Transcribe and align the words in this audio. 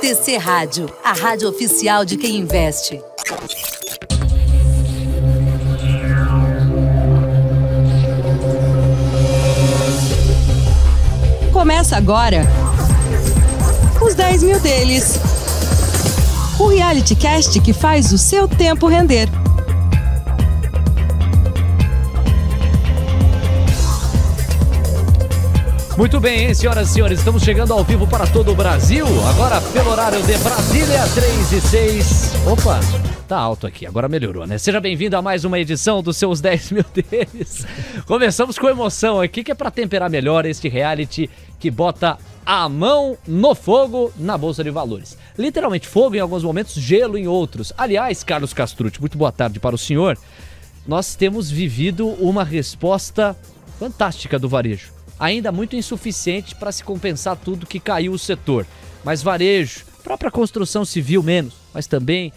TC 0.00 0.38
Rádio, 0.38 0.90
a 1.04 1.12
rádio 1.12 1.46
oficial 1.46 2.06
de 2.06 2.16
quem 2.16 2.38
investe. 2.38 2.98
Começa 11.52 11.98
agora 11.98 12.46
os 14.00 14.14
10 14.14 14.42
mil 14.42 14.58
deles. 14.60 15.20
O 16.58 16.68
reality 16.68 17.14
cast 17.14 17.60
que 17.60 17.74
faz 17.74 18.10
o 18.10 18.16
seu 18.16 18.48
tempo 18.48 18.86
render. 18.86 19.28
Muito 26.00 26.18
bem, 26.18 26.46
hein, 26.46 26.54
senhoras 26.54 26.88
e 26.88 26.92
senhores, 26.94 27.18
estamos 27.18 27.42
chegando 27.42 27.74
ao 27.74 27.84
vivo 27.84 28.06
para 28.06 28.26
todo 28.26 28.52
o 28.52 28.54
Brasil, 28.54 29.04
agora 29.28 29.60
pelo 29.60 29.90
horário 29.90 30.22
de 30.22 30.34
Brasília, 30.38 31.06
3 31.14 31.52
e 31.52 31.60
6. 31.60 32.32
Opa, 32.46 32.80
tá 33.28 33.36
alto 33.36 33.66
aqui, 33.66 33.84
agora 33.84 34.08
melhorou, 34.08 34.46
né? 34.46 34.56
Seja 34.56 34.80
bem-vindo 34.80 35.14
a 35.14 35.20
mais 35.20 35.44
uma 35.44 35.58
edição 35.58 36.02
dos 36.02 36.16
seus 36.16 36.40
10 36.40 36.72
mil 36.72 36.84
deles. 36.94 37.66
Começamos 38.06 38.58
com 38.58 38.66
emoção 38.66 39.20
aqui, 39.20 39.44
que 39.44 39.52
é 39.52 39.54
para 39.54 39.70
temperar 39.70 40.08
melhor 40.08 40.46
este 40.46 40.70
reality 40.70 41.28
que 41.58 41.70
bota 41.70 42.16
a 42.46 42.66
mão 42.66 43.18
no 43.28 43.54
fogo 43.54 44.10
na 44.16 44.38
Bolsa 44.38 44.64
de 44.64 44.70
Valores. 44.70 45.18
Literalmente 45.36 45.86
fogo 45.86 46.16
em 46.16 46.20
alguns 46.20 46.42
momentos, 46.42 46.76
gelo 46.76 47.18
em 47.18 47.28
outros. 47.28 47.74
Aliás, 47.76 48.24
Carlos 48.24 48.54
Castrucci, 48.54 49.02
muito 49.02 49.18
boa 49.18 49.30
tarde 49.30 49.60
para 49.60 49.74
o 49.74 49.78
senhor. 49.78 50.16
Nós 50.88 51.14
temos 51.14 51.50
vivido 51.50 52.08
uma 52.08 52.42
resposta 52.42 53.36
fantástica 53.78 54.38
do 54.38 54.48
varejo 54.48 54.98
ainda 55.20 55.52
muito 55.52 55.76
insuficiente 55.76 56.54
para 56.54 56.72
se 56.72 56.82
compensar 56.82 57.36
tudo 57.36 57.66
que 57.66 57.78
caiu 57.78 58.12
o 58.12 58.18
setor. 58.18 58.66
Mas 59.04 59.22
varejo, 59.22 59.84
própria 60.02 60.30
construção 60.30 60.84
civil 60.84 61.22
menos, 61.22 61.54
mas 61.72 61.86
também 61.86 62.32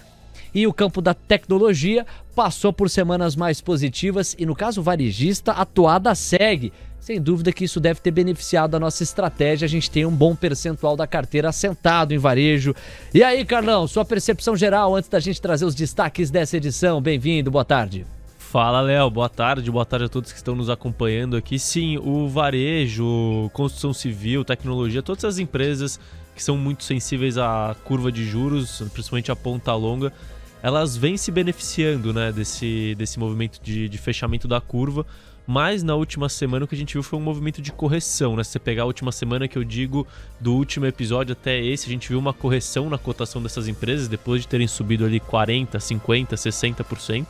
e 0.54 0.68
o 0.68 0.74
campo 0.74 1.02
da 1.02 1.14
tecnologia 1.14 2.06
passou 2.36 2.72
por 2.72 2.90
semanas 2.90 3.36
mais 3.36 3.60
positivas 3.60 4.36
e 4.38 4.46
no 4.46 4.56
caso 4.56 4.82
varejista 4.82 5.52
a 5.52 5.66
toada 5.66 6.14
segue. 6.14 6.72
Sem 7.00 7.20
dúvida 7.20 7.52
que 7.52 7.66
isso 7.66 7.82
deve 7.82 8.00
ter 8.00 8.12
beneficiado 8.12 8.76
a 8.76 8.80
nossa 8.80 9.04
estratégia. 9.04 9.66
A 9.66 9.70
gente 9.70 9.92
tem 9.92 10.06
um 10.06 10.12
bom 10.12 10.34
percentual 10.34 10.96
da 10.96 11.06
carteira 11.06 11.50
assentado 11.50 12.14
em 12.14 12.18
varejo. 12.18 12.74
E 13.14 13.22
aí, 13.22 13.44
Carlão, 13.44 13.88
sua 13.88 14.06
percepção 14.06 14.56
geral 14.56 14.96
antes 14.96 15.10
da 15.10 15.20
gente 15.20 15.42
trazer 15.42 15.66
os 15.66 15.76
destaques 15.76 16.32
dessa 16.32 16.56
edição. 16.56 17.02
Bem-vindo, 17.02 17.52
boa 17.52 17.66
tarde. 17.66 18.06
Fala, 18.54 18.82
Léo. 18.82 19.10
Boa 19.10 19.30
tarde. 19.30 19.72
Boa 19.72 19.84
tarde 19.84 20.06
a 20.06 20.08
todos 20.08 20.32
que 20.32 20.38
estão 20.38 20.54
nos 20.54 20.70
acompanhando 20.70 21.36
aqui. 21.36 21.58
Sim, 21.58 21.98
o 21.98 22.30
varejo, 22.30 23.50
construção 23.52 23.92
civil, 23.92 24.46
tecnologia, 24.46 25.02
todas 25.02 25.26
as 25.26 25.40
empresas 25.40 26.00
que 26.36 26.44
são 26.44 26.56
muito 26.56 26.84
sensíveis 26.84 27.36
à 27.40 27.76
curva 27.84 28.12
de 28.12 28.24
juros, 28.24 28.84
principalmente 28.94 29.32
a 29.32 29.36
ponta 29.36 29.74
longa, 29.74 30.14
elas 30.62 30.96
vêm 30.96 31.18
se 31.18 31.32
beneficiando 31.32 32.14
né, 32.14 32.32
desse, 32.32 32.94
desse 32.94 33.18
movimento 33.18 33.60
de, 33.60 33.90
de 33.90 33.98
fechamento 33.98 34.48
da 34.48 34.62
curva. 34.62 35.04
Mas 35.48 35.82
na 35.82 35.96
última 35.96 36.30
semana 36.30 36.66
o 36.66 36.68
que 36.68 36.76
a 36.76 36.78
gente 36.78 36.94
viu 36.94 37.02
foi 37.02 37.18
um 37.18 37.24
movimento 37.24 37.60
de 37.60 37.72
correção, 37.72 38.36
né? 38.36 38.44
Se 38.44 38.52
você 38.52 38.60
pegar 38.60 38.84
a 38.84 38.86
última 38.86 39.12
semana 39.12 39.48
que 39.48 39.58
eu 39.58 39.64
digo 39.64 40.06
do 40.40 40.54
último 40.54 40.86
episódio 40.86 41.34
até 41.34 41.60
esse, 41.60 41.88
a 41.88 41.92
gente 41.92 42.08
viu 42.08 42.20
uma 42.20 42.34
correção 42.34 42.88
na 42.88 43.00
cotação 43.00 43.42
dessas 43.42 43.68
empresas 43.68 44.08
depois 44.08 44.44
de 44.44 44.48
terem 44.48 44.68
subido 44.68 45.04
ali 45.04 45.20
40, 45.20 45.80
50, 45.80 46.36
60%. 46.36 47.26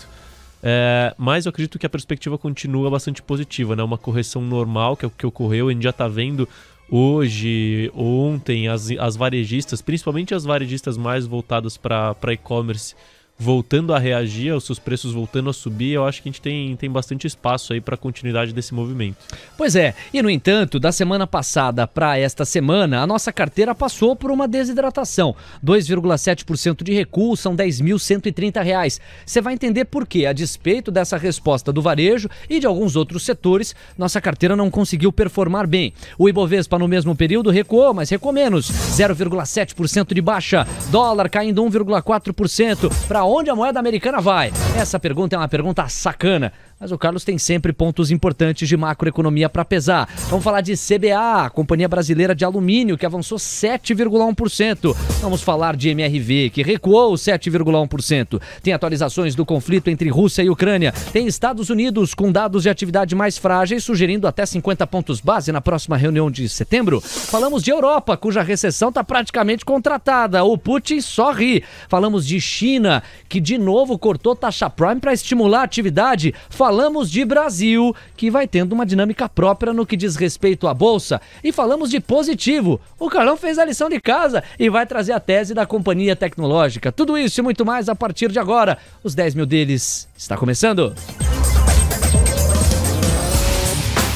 É, 0.65 1.13
mas 1.17 1.45
eu 1.45 1.49
acredito 1.49 1.77
que 1.77 1.85
a 1.85 1.89
perspectiva 1.89 2.37
continua 2.37 2.89
bastante 2.89 3.21
positiva, 3.21 3.75
né? 3.75 3.83
Uma 3.83 3.97
correção 3.97 4.41
normal, 4.41 4.95
que 4.95 5.03
é 5.03 5.07
o 5.07 5.11
que 5.11 5.25
ocorreu, 5.25 5.67
a 5.67 5.73
gente 5.73 5.83
já 5.83 5.89
está 5.89 6.07
vendo 6.07 6.47
hoje, 6.89 7.91
ontem, 7.93 8.69
as, 8.69 8.89
as 8.91 9.17
varejistas, 9.17 9.81
principalmente 9.81 10.33
as 10.33 10.45
varejistas 10.45 10.95
mais 10.97 11.25
voltadas 11.25 11.75
para 11.75 12.15
e-commerce, 12.31 12.95
voltando 13.37 13.93
a 13.93 13.99
reagir, 13.99 14.53
os 14.53 14.63
seus 14.63 14.79
preços 14.79 15.13
voltando 15.13 15.49
a 15.49 15.53
subir, 15.53 15.93
eu 15.93 16.05
acho 16.05 16.21
que 16.21 16.29
a 16.29 16.31
gente 16.31 16.41
tem, 16.41 16.75
tem 16.75 16.89
bastante 16.89 17.27
espaço 17.27 17.73
aí 17.73 17.81
para 17.81 17.95
a 17.95 17.97
continuidade 17.97 18.53
desse 18.53 18.73
movimento. 18.73 19.17
Pois 19.57 19.75
é, 19.75 19.93
e 20.13 20.21
no 20.21 20.29
entanto, 20.29 20.79
da 20.79 20.91
semana 20.91 21.27
passada 21.27 21.85
para 21.85 22.17
esta 22.17 22.45
semana, 22.45 23.01
a 23.01 23.07
nossa 23.07 23.33
carteira 23.33 23.75
passou 23.75 24.15
por 24.15 24.31
uma 24.31 24.47
desidratação. 24.47 25.35
2,7% 25.65 26.83
de 26.83 26.93
recuo 26.93 27.35
são 27.35 27.53
R$ 27.53 27.65
10.130. 27.65 28.99
Você 29.25 29.41
vai 29.41 29.53
entender 29.53 29.85
por 29.85 30.07
quê. 30.07 30.25
A 30.25 30.33
despeito 30.33 30.91
dessa 30.91 31.17
resposta 31.17 31.73
do 31.73 31.81
varejo 31.81 32.29
e 32.49 32.59
de 32.59 32.67
alguns 32.67 32.95
outros 32.95 33.23
setores, 33.23 33.75
nossa 33.97 34.21
carteira 34.21 34.55
não 34.55 34.69
conseguiu 34.69 35.11
performar 35.11 35.67
bem. 35.67 35.93
O 36.17 36.29
Ibovespa 36.29 36.79
no 36.79 36.87
mesmo 36.87 37.15
período 37.15 37.49
recuou, 37.49 37.93
mas 37.93 38.09
recuou 38.09 38.33
menos, 38.33 38.71
0,7% 38.71 40.13
de 40.13 40.21
baixa. 40.21 40.67
Dólar 40.89 41.29
caindo 41.29 41.63
1,4% 41.63 42.91
para 43.07 43.22
onde 43.25 43.49
a 43.49 43.55
moeda 43.55 43.79
americana 43.79 44.21
vai? 44.21 44.51
Essa 44.77 44.99
pergunta 44.99 45.35
é 45.35 45.39
uma 45.39 45.47
pergunta 45.47 45.87
sacana. 45.87 46.51
Mas 46.83 46.91
o 46.91 46.97
Carlos 46.97 47.23
tem 47.23 47.37
sempre 47.37 47.71
pontos 47.71 48.11
importantes 48.11 48.67
de 48.67 48.75
macroeconomia 48.75 49.47
para 49.47 49.63
pesar. 49.63 50.05
Vamos 50.27 50.43
falar 50.43 50.59
de 50.59 50.73
CBA, 50.73 51.49
Companhia 51.51 51.87
Brasileira 51.87 52.35
de 52.35 52.43
Alumínio, 52.43 52.97
que 52.97 53.05
avançou 53.05 53.37
7,1%. 53.37 54.93
Vamos 55.21 55.41
falar 55.41 55.77
de 55.77 55.87
MRV, 55.87 56.49
que 56.49 56.61
recuou 56.61 57.13
7,1%. 57.13 58.41
Tem 58.61 58.73
atualizações 58.73 59.33
do 59.33 59.45
conflito 59.45 59.89
entre 59.89 60.09
Rússia 60.09 60.43
e 60.43 60.49
Ucrânia. 60.49 60.91
Tem 61.13 61.25
Estados 61.25 61.69
Unidos 61.69 62.13
com 62.13 62.29
dados 62.29 62.63
de 62.63 62.69
atividade 62.69 63.15
mais 63.15 63.37
frágeis, 63.37 63.85
sugerindo 63.85 64.27
até 64.27 64.45
50 64.45 64.85
pontos 64.85 65.21
base 65.21 65.53
na 65.53 65.61
próxima 65.61 65.95
reunião 65.95 66.29
de 66.29 66.49
setembro. 66.49 66.99
Falamos 66.99 67.63
de 67.63 67.71
Europa, 67.71 68.17
cuja 68.17 68.41
recessão 68.41 68.89
está 68.89 69.05
praticamente 69.05 69.63
contratada. 69.63 70.43
O 70.43 70.57
Putin 70.57 70.99
só 70.99 71.31
ri. 71.31 71.63
Falamos 71.87 72.27
de 72.27 72.41
China, 72.41 73.01
que 73.29 73.39
de 73.39 73.57
novo 73.57 73.97
cortou 73.97 74.35
taxa 74.35 74.69
prime 74.69 74.99
para 74.99 75.13
estimular 75.13 75.61
a 75.61 75.63
atividade. 75.63 76.35
Falamos 76.73 77.11
de 77.11 77.23
Brasil, 77.23 77.95
que 78.17 78.31
vai 78.31 78.47
tendo 78.47 78.73
uma 78.73 78.83
dinâmica 78.83 79.29
própria 79.29 79.71
no 79.71 79.85
que 79.85 79.95
diz 79.95 80.15
respeito 80.15 80.67
à 80.67 80.73
bolsa, 80.73 81.21
e 81.43 81.51
falamos 81.51 81.91
de 81.91 81.99
positivo. 81.99 82.81
O 82.97 83.11
Carlão 83.11 83.37
fez 83.37 83.59
a 83.59 83.65
lição 83.65 83.87
de 83.87 84.01
casa 84.01 84.43
e 84.57 84.71
vai 84.71 84.83
trazer 84.83 85.11
a 85.11 85.19
tese 85.19 85.53
da 85.53 85.67
companhia 85.67 86.15
tecnológica. 86.15 86.91
Tudo 86.91 87.15
isso 87.15 87.39
e 87.39 87.43
muito 87.43 87.63
mais 87.63 87.89
a 87.89 87.93
partir 87.93 88.31
de 88.31 88.39
agora. 88.39 88.79
Os 89.03 89.13
10 89.13 89.35
mil 89.35 89.45
deles 89.45 90.09
está 90.17 90.35
começando. 90.35 90.95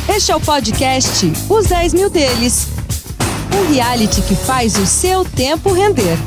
Este 0.09 0.31
é 0.31 0.35
o 0.35 0.39
podcast 0.39 1.31
Os 1.47 1.67
10 1.67 1.93
mil 1.93 2.09
deles. 2.09 2.69
Um 3.55 3.71
reality 3.71 4.23
que 4.23 4.35
faz 4.35 4.75
o 4.77 4.87
seu 4.87 5.23
tempo 5.23 5.71
render. 5.71 6.17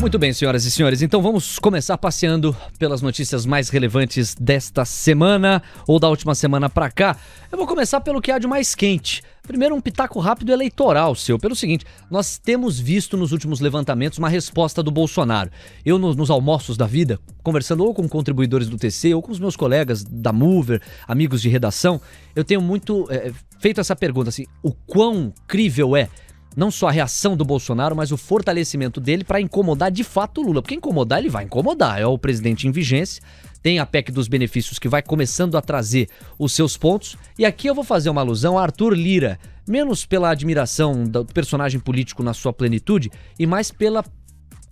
Muito 0.00 0.16
bem, 0.16 0.32
senhoras 0.32 0.64
e 0.64 0.70
senhores, 0.70 1.02
então 1.02 1.20
vamos 1.20 1.58
começar 1.58 1.98
passeando 1.98 2.56
pelas 2.78 3.02
notícias 3.02 3.44
mais 3.44 3.68
relevantes 3.68 4.32
desta 4.32 4.84
semana 4.84 5.60
ou 5.88 5.98
da 5.98 6.08
última 6.08 6.36
semana 6.36 6.70
para 6.70 6.88
cá. 6.88 7.16
Eu 7.50 7.58
vou 7.58 7.66
começar 7.66 8.00
pelo 8.00 8.22
que 8.22 8.30
há 8.30 8.38
de 8.38 8.46
mais 8.46 8.76
quente. 8.76 9.24
Primeiro, 9.44 9.74
um 9.74 9.80
pitaco 9.80 10.20
rápido 10.20 10.52
eleitoral 10.52 11.16
seu. 11.16 11.36
Pelo 11.36 11.56
seguinte, 11.56 11.84
nós 12.08 12.38
temos 12.38 12.78
visto 12.78 13.16
nos 13.16 13.32
últimos 13.32 13.58
levantamentos 13.58 14.18
uma 14.18 14.28
resposta 14.28 14.84
do 14.84 14.90
Bolsonaro. 14.92 15.50
Eu, 15.84 15.98
nos, 15.98 16.14
nos 16.14 16.30
almoços 16.30 16.76
da 16.76 16.86
vida, 16.86 17.18
conversando 17.42 17.84
ou 17.84 17.92
com 17.92 18.08
contribuidores 18.08 18.68
do 18.68 18.76
TC 18.76 19.14
ou 19.14 19.22
com 19.22 19.32
os 19.32 19.40
meus 19.40 19.56
colegas 19.56 20.04
da 20.04 20.32
Mover, 20.32 20.80
amigos 21.08 21.42
de 21.42 21.48
redação, 21.48 22.00
eu 22.36 22.44
tenho 22.44 22.62
muito 22.62 23.08
é, 23.10 23.32
feito 23.58 23.80
essa 23.80 23.96
pergunta 23.96 24.28
assim: 24.28 24.46
o 24.62 24.72
quão 24.72 25.34
crível 25.48 25.96
é 25.96 26.08
não 26.58 26.72
só 26.72 26.88
a 26.88 26.90
reação 26.90 27.36
do 27.36 27.44
Bolsonaro, 27.44 27.94
mas 27.94 28.10
o 28.10 28.16
fortalecimento 28.16 29.00
dele 29.00 29.22
para 29.22 29.40
incomodar 29.40 29.92
de 29.92 30.02
fato 30.02 30.40
o 30.40 30.44
Lula. 30.44 30.60
Porque 30.60 30.74
incomodar, 30.74 31.20
ele 31.20 31.28
vai 31.28 31.44
incomodar. 31.44 32.00
É 32.00 32.04
o 32.04 32.18
presidente 32.18 32.66
em 32.66 32.72
vigência, 32.72 33.22
tem 33.62 33.78
a 33.78 33.86
PEC 33.86 34.10
dos 34.10 34.26
benefícios 34.26 34.76
que 34.76 34.88
vai 34.88 35.00
começando 35.00 35.56
a 35.56 35.62
trazer 35.62 36.08
os 36.36 36.52
seus 36.52 36.76
pontos. 36.76 37.16
E 37.38 37.46
aqui 37.46 37.68
eu 37.68 37.76
vou 37.76 37.84
fazer 37.84 38.10
uma 38.10 38.22
alusão 38.22 38.58
a 38.58 38.62
Arthur 38.62 38.92
Lira, 38.92 39.38
menos 39.68 40.04
pela 40.04 40.30
admiração 40.30 41.04
do 41.04 41.24
personagem 41.26 41.78
político 41.78 42.24
na 42.24 42.34
sua 42.34 42.52
plenitude 42.52 43.08
e 43.38 43.46
mais 43.46 43.70
pela 43.70 44.04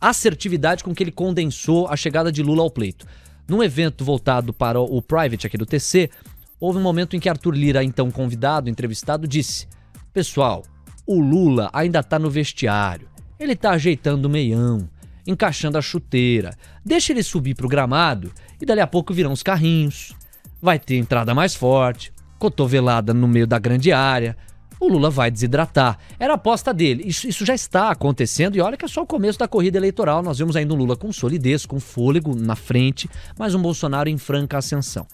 assertividade 0.01 0.83
com 0.83 0.93
que 0.93 1.05
ele 1.05 1.13
condensou 1.13 1.87
a 1.87 1.97
chegada 1.97 2.33
de 2.33 2.43
Lula 2.43 2.65
ao 2.65 2.71
pleito. 2.71 3.07
Num 3.47 3.63
evento 3.63 4.05
voltado 4.05 4.53
para 4.53 4.81
o 4.81 5.01
private 5.01 5.47
aqui 5.47 5.57
do 5.57 5.65
TC, 5.65 6.11
houve 6.59 6.81
um 6.81 6.83
momento 6.83 7.15
em 7.15 7.21
que 7.21 7.29
Arthur 7.29 7.55
Lira, 7.55 7.85
então 7.85 8.11
convidado, 8.11 8.69
entrevistado, 8.69 9.29
disse: 9.29 9.69
Pessoal, 10.13 10.65
o 11.07 11.21
Lula 11.21 11.71
ainda 11.73 12.03
tá 12.03 12.19
no 12.19 12.29
vestiário. 12.29 13.09
Ele 13.39 13.55
tá 13.55 13.71
ajeitando 13.71 14.27
o 14.27 14.31
meião, 14.31 14.89
encaixando 15.27 15.79
a 15.79 15.83
chuteira. 15.83 16.57
Deixa 16.85 17.13
ele 17.13 17.23
subir 17.23 17.55
pro 17.55 17.69
gramado 17.69 18.33
e 18.61 18.67
dali 18.67 18.81
a 18.81 18.87
pouco 18.87 19.15
virão 19.15 19.33
os 19.33 19.43
carrinhos. 19.43 20.15
Vai 20.61 20.79
ter 20.79 20.97
entrada 20.97 21.35
mais 21.35 21.55
forte, 21.55 22.13
cotovelada 22.39 23.15
no 23.15 23.29
meio 23.29 23.47
da 23.47 23.59
grande 23.59 23.93
área. 23.93 24.37
O 24.81 24.89
Lula 24.89 25.09
vai 25.09 25.31
desidratar. 25.31 25.99
Era 26.19 26.35
a 26.35 26.37
aposta 26.37 26.73
dele. 26.73 27.03
Isso, 27.07 27.27
isso 27.29 27.47
já 27.47 27.55
está 27.55 27.91
acontecendo 27.91 28.57
e 28.57 28.61
olha 28.61 28.77
que 28.77 28.85
é 28.85 28.89
só 28.89 29.03
o 29.03 29.07
começo 29.07 29.39
da 29.39 29.49
corrida 29.49 29.79
eleitoral. 29.79 30.23
Nós 30.23 30.39
vemos 30.39 30.57
ainda 30.57 30.75
um 30.75 30.77
Lula 30.77 30.97
com 30.97 31.13
solidez, 31.13 31.65
com 31.65 31.81
fôlego 31.81 32.35
na 32.35 32.57
frente, 32.57 33.09
mas 33.39 33.55
um 33.55 33.63
Bolsonaro 33.63 34.09
em 34.09 34.19
franca 34.19 34.59
ascensão. 34.59 35.07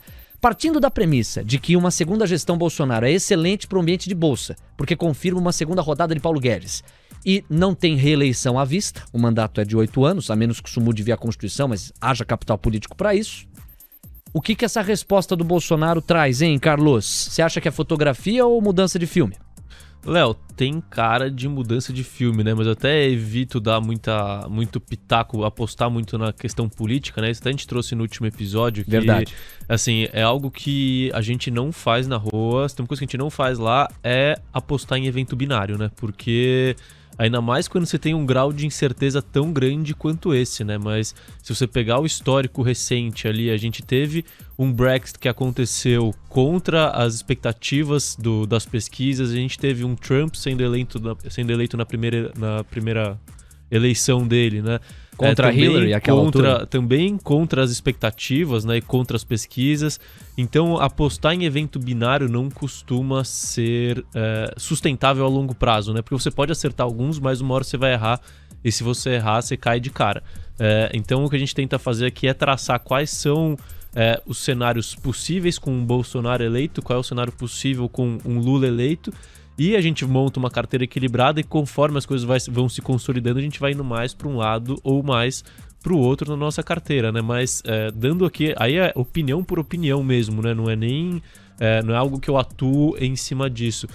Partindo 0.42 0.80
da 0.80 0.90
premissa 0.90 1.44
de 1.44 1.56
que 1.56 1.76
uma 1.76 1.92
segunda 1.92 2.26
gestão 2.26 2.58
Bolsonaro 2.58 3.06
é 3.06 3.12
excelente 3.12 3.68
para 3.68 3.78
o 3.78 3.80
ambiente 3.80 4.08
de 4.08 4.14
bolsa, 4.14 4.56
porque 4.76 4.96
confirma 4.96 5.40
uma 5.40 5.52
segunda 5.52 5.80
rodada 5.80 6.16
de 6.16 6.20
Paulo 6.20 6.40
Guedes, 6.40 6.82
e 7.24 7.44
não 7.48 7.76
tem 7.76 7.94
reeleição 7.94 8.58
à 8.58 8.64
vista, 8.64 9.04
o 9.12 9.20
mandato 9.20 9.60
é 9.60 9.64
de 9.64 9.76
oito 9.76 10.04
anos, 10.04 10.32
a 10.32 10.34
menos 10.34 10.60
que 10.60 10.68
isso 10.68 10.80
mude 10.80 11.04
via 11.04 11.16
Constituição, 11.16 11.68
mas 11.68 11.92
haja 12.00 12.24
capital 12.24 12.58
político 12.58 12.96
para 12.96 13.14
isso. 13.14 13.46
O 14.34 14.40
que, 14.42 14.56
que 14.56 14.64
essa 14.64 14.82
resposta 14.82 15.36
do 15.36 15.44
Bolsonaro 15.44 16.02
traz, 16.02 16.42
hein, 16.42 16.58
Carlos? 16.58 17.06
Você 17.06 17.40
acha 17.40 17.60
que 17.60 17.68
é 17.68 17.70
fotografia 17.70 18.44
ou 18.44 18.60
mudança 18.60 18.98
de 18.98 19.06
filme? 19.06 19.36
Léo, 20.04 20.34
tem 20.56 20.80
cara 20.80 21.30
de 21.30 21.48
mudança 21.48 21.92
de 21.92 22.02
filme, 22.02 22.42
né? 22.42 22.52
Mas 22.54 22.66
eu 22.66 22.72
até 22.72 23.08
evito 23.08 23.60
dar 23.60 23.80
muita, 23.80 24.48
muito 24.48 24.80
pitaco, 24.80 25.44
apostar 25.44 25.88
muito 25.88 26.18
na 26.18 26.32
questão 26.32 26.68
política, 26.68 27.20
né? 27.20 27.30
Isso 27.30 27.40
até 27.40 27.50
a 27.50 27.52
gente 27.52 27.66
trouxe 27.68 27.94
no 27.94 28.02
último 28.02 28.26
episódio. 28.26 28.84
Que, 28.84 28.90
Verdade. 28.90 29.32
Assim, 29.68 30.08
é 30.12 30.22
algo 30.22 30.50
que 30.50 31.10
a 31.14 31.20
gente 31.20 31.50
não 31.50 31.70
faz 31.70 32.08
na 32.08 32.16
rua. 32.16 32.68
Se 32.68 32.74
tem 32.74 32.82
uma 32.82 32.88
coisa 32.88 33.00
que 33.00 33.04
a 33.04 33.08
gente 33.08 33.18
não 33.18 33.30
faz 33.30 33.58
lá 33.58 33.88
é 34.02 34.38
apostar 34.52 34.98
em 34.98 35.06
evento 35.06 35.36
binário, 35.36 35.78
né? 35.78 35.90
Porque 35.96 36.74
Ainda 37.22 37.40
mais 37.40 37.68
quando 37.68 37.86
você 37.86 38.00
tem 38.00 38.14
um 38.14 38.26
grau 38.26 38.52
de 38.52 38.66
incerteza 38.66 39.22
tão 39.22 39.52
grande 39.52 39.94
quanto 39.94 40.34
esse, 40.34 40.64
né? 40.64 40.76
Mas 40.76 41.14
se 41.40 41.54
você 41.54 41.68
pegar 41.68 42.00
o 42.00 42.04
histórico 42.04 42.62
recente 42.62 43.28
ali, 43.28 43.48
a 43.48 43.56
gente 43.56 43.80
teve 43.80 44.24
um 44.58 44.72
Brexit 44.72 45.20
que 45.20 45.28
aconteceu 45.28 46.12
contra 46.28 46.88
as 46.88 47.14
expectativas 47.14 48.16
do, 48.16 48.44
das 48.44 48.66
pesquisas, 48.66 49.30
a 49.30 49.36
gente 49.36 49.56
teve 49.56 49.84
um 49.84 49.94
Trump 49.94 50.34
sendo 50.34 50.64
eleito 50.64 50.98
na, 50.98 51.14
sendo 51.30 51.52
eleito 51.52 51.76
na 51.76 51.86
primeira, 51.86 52.32
na 52.36 52.64
primeira 52.64 53.16
eleição 53.70 54.26
dele, 54.26 54.60
né? 54.60 54.80
Contra 55.16 55.52
é, 55.52 55.56
Hillary, 55.56 55.94
aquela 55.94 56.22
contra, 56.22 56.52
altura. 56.52 56.66
Também 56.66 57.18
contra 57.18 57.62
as 57.62 57.70
expectativas 57.70 58.64
né, 58.64 58.78
e 58.78 58.80
contra 58.80 59.16
as 59.16 59.22
pesquisas. 59.22 60.00
Então, 60.36 60.78
apostar 60.78 61.34
em 61.34 61.44
evento 61.44 61.78
binário 61.78 62.28
não 62.28 62.50
costuma 62.50 63.22
ser 63.22 64.04
é, 64.14 64.52
sustentável 64.56 65.24
a 65.24 65.28
longo 65.28 65.54
prazo, 65.54 65.92
né? 65.92 66.00
Porque 66.00 66.14
você 66.14 66.30
pode 66.30 66.50
acertar 66.50 66.86
alguns, 66.86 67.18
mas 67.18 67.40
uma 67.40 67.54
hora 67.54 67.64
você 67.64 67.76
vai 67.76 67.92
errar. 67.92 68.20
E 68.64 68.72
se 68.72 68.82
você 68.82 69.10
errar, 69.10 69.42
você 69.42 69.56
cai 69.56 69.78
de 69.78 69.90
cara. 69.90 70.22
É, 70.58 70.90
então, 70.94 71.24
o 71.24 71.30
que 71.30 71.36
a 71.36 71.38
gente 71.38 71.54
tenta 71.54 71.78
fazer 71.78 72.06
aqui 72.06 72.26
é 72.26 72.32
traçar 72.32 72.80
quais 72.80 73.10
são 73.10 73.56
é, 73.94 74.20
os 74.26 74.38
cenários 74.38 74.94
possíveis 74.94 75.58
com 75.58 75.70
um 75.72 75.84
Bolsonaro 75.84 76.42
eleito, 76.42 76.80
qual 76.80 76.96
é 76.96 77.00
o 77.00 77.04
cenário 77.04 77.32
possível 77.32 77.88
com 77.88 78.18
um 78.24 78.38
Lula 78.38 78.66
eleito 78.66 79.12
e 79.62 79.76
a 79.76 79.80
gente 79.80 80.04
monta 80.04 80.40
uma 80.40 80.50
carteira 80.50 80.82
equilibrada 80.82 81.38
e 81.38 81.44
conforme 81.44 81.96
as 81.96 82.04
coisas 82.04 82.26
vai, 82.26 82.38
vão 82.50 82.68
se 82.68 82.82
consolidando, 82.82 83.38
a 83.38 83.42
gente 83.42 83.60
vai 83.60 83.70
indo 83.70 83.84
mais 83.84 84.12
para 84.12 84.26
um 84.26 84.36
lado 84.36 84.76
ou 84.82 85.04
mais 85.04 85.44
para 85.80 85.92
o 85.92 85.98
outro 85.98 86.28
na 86.28 86.36
nossa 86.36 86.64
carteira, 86.64 87.12
né? 87.12 87.20
Mas 87.20 87.62
é, 87.64 87.88
dando 87.92 88.24
aqui, 88.24 88.52
aí 88.56 88.76
é 88.76 88.92
opinião 88.96 89.44
por 89.44 89.60
opinião 89.60 90.02
mesmo, 90.02 90.42
né? 90.42 90.52
Não 90.52 90.68
é 90.68 90.74
nem 90.74 91.22
é, 91.60 91.80
não 91.80 91.94
é 91.94 91.96
algo 91.96 92.18
que 92.18 92.28
eu 92.28 92.36
atuo 92.36 92.96
em 92.98 93.14
cima 93.14 93.48
disso. 93.48 93.86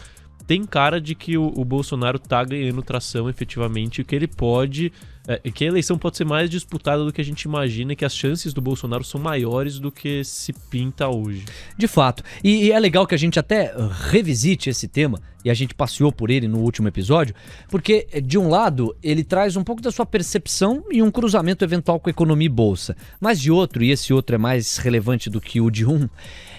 Tem 0.46 0.64
cara 0.64 1.02
de 1.02 1.14
que 1.14 1.38
o, 1.38 1.52
o 1.54 1.66
Bolsonaro 1.66 2.18
tá 2.18 2.42
ganhando 2.46 2.82
tração 2.82 3.30
efetivamente, 3.30 4.06
que 4.06 4.16
ele 4.16 4.28
pode 4.28 4.94
é, 5.28 5.40
que 5.52 5.66
a 5.66 5.68
eleição 5.68 5.98
pode 5.98 6.16
ser 6.16 6.26
mais 6.26 6.50
disputada 6.50 7.04
do 7.04 7.12
que 7.12 7.20
a 7.20 7.24
gente 7.24 7.44
imagina 7.44 7.92
e 7.92 7.96
que 7.96 8.06
as 8.06 8.16
chances 8.16 8.54
do 8.54 8.62
Bolsonaro 8.62 9.04
são 9.04 9.20
maiores 9.20 9.78
do 9.78 9.92
que 9.92 10.24
se 10.24 10.54
pinta 10.54 11.10
hoje. 11.10 11.44
De 11.78 11.88
fato. 11.88 12.24
E, 12.44 12.66
e, 12.66 12.72
é 12.72 12.80
legal 12.80 13.06
que 13.06 13.14
a 13.14 13.18
gente 13.18 13.38
até 13.38 13.74
revisite 14.10 14.70
esse 14.70 14.88
tema, 14.88 15.20
e 15.44 15.50
a 15.50 15.54
gente 15.54 15.74
passeou 15.74 16.12
por 16.12 16.30
ele 16.30 16.48
no 16.48 16.60
último 16.60 16.88
episódio, 16.88 17.36
porque, 17.70 18.08
de 18.24 18.38
um 18.38 18.50
lado, 18.50 18.96
ele 19.04 19.24
traz 19.24 19.56
um 19.56 19.64
pouco 19.64 19.82
da 19.82 19.92
sua 19.92 20.06
percepção 20.06 20.84
e 20.92 21.02
um 21.02 21.12
cruzamento 21.12 21.64
eventual 21.64 22.00
com 22.00 22.10
a 22.10 22.12
economia 22.12 22.48
e 22.48 22.50
bolsa. 22.50 22.96
Mas 23.20 23.40
de 23.40 23.52
outro, 23.52 23.84
e 23.84 23.92
esse 23.92 24.14
outro 24.14 24.36
é 24.36 24.38
mais 24.38 24.78
relevante 24.78 25.30
do 25.30 25.40
que 25.40 25.62
o 25.62 25.70
de 25.70 25.86
um, 25.86 26.10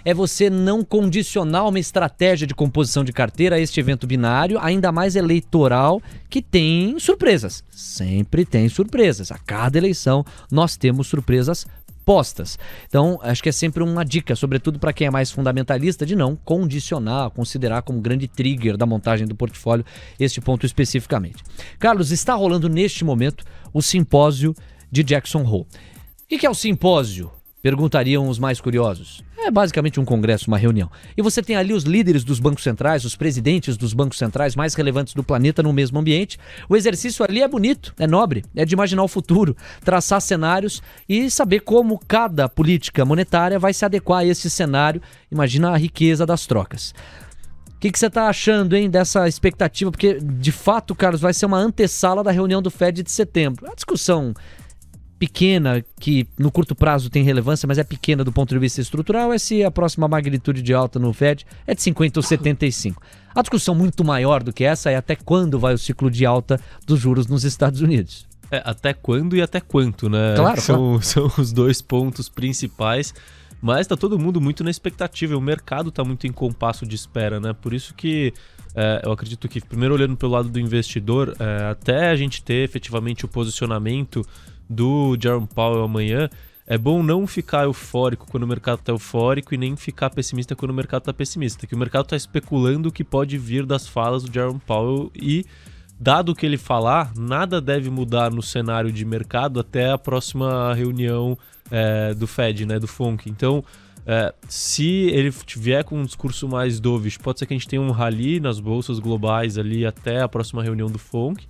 é 0.04 0.14
você 0.14 0.48
não 0.48 0.82
condicionar 0.82 1.68
uma 1.68 1.78
estratégia 1.78 2.46
de 2.46 2.54
composição 2.54 3.04
de 3.04 3.12
carteira 3.12 3.56
a 3.56 3.60
este 3.60 3.78
evento 3.78 4.06
binário, 4.06 4.58
ainda 4.58 4.90
mais 4.90 5.16
eleitoral, 5.16 6.00
que 6.30 6.40
tem 6.40 6.98
surpresas. 6.98 7.62
Sempre 7.70 8.44
tem 8.44 8.57
tem 8.58 8.68
surpresas. 8.68 9.30
A 9.30 9.38
cada 9.38 9.78
eleição 9.78 10.24
nós 10.50 10.76
temos 10.76 11.06
surpresas 11.06 11.64
postas. 12.04 12.58
Então, 12.88 13.20
acho 13.22 13.40
que 13.42 13.50
é 13.50 13.52
sempre 13.52 13.84
uma 13.84 14.04
dica, 14.04 14.34
sobretudo 14.34 14.78
para 14.80 14.92
quem 14.92 15.06
é 15.06 15.10
mais 15.10 15.30
fundamentalista, 15.30 16.04
de 16.04 16.16
não 16.16 16.34
condicionar, 16.34 17.30
considerar 17.30 17.82
como 17.82 18.00
grande 18.00 18.26
trigger 18.26 18.76
da 18.76 18.86
montagem 18.86 19.28
do 19.28 19.36
portfólio 19.36 19.84
este 20.18 20.40
ponto 20.40 20.66
especificamente. 20.66 21.44
Carlos, 21.78 22.10
está 22.10 22.34
rolando 22.34 22.68
neste 22.68 23.04
momento 23.04 23.44
o 23.72 23.80
simpósio 23.80 24.54
de 24.90 25.04
Jackson 25.04 25.44
Hole. 25.44 25.66
O 26.32 26.38
que 26.38 26.46
é 26.46 26.50
o 26.50 26.54
simpósio? 26.54 27.30
Perguntariam 27.62 28.28
os 28.28 28.38
mais 28.38 28.60
curiosos. 28.60 29.22
É 29.36 29.50
basicamente 29.50 29.98
um 29.98 30.04
congresso, 30.04 30.46
uma 30.48 30.58
reunião. 30.58 30.90
E 31.16 31.22
você 31.22 31.42
tem 31.42 31.56
ali 31.56 31.72
os 31.72 31.84
líderes 31.84 32.22
dos 32.22 32.38
bancos 32.38 32.62
centrais, 32.62 33.04
os 33.04 33.16
presidentes 33.16 33.76
dos 33.76 33.94
bancos 33.94 34.18
centrais 34.18 34.54
mais 34.54 34.74
relevantes 34.74 35.14
do 35.14 35.24
planeta 35.24 35.62
no 35.62 35.72
mesmo 35.72 35.98
ambiente. 35.98 36.38
O 36.68 36.76
exercício 36.76 37.24
ali 37.24 37.42
é 37.42 37.48
bonito, 37.48 37.94
é 37.98 38.06
nobre, 38.06 38.44
é 38.54 38.64
de 38.64 38.74
imaginar 38.74 39.02
o 39.02 39.08
futuro, 39.08 39.56
traçar 39.84 40.20
cenários 40.20 40.82
e 41.08 41.30
saber 41.30 41.60
como 41.60 41.98
cada 42.06 42.48
política 42.48 43.04
monetária 43.04 43.58
vai 43.58 43.72
se 43.72 43.84
adequar 43.84 44.20
a 44.20 44.26
esse 44.26 44.50
cenário. 44.50 45.00
Imagina 45.30 45.70
a 45.70 45.76
riqueza 45.76 46.26
das 46.26 46.46
trocas. 46.46 46.92
O 47.74 47.80
que, 47.80 47.96
você 47.96 48.06
está 48.06 48.28
achando, 48.28 48.74
hein, 48.74 48.90
dessa 48.90 49.28
expectativa? 49.28 49.88
Porque, 49.90 50.14
de 50.20 50.50
fato, 50.50 50.96
Carlos, 50.96 51.20
vai 51.20 51.32
ser 51.32 51.46
uma 51.46 51.58
antessala 51.58 52.24
da 52.24 52.32
reunião 52.32 52.60
do 52.60 52.72
Fed 52.72 53.04
de 53.04 53.10
setembro. 53.10 53.70
A 53.70 53.74
discussão 53.74 54.34
pequena, 55.18 55.84
que 55.98 56.26
no 56.38 56.50
curto 56.50 56.74
prazo 56.74 57.10
tem 57.10 57.24
relevância, 57.24 57.66
mas 57.66 57.78
é 57.78 57.84
pequena 57.84 58.22
do 58.22 58.32
ponto 58.32 58.50
de 58.50 58.58
vista 58.58 58.80
estrutural, 58.80 59.32
é 59.32 59.38
se 59.38 59.64
a 59.64 59.70
próxima 59.70 60.06
magnitude 60.06 60.62
de 60.62 60.72
alta 60.72 60.98
no 60.98 61.12
Fed 61.12 61.44
é 61.66 61.74
de 61.74 61.82
50 61.82 62.18
ou 62.20 62.22
75. 62.22 63.02
A 63.34 63.42
discussão 63.42 63.74
muito 63.74 64.04
maior 64.04 64.42
do 64.42 64.52
que 64.52 64.64
essa 64.64 64.90
é 64.90 64.96
até 64.96 65.16
quando 65.16 65.58
vai 65.58 65.74
o 65.74 65.78
ciclo 65.78 66.10
de 66.10 66.24
alta 66.24 66.60
dos 66.86 67.00
juros 67.00 67.26
nos 67.26 67.44
Estados 67.44 67.80
Unidos. 67.80 68.26
É, 68.50 68.62
até 68.64 68.94
quando 68.94 69.36
e 69.36 69.42
até 69.42 69.60
quanto, 69.60 70.08
né? 70.08 70.34
Claro, 70.36 70.60
são, 70.60 70.76
claro. 70.76 71.02
são 71.04 71.30
os 71.38 71.52
dois 71.52 71.82
pontos 71.82 72.28
principais. 72.28 73.12
Mas 73.60 73.80
está 73.80 73.96
todo 73.96 74.16
mundo 74.18 74.40
muito 74.40 74.62
na 74.62 74.70
expectativa, 74.70 75.36
o 75.36 75.40
mercado 75.40 75.88
está 75.88 76.04
muito 76.04 76.28
em 76.28 76.32
compasso 76.32 76.86
de 76.86 76.94
espera, 76.94 77.40
né? 77.40 77.52
Por 77.52 77.74
isso 77.74 77.92
que 77.92 78.32
é, 78.74 79.02
eu 79.04 79.10
acredito 79.10 79.48
que, 79.48 79.60
primeiro 79.60 79.94
olhando 79.94 80.16
pelo 80.16 80.30
lado 80.30 80.48
do 80.48 80.60
investidor, 80.60 81.34
é, 81.40 81.70
até 81.70 82.10
a 82.10 82.16
gente 82.16 82.40
ter 82.40 82.62
efetivamente 82.62 83.24
o 83.24 83.28
posicionamento 83.28 84.24
do 84.68 85.16
Jerome 85.20 85.46
Powell 85.46 85.82
amanhã, 85.82 86.28
é 86.66 86.76
bom 86.76 87.02
não 87.02 87.26
ficar 87.26 87.64
eufórico 87.64 88.26
quando 88.30 88.42
o 88.42 88.46
mercado 88.46 88.80
está 88.80 88.92
eufórico 88.92 89.54
e 89.54 89.56
nem 89.56 89.74
ficar 89.74 90.10
pessimista 90.10 90.54
quando 90.54 90.70
o 90.70 90.74
mercado 90.74 91.02
está 91.02 91.14
pessimista, 91.14 91.66
que 91.66 91.74
o 91.74 91.78
mercado 91.78 92.04
está 92.04 92.16
especulando 92.16 92.90
o 92.90 92.92
que 92.92 93.02
pode 93.02 93.38
vir 93.38 93.64
das 93.64 93.88
falas 93.88 94.22
do 94.22 94.32
Jerome 94.32 94.60
Powell 94.66 95.10
e 95.14 95.46
dado 95.98 96.32
o 96.32 96.34
que 96.34 96.44
ele 96.44 96.58
falar, 96.58 97.12
nada 97.16 97.60
deve 97.60 97.88
mudar 97.88 98.30
no 98.30 98.42
cenário 98.42 98.92
de 98.92 99.04
mercado 99.04 99.58
até 99.58 99.90
a 99.90 99.98
próxima 99.98 100.74
reunião 100.74 101.36
é, 101.70 102.14
do 102.14 102.26
Fed, 102.26 102.66
né, 102.66 102.78
do 102.78 102.86
FONC. 102.86 103.30
Então, 103.30 103.64
é, 104.06 104.32
se 104.48 104.86
ele 104.86 105.32
vier 105.56 105.84
com 105.84 105.98
um 105.98 106.04
discurso 106.04 106.46
mais 106.46 106.78
dovish, 106.80 107.18
pode 107.18 107.38
ser 107.38 107.46
que 107.46 107.54
a 107.54 107.56
gente 107.56 107.68
tenha 107.68 107.82
um 107.82 107.90
rally 107.90 108.40
nas 108.40 108.60
bolsas 108.60 108.98
globais 108.98 109.58
ali 109.58 109.84
até 109.84 110.20
a 110.20 110.28
próxima 110.28 110.62
reunião 110.62 110.88
do 110.88 110.98
FONC. 110.98 111.46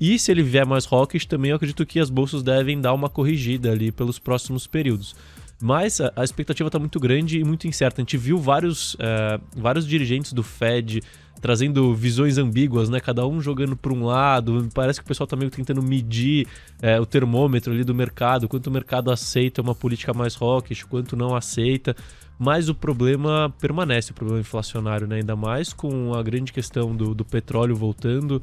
E 0.00 0.18
se 0.18 0.32
ele 0.32 0.42
vier 0.42 0.64
mais 0.64 0.86
rocks, 0.86 1.26
também 1.26 1.50
eu 1.50 1.56
acredito 1.56 1.84
que 1.84 2.00
as 2.00 2.08
bolsas 2.08 2.42
devem 2.42 2.80
dar 2.80 2.94
uma 2.94 3.10
corrigida 3.10 3.70
ali 3.70 3.92
pelos 3.92 4.18
próximos 4.18 4.66
períodos. 4.66 5.14
Mas 5.60 6.00
a, 6.00 6.24
expectativa 6.24 6.68
está 6.68 6.78
muito 6.78 6.98
grande 6.98 7.38
e 7.38 7.44
muito 7.44 7.68
incerta. 7.68 8.00
A 8.00 8.02
gente 8.02 8.16
viu 8.16 8.38
vários, 8.38 8.96
é, 8.98 9.38
vários 9.54 9.86
dirigentes 9.86 10.32
do 10.32 10.42
Fed 10.42 11.02
trazendo 11.38 11.94
visões 11.94 12.38
ambíguas, 12.38 12.88
né? 12.88 12.98
Cada 12.98 13.26
um 13.26 13.42
jogando 13.42 13.76
para 13.76 13.92
um 13.92 14.04
lado. 14.04 14.68
Parece 14.74 15.00
que 15.00 15.04
o 15.04 15.08
pessoal 15.08 15.24
está 15.24 15.36
meio 15.36 15.50
tentando 15.50 15.82
medir 15.82 16.46
é, 16.80 16.98
o 16.98 17.04
termômetro 17.04 17.72
ali 17.72 17.84
do 17.84 17.94
mercado, 17.94 18.48
quanto 18.48 18.68
o 18.68 18.70
mercado 18.70 19.10
aceita 19.10 19.60
uma 19.60 19.74
política 19.74 20.14
mais 20.14 20.34
rockish, 20.34 20.82
quanto 20.84 21.14
não 21.14 21.34
aceita. 21.34 21.94
Mas 22.38 22.70
o 22.70 22.74
problema 22.74 23.54
permanece, 23.60 24.12
o 24.12 24.14
problema 24.14 24.40
inflacionário, 24.40 25.06
né? 25.06 25.16
Ainda 25.16 25.36
mais 25.36 25.74
com 25.74 26.14
a 26.14 26.22
grande 26.22 26.54
questão 26.54 26.96
do, 26.96 27.14
do 27.14 27.24
petróleo 27.24 27.76
voltando 27.76 28.40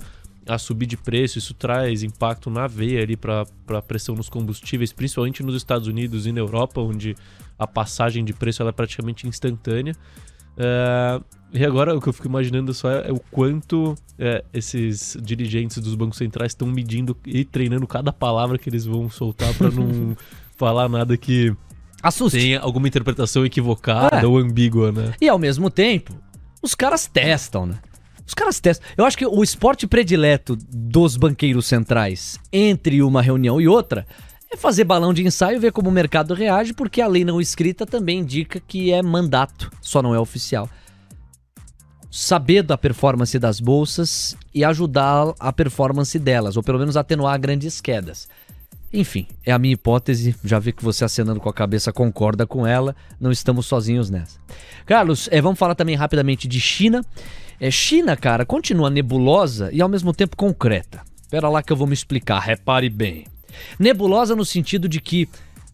a 0.47 0.57
subir 0.57 0.85
de 0.85 0.97
preço, 0.97 1.37
isso 1.37 1.53
traz 1.53 2.03
impacto 2.03 2.49
na 2.49 2.67
veia 2.67 3.01
ali 3.01 3.15
para 3.15 3.45
a 3.69 3.81
pressão 3.81 4.15
nos 4.15 4.29
combustíveis, 4.29 4.93
principalmente 4.93 5.43
nos 5.43 5.55
Estados 5.55 5.87
Unidos 5.87 6.25
e 6.25 6.31
na 6.31 6.39
Europa, 6.39 6.81
onde 6.81 7.15
a 7.57 7.67
passagem 7.67 8.23
de 8.23 8.33
preço 8.33 8.63
é 8.63 8.71
praticamente 8.71 9.27
instantânea. 9.27 9.95
É, 10.57 11.21
e 11.53 11.65
agora 11.65 11.95
o 11.95 12.01
que 12.01 12.09
eu 12.09 12.13
fico 12.13 12.27
imaginando 12.27 12.73
só 12.73 12.89
é, 12.89 13.09
é 13.09 13.11
o 13.11 13.19
quanto 13.31 13.95
é, 14.17 14.43
esses 14.53 15.17
dirigentes 15.21 15.77
dos 15.77 15.95
bancos 15.95 16.17
centrais 16.17 16.51
estão 16.51 16.67
medindo 16.67 17.15
e 17.25 17.45
treinando 17.45 17.85
cada 17.87 18.11
palavra 18.11 18.57
que 18.57 18.69
eles 18.69 18.85
vão 18.85 19.09
soltar 19.09 19.53
para 19.53 19.69
não 19.69 20.17
falar 20.57 20.89
nada 20.89 21.15
que 21.15 21.55
Assuste. 22.01 22.39
tenha 22.39 22.59
alguma 22.59 22.87
interpretação 22.87 23.45
equivocada 23.45 24.21
é. 24.21 24.25
ou 24.25 24.37
ambígua, 24.37 24.91
né? 24.91 25.13
E 25.21 25.29
ao 25.29 25.37
mesmo 25.37 25.69
tempo, 25.69 26.13
os 26.61 26.75
caras 26.75 27.07
testam, 27.07 27.65
né? 27.65 27.79
Os 28.27 28.33
caras 28.33 28.59
testam. 28.59 28.85
Eu 28.97 29.05
acho 29.05 29.17
que 29.17 29.25
o 29.25 29.41
esporte 29.41 29.87
predileto 29.87 30.57
dos 30.69 31.15
banqueiros 31.15 31.65
centrais 31.65 32.37
entre 32.51 33.01
uma 33.01 33.21
reunião 33.21 33.61
e 33.61 33.69
outra 33.69 34.05
é 34.51 34.57
fazer 34.57 34.83
balão 34.83 35.13
de 35.13 35.25
ensaio, 35.25 35.61
ver 35.61 35.71
como 35.71 35.89
o 35.89 35.93
mercado 35.93 36.33
reage, 36.33 36.73
porque 36.73 37.01
a 37.01 37.07
lei 37.07 37.23
não 37.23 37.39
escrita 37.39 37.85
também 37.85 38.19
indica 38.19 38.59
que 38.59 38.91
é 38.91 39.01
mandato, 39.01 39.71
só 39.81 40.01
não 40.01 40.13
é 40.13 40.19
oficial. 40.19 40.69
Saber 42.11 42.63
da 42.63 42.77
performance 42.77 43.37
das 43.39 43.59
bolsas 43.61 44.35
e 44.53 44.63
ajudar 44.63 45.33
a 45.39 45.53
performance 45.53 46.17
delas, 46.19 46.57
ou 46.57 46.63
pelo 46.63 46.79
menos 46.79 46.97
atenuar 46.97 47.39
grandes 47.39 47.79
quedas. 47.79 48.27
Enfim, 48.91 49.27
é 49.45 49.51
a 49.51 49.59
minha 49.59 49.73
hipótese. 49.73 50.35
Já 50.43 50.59
vi 50.59 50.71
que 50.71 50.83
você 50.83 51.03
acenando 51.03 51.39
com 51.39 51.49
a 51.49 51.53
cabeça 51.53 51.91
concorda 51.91 52.47
com 52.47 52.65
ela. 52.65 52.95
Não 53.19 53.31
estamos 53.31 53.65
sozinhos 53.65 54.09
nessa. 54.09 54.39
Carlos, 54.85 55.27
é, 55.29 55.41
vamos 55.41 55.59
falar 55.59 55.75
também 55.75 55.95
rapidamente 55.95 56.47
de 56.47 56.59
China. 56.59 57.05
É, 57.59 57.71
China, 57.71 58.15
cara, 58.15 58.45
continua 58.45 58.89
nebulosa 58.89 59.69
e 59.73 59.81
ao 59.81 59.89
mesmo 59.89 60.13
tempo 60.13 60.37
concreta. 60.37 61.01
Espera 61.21 61.49
lá 61.49 61.63
que 61.63 61.73
eu 61.73 61.77
vou 61.77 61.87
me 61.87 61.93
explicar, 61.93 62.39
repare 62.39 62.89
bem. 62.89 63.25
Nebulosa 63.79 64.35
no 64.35 64.45
sentido 64.45 64.87
de 64.87 65.01
que 65.01 65.27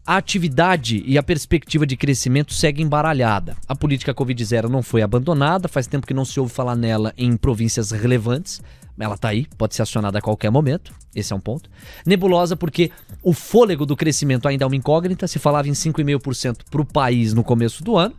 a 0.06 0.18
atividade 0.18 1.04
e 1.06 1.18
a 1.18 1.24
perspectiva 1.24 1.86
de 1.86 1.96
crescimento 1.96 2.54
segue 2.54 2.82
embaralhada. 2.82 3.56
A 3.68 3.76
política 3.76 4.14
Covid-0 4.14 4.68
não 4.68 4.82
foi 4.82 5.02
abandonada, 5.02 5.68
faz 5.68 5.88
tempo 5.88 6.08
que 6.08 6.14
não 6.14 6.26
se 6.26 6.40
ouve 6.40 6.54
falar 6.54 6.76
nela 6.76 7.14
em 7.18 7.36
províncias 7.38 7.92
relevantes. 7.92 8.62
Ela 9.00 9.16
está 9.16 9.30
aí, 9.30 9.48
pode 9.58 9.76
ser 9.76 9.82
acionada 9.82 10.20
a 10.20 10.22
qualquer 10.22 10.52
momento. 10.52 10.94
Esse 11.16 11.34
é 11.34 11.36
um 11.36 11.40
ponto. 11.40 11.70
Nebulosa 12.06 12.56
porque 12.56 12.92
o 13.22 13.34
fôlego 13.34 13.86
do 13.86 13.96
crescimento 13.96 14.48
ainda 14.48 14.66
é 14.66 14.68
uma 14.68 14.76
incógnita. 14.76 15.28
Se 15.28 15.40
falava 15.40 15.68
em 15.68 15.74
5,5% 15.74 16.58
para 16.70 16.82
o 16.82 16.86
país 16.86 17.34
no 17.34 17.44
começo 17.44 17.84
do 17.84 17.98
ano. 17.98 18.16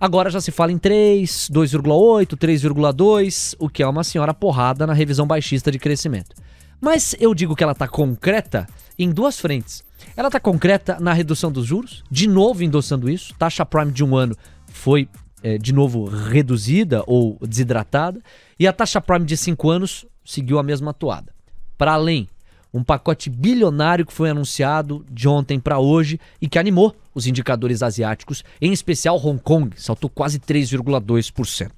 Agora 0.00 0.30
já 0.30 0.40
se 0.40 0.50
fala 0.50 0.72
em 0.72 0.78
3, 0.78 1.50
2,8, 1.52 2.34
3,2, 2.34 3.54
o 3.58 3.68
que 3.68 3.82
é 3.82 3.86
uma 3.86 4.02
senhora 4.02 4.32
porrada 4.32 4.86
na 4.86 4.94
revisão 4.94 5.26
baixista 5.26 5.70
de 5.70 5.78
crescimento. 5.78 6.34
Mas 6.80 7.14
eu 7.20 7.34
digo 7.34 7.54
que 7.54 7.62
ela 7.62 7.72
está 7.72 7.86
concreta 7.86 8.66
em 8.98 9.10
duas 9.10 9.38
frentes. 9.38 9.84
Ela 10.16 10.28
está 10.28 10.40
concreta 10.40 10.96
na 10.98 11.12
redução 11.12 11.52
dos 11.52 11.66
juros, 11.66 12.02
de 12.10 12.26
novo 12.26 12.64
endossando 12.64 13.10
isso. 13.10 13.34
Taxa 13.34 13.66
prime 13.66 13.92
de 13.92 14.02
um 14.02 14.16
ano 14.16 14.34
foi 14.68 15.06
é, 15.42 15.58
de 15.58 15.72
novo 15.72 16.06
reduzida 16.06 17.04
ou 17.06 17.36
desidratada, 17.46 18.22
e 18.58 18.66
a 18.66 18.72
taxa 18.72 19.02
prime 19.02 19.26
de 19.26 19.36
cinco 19.36 19.68
anos 19.68 20.06
seguiu 20.24 20.58
a 20.58 20.62
mesma 20.62 20.94
toada. 20.94 21.30
Para 21.76 21.92
além, 21.92 22.26
um 22.72 22.84
pacote 22.84 23.28
bilionário 23.28 24.06
que 24.06 24.12
foi 24.12 24.30
anunciado 24.30 25.04
de 25.10 25.28
ontem 25.28 25.58
para 25.58 25.78
hoje 25.78 26.20
e 26.40 26.48
que 26.48 26.58
animou 26.58 26.94
os 27.14 27.26
indicadores 27.26 27.82
asiáticos, 27.82 28.44
em 28.60 28.72
especial 28.72 29.16
Hong 29.16 29.40
Kong, 29.42 29.70
saltou 29.76 30.08
quase 30.08 30.38
3,2%. 30.38 31.70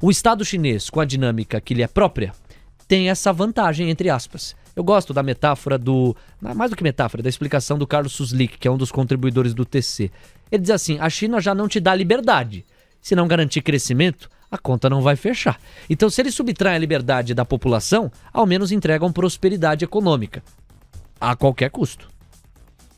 O 0.00 0.10
Estado 0.10 0.44
chinês, 0.44 0.90
com 0.90 1.00
a 1.00 1.04
dinâmica 1.04 1.60
que 1.60 1.74
lhe 1.74 1.82
é 1.82 1.86
própria, 1.86 2.32
tem 2.88 3.08
essa 3.08 3.32
vantagem, 3.32 3.88
entre 3.88 4.10
aspas. 4.10 4.54
Eu 4.74 4.82
gosto 4.82 5.12
da 5.12 5.22
metáfora 5.22 5.78
do. 5.78 6.16
Mais 6.40 6.70
do 6.70 6.76
que 6.76 6.82
metáfora, 6.82 7.22
da 7.22 7.28
explicação 7.28 7.78
do 7.78 7.86
Carlos 7.86 8.12
Suslik, 8.12 8.58
que 8.58 8.66
é 8.66 8.70
um 8.70 8.76
dos 8.76 8.90
contribuidores 8.90 9.54
do 9.54 9.64
TC. 9.64 10.10
Ele 10.50 10.62
diz 10.62 10.70
assim: 10.70 10.98
a 10.98 11.08
China 11.10 11.40
já 11.40 11.54
não 11.54 11.68
te 11.68 11.78
dá 11.78 11.94
liberdade. 11.94 12.64
Se 13.00 13.14
não 13.14 13.28
garantir 13.28 13.62
crescimento, 13.62 14.30
a 14.52 14.58
conta 14.58 14.90
não 14.90 15.00
vai 15.00 15.16
fechar. 15.16 15.58
Então, 15.88 16.10
se 16.10 16.20
eles 16.20 16.34
subtraem 16.34 16.76
a 16.76 16.78
liberdade 16.78 17.32
da 17.32 17.42
população, 17.42 18.12
ao 18.30 18.44
menos 18.44 18.70
entregam 18.70 19.10
prosperidade 19.10 19.82
econômica. 19.82 20.42
A 21.18 21.34
qualquer 21.34 21.70
custo. 21.70 22.06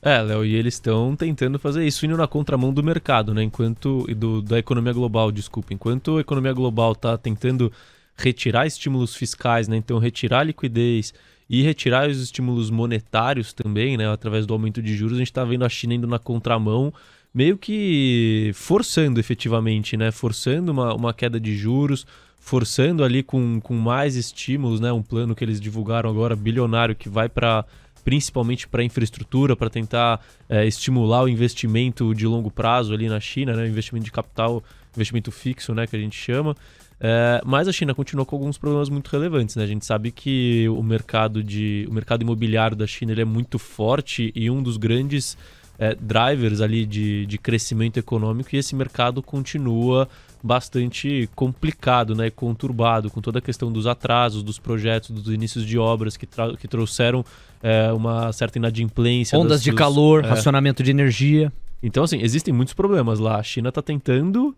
É, 0.02 0.20
Léo, 0.20 0.44
e 0.44 0.54
eles 0.54 0.74
estão 0.74 1.14
tentando 1.14 1.56
fazer 1.56 1.86
isso 1.86 2.04
indo 2.04 2.16
na 2.16 2.26
contramão 2.26 2.72
do 2.72 2.82
mercado, 2.82 3.32
né? 3.32 3.44
Enquanto. 3.44 4.04
Do, 4.16 4.42
da 4.42 4.58
economia 4.58 4.92
global, 4.92 5.30
desculpa. 5.30 5.72
Enquanto 5.72 6.18
a 6.18 6.20
economia 6.20 6.52
global 6.52 6.92
está 6.92 7.16
tentando 7.16 7.72
retirar 8.16 8.66
estímulos 8.66 9.14
fiscais, 9.14 9.68
né? 9.68 9.76
Então, 9.76 9.98
retirar 9.98 10.42
liquidez 10.42 11.14
e 11.48 11.62
retirar 11.62 12.08
os 12.08 12.20
estímulos 12.20 12.68
monetários 12.68 13.52
também, 13.52 13.96
né, 13.96 14.10
através 14.10 14.46
do 14.46 14.54
aumento 14.54 14.82
de 14.82 14.96
juros, 14.96 15.16
a 15.16 15.18
gente 15.18 15.30
está 15.30 15.44
vendo 15.44 15.64
a 15.64 15.68
China 15.68 15.94
indo 15.94 16.06
na 16.06 16.18
contramão, 16.18 16.92
meio 17.34 17.58
que 17.58 18.52
forçando 18.54 19.18
efetivamente, 19.18 19.96
né, 19.96 20.12
forçando 20.12 20.70
uma, 20.70 20.94
uma 20.94 21.12
queda 21.12 21.40
de 21.40 21.56
juros, 21.56 22.06
forçando 22.38 23.02
ali 23.02 23.22
com, 23.22 23.60
com 23.60 23.74
mais 23.74 24.14
estímulos, 24.14 24.78
né, 24.78 24.92
um 24.92 25.02
plano 25.02 25.34
que 25.34 25.42
eles 25.42 25.60
divulgaram 25.60 26.08
agora, 26.08 26.36
bilionário, 26.36 26.94
que 26.94 27.08
vai 27.08 27.28
para 27.28 27.64
principalmente 28.04 28.68
para 28.68 28.84
infraestrutura, 28.84 29.56
para 29.56 29.70
tentar 29.70 30.20
é, 30.46 30.66
estimular 30.66 31.22
o 31.22 31.28
investimento 31.28 32.14
de 32.14 32.26
longo 32.26 32.50
prazo 32.50 32.92
ali 32.92 33.08
na 33.08 33.18
China, 33.18 33.54
né, 33.56 33.66
investimento 33.66 34.04
de 34.04 34.12
capital, 34.12 34.62
investimento 34.94 35.32
fixo, 35.32 35.74
né, 35.74 35.86
que 35.86 35.96
a 35.96 35.98
gente 35.98 36.14
chama. 36.14 36.54
É, 37.00 37.40
mas 37.44 37.66
a 37.66 37.72
China 37.72 37.94
continua 37.94 38.24
com 38.24 38.36
alguns 38.36 38.58
problemas 38.58 38.88
muito 38.88 39.08
relevantes. 39.08 39.56
Né? 39.56 39.64
A 39.64 39.66
gente 39.66 39.84
sabe 39.84 40.10
que 40.10 40.68
o 40.68 40.82
mercado, 40.82 41.42
de, 41.42 41.86
o 41.90 41.92
mercado 41.94 42.22
imobiliário 42.22 42.76
da 42.76 42.86
China 42.86 43.12
ele 43.12 43.22
é 43.22 43.24
muito 43.24 43.58
forte 43.58 44.30
e 44.34 44.50
um 44.50 44.62
dos 44.62 44.76
grandes 44.76 45.36
é, 45.78 45.94
drivers 45.94 46.60
ali 46.60 46.86
de, 46.86 47.26
de 47.26 47.38
crescimento 47.38 47.98
econômico 47.98 48.50
e 48.52 48.58
esse 48.58 48.74
mercado 48.74 49.22
continua 49.22 50.08
bastante 50.42 51.28
complicado, 51.34 52.14
né, 52.14 52.30
conturbado, 52.30 53.10
com 53.10 53.20
toda 53.20 53.38
a 53.38 53.42
questão 53.42 53.72
dos 53.72 53.86
atrasos, 53.86 54.42
dos 54.42 54.58
projetos, 54.58 55.10
dos 55.10 55.32
inícios 55.32 55.64
de 55.64 55.78
obras 55.78 56.16
que, 56.16 56.28
que 56.58 56.68
trouxeram 56.68 57.24
é, 57.62 57.90
uma 57.92 58.30
certa 58.32 58.58
inadimplência. 58.58 59.38
Ondas 59.38 59.58
das, 59.58 59.62
de 59.62 59.70
dos, 59.70 59.78
calor, 59.78 60.22
é. 60.24 60.28
racionamento 60.28 60.82
de 60.82 60.90
energia. 60.90 61.50
Então, 61.82 62.04
assim, 62.04 62.20
existem 62.20 62.52
muitos 62.52 62.74
problemas 62.74 63.18
lá. 63.18 63.36
A 63.38 63.42
China 63.42 63.70
está 63.70 63.80
tentando 63.80 64.54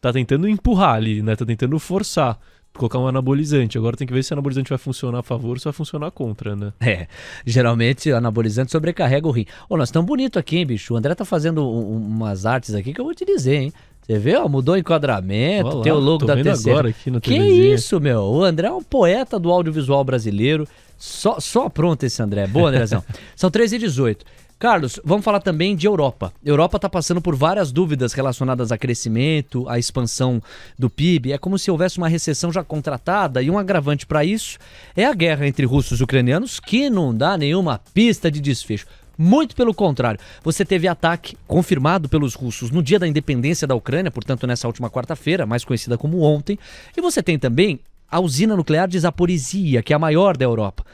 tá 0.00 0.12
tentando 0.12 0.46
empurrar 0.46 0.96
ali, 0.96 1.22
né? 1.22 1.34
Tá 1.34 1.46
tentando 1.46 1.78
forçar 1.78 2.38
colocar 2.76 2.98
um 2.98 3.06
anabolizante. 3.06 3.78
Agora 3.78 3.96
tem 3.96 4.06
que 4.06 4.12
ver 4.12 4.22
se 4.22 4.32
o 4.32 4.34
anabolizante 4.34 4.68
vai 4.68 4.78
funcionar 4.78 5.20
a 5.20 5.22
favor 5.22 5.50
ou 5.50 5.58
se 5.58 5.64
vai 5.64 5.72
funcionar 5.72 6.10
contra, 6.10 6.54
né? 6.54 6.72
É, 6.84 7.06
geralmente 7.46 8.10
o 8.10 8.16
anabolizante 8.16 8.70
sobrecarrega 8.70 9.26
o 9.26 9.30
rim. 9.30 9.46
Ô, 9.68 9.76
nós 9.76 9.88
estamos 9.88 10.06
bonito 10.06 10.38
aqui, 10.38 10.58
hein, 10.58 10.66
bicho? 10.66 10.92
O 10.94 10.96
André 10.96 11.14
tá 11.14 11.24
fazendo 11.24 11.66
um, 11.66 11.96
umas 11.96 12.44
artes 12.44 12.74
aqui 12.74 12.92
que 12.92 13.00
eu 13.00 13.04
vou 13.04 13.14
te 13.14 13.24
dizer, 13.24 13.54
hein? 13.56 13.72
Você 14.02 14.18
vê, 14.18 14.36
ó, 14.36 14.46
mudou 14.48 14.74
o 14.74 14.78
enquadramento, 14.78 15.68
Olá, 15.68 15.82
tem 15.82 15.92
o 15.92 15.98
logo 15.98 16.26
da 16.26 16.36
TC. 16.36 16.70
agora 16.70 16.90
aqui 16.90 17.10
na 17.10 17.20
Que 17.22 17.34
isso, 17.34 17.98
meu? 17.98 18.20
O 18.20 18.44
André 18.44 18.68
é 18.68 18.72
um 18.72 18.82
poeta 18.82 19.38
do 19.38 19.50
audiovisual 19.50 20.04
brasileiro. 20.04 20.68
Só, 20.98 21.40
só 21.40 21.70
pronto 21.70 22.04
esse 22.04 22.22
André. 22.22 22.46
Boa, 22.46 22.68
Andrezão. 22.68 23.02
São 23.34 23.50
13 23.50 23.76
e 23.76 23.78
18. 23.78 24.24
Carlos, 24.64 24.98
vamos 25.04 25.22
falar 25.22 25.40
também 25.40 25.76
de 25.76 25.86
Europa. 25.86 26.32
Europa 26.42 26.76
está 26.76 26.88
passando 26.88 27.20
por 27.20 27.36
várias 27.36 27.70
dúvidas 27.70 28.14
relacionadas 28.14 28.72
a 28.72 28.78
crescimento, 28.78 29.68
a 29.68 29.78
expansão 29.78 30.42
do 30.78 30.88
PIB. 30.88 31.32
É 31.32 31.36
como 31.36 31.58
se 31.58 31.70
houvesse 31.70 31.98
uma 31.98 32.08
recessão 32.08 32.50
já 32.50 32.64
contratada 32.64 33.42
e 33.42 33.50
um 33.50 33.58
agravante 33.58 34.06
para 34.06 34.24
isso 34.24 34.56
é 34.96 35.04
a 35.04 35.12
guerra 35.12 35.46
entre 35.46 35.66
russos 35.66 36.00
e 36.00 36.02
ucranianos, 36.02 36.58
que 36.58 36.88
não 36.88 37.14
dá 37.14 37.36
nenhuma 37.36 37.78
pista 37.92 38.30
de 38.30 38.40
desfecho. 38.40 38.86
Muito 39.18 39.54
pelo 39.54 39.74
contrário, 39.74 40.18
você 40.42 40.64
teve 40.64 40.88
ataque 40.88 41.36
confirmado 41.46 42.08
pelos 42.08 42.32
russos 42.32 42.70
no 42.70 42.82
dia 42.82 42.98
da 42.98 43.06
independência 43.06 43.66
da 43.66 43.74
Ucrânia, 43.74 44.10
portanto, 44.10 44.46
nessa 44.46 44.66
última 44.66 44.88
quarta-feira, 44.88 45.44
mais 45.44 45.62
conhecida 45.62 45.98
como 45.98 46.22
ontem. 46.22 46.58
E 46.96 47.02
você 47.02 47.22
tem 47.22 47.38
também 47.38 47.80
a 48.10 48.18
usina 48.18 48.56
nuclear 48.56 48.88
de 48.88 48.98
Zaporizhia, 48.98 49.82
que 49.82 49.92
é 49.92 49.96
a 49.96 49.98
maior 49.98 50.38
da 50.38 50.46
Europa 50.46 50.86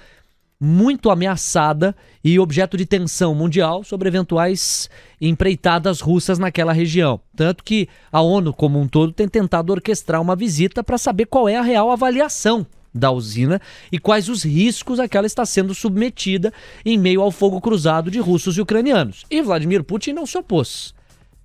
muito 0.61 1.11
ameaçada 1.11 1.97
e 2.23 2.39
objeto 2.39 2.77
de 2.77 2.85
tensão 2.85 3.35
mundial 3.35 3.83
sobre 3.83 4.09
eventuais 4.09 4.91
empreitadas 5.19 6.01
russas 6.01 6.39
naquela 6.39 6.73
região. 6.73 7.19
Tanto 7.35 7.65
que 7.65 7.89
a 8.13 8.21
ONU, 8.21 8.53
como 8.53 8.79
um 8.79 8.87
todo, 8.87 9.13
tem 9.13 9.27
tentado 9.27 9.73
orquestrar 9.73 10.21
uma 10.21 10.37
visita 10.37 10.85
para 10.85 10.99
saber 10.99 11.27
qual 11.27 11.49
é 11.49 11.57
a 11.57 11.63
real 11.63 11.91
avaliação 11.91 12.67
da 12.93 13.11
usina 13.11 13.61
e 13.91 13.99
quais 13.99 14.29
os 14.29 14.43
riscos 14.43 15.01
a 15.01 15.09
que 15.09 15.17
ela 15.17 15.27
está 15.27 15.47
sendo 15.47 15.75
submetida 15.75 16.53
em 16.85 16.99
meio 16.99 17.23
ao 17.23 17.31
fogo 17.31 17.61
cruzado 17.61 18.11
de 18.11 18.19
russos 18.19 18.59
e 18.59 18.61
ucranianos. 18.61 19.25
E 19.31 19.41
Vladimir 19.41 19.83
Putin 19.83 20.13
não 20.13 20.27
se 20.27 20.37
opôs. 20.37 20.95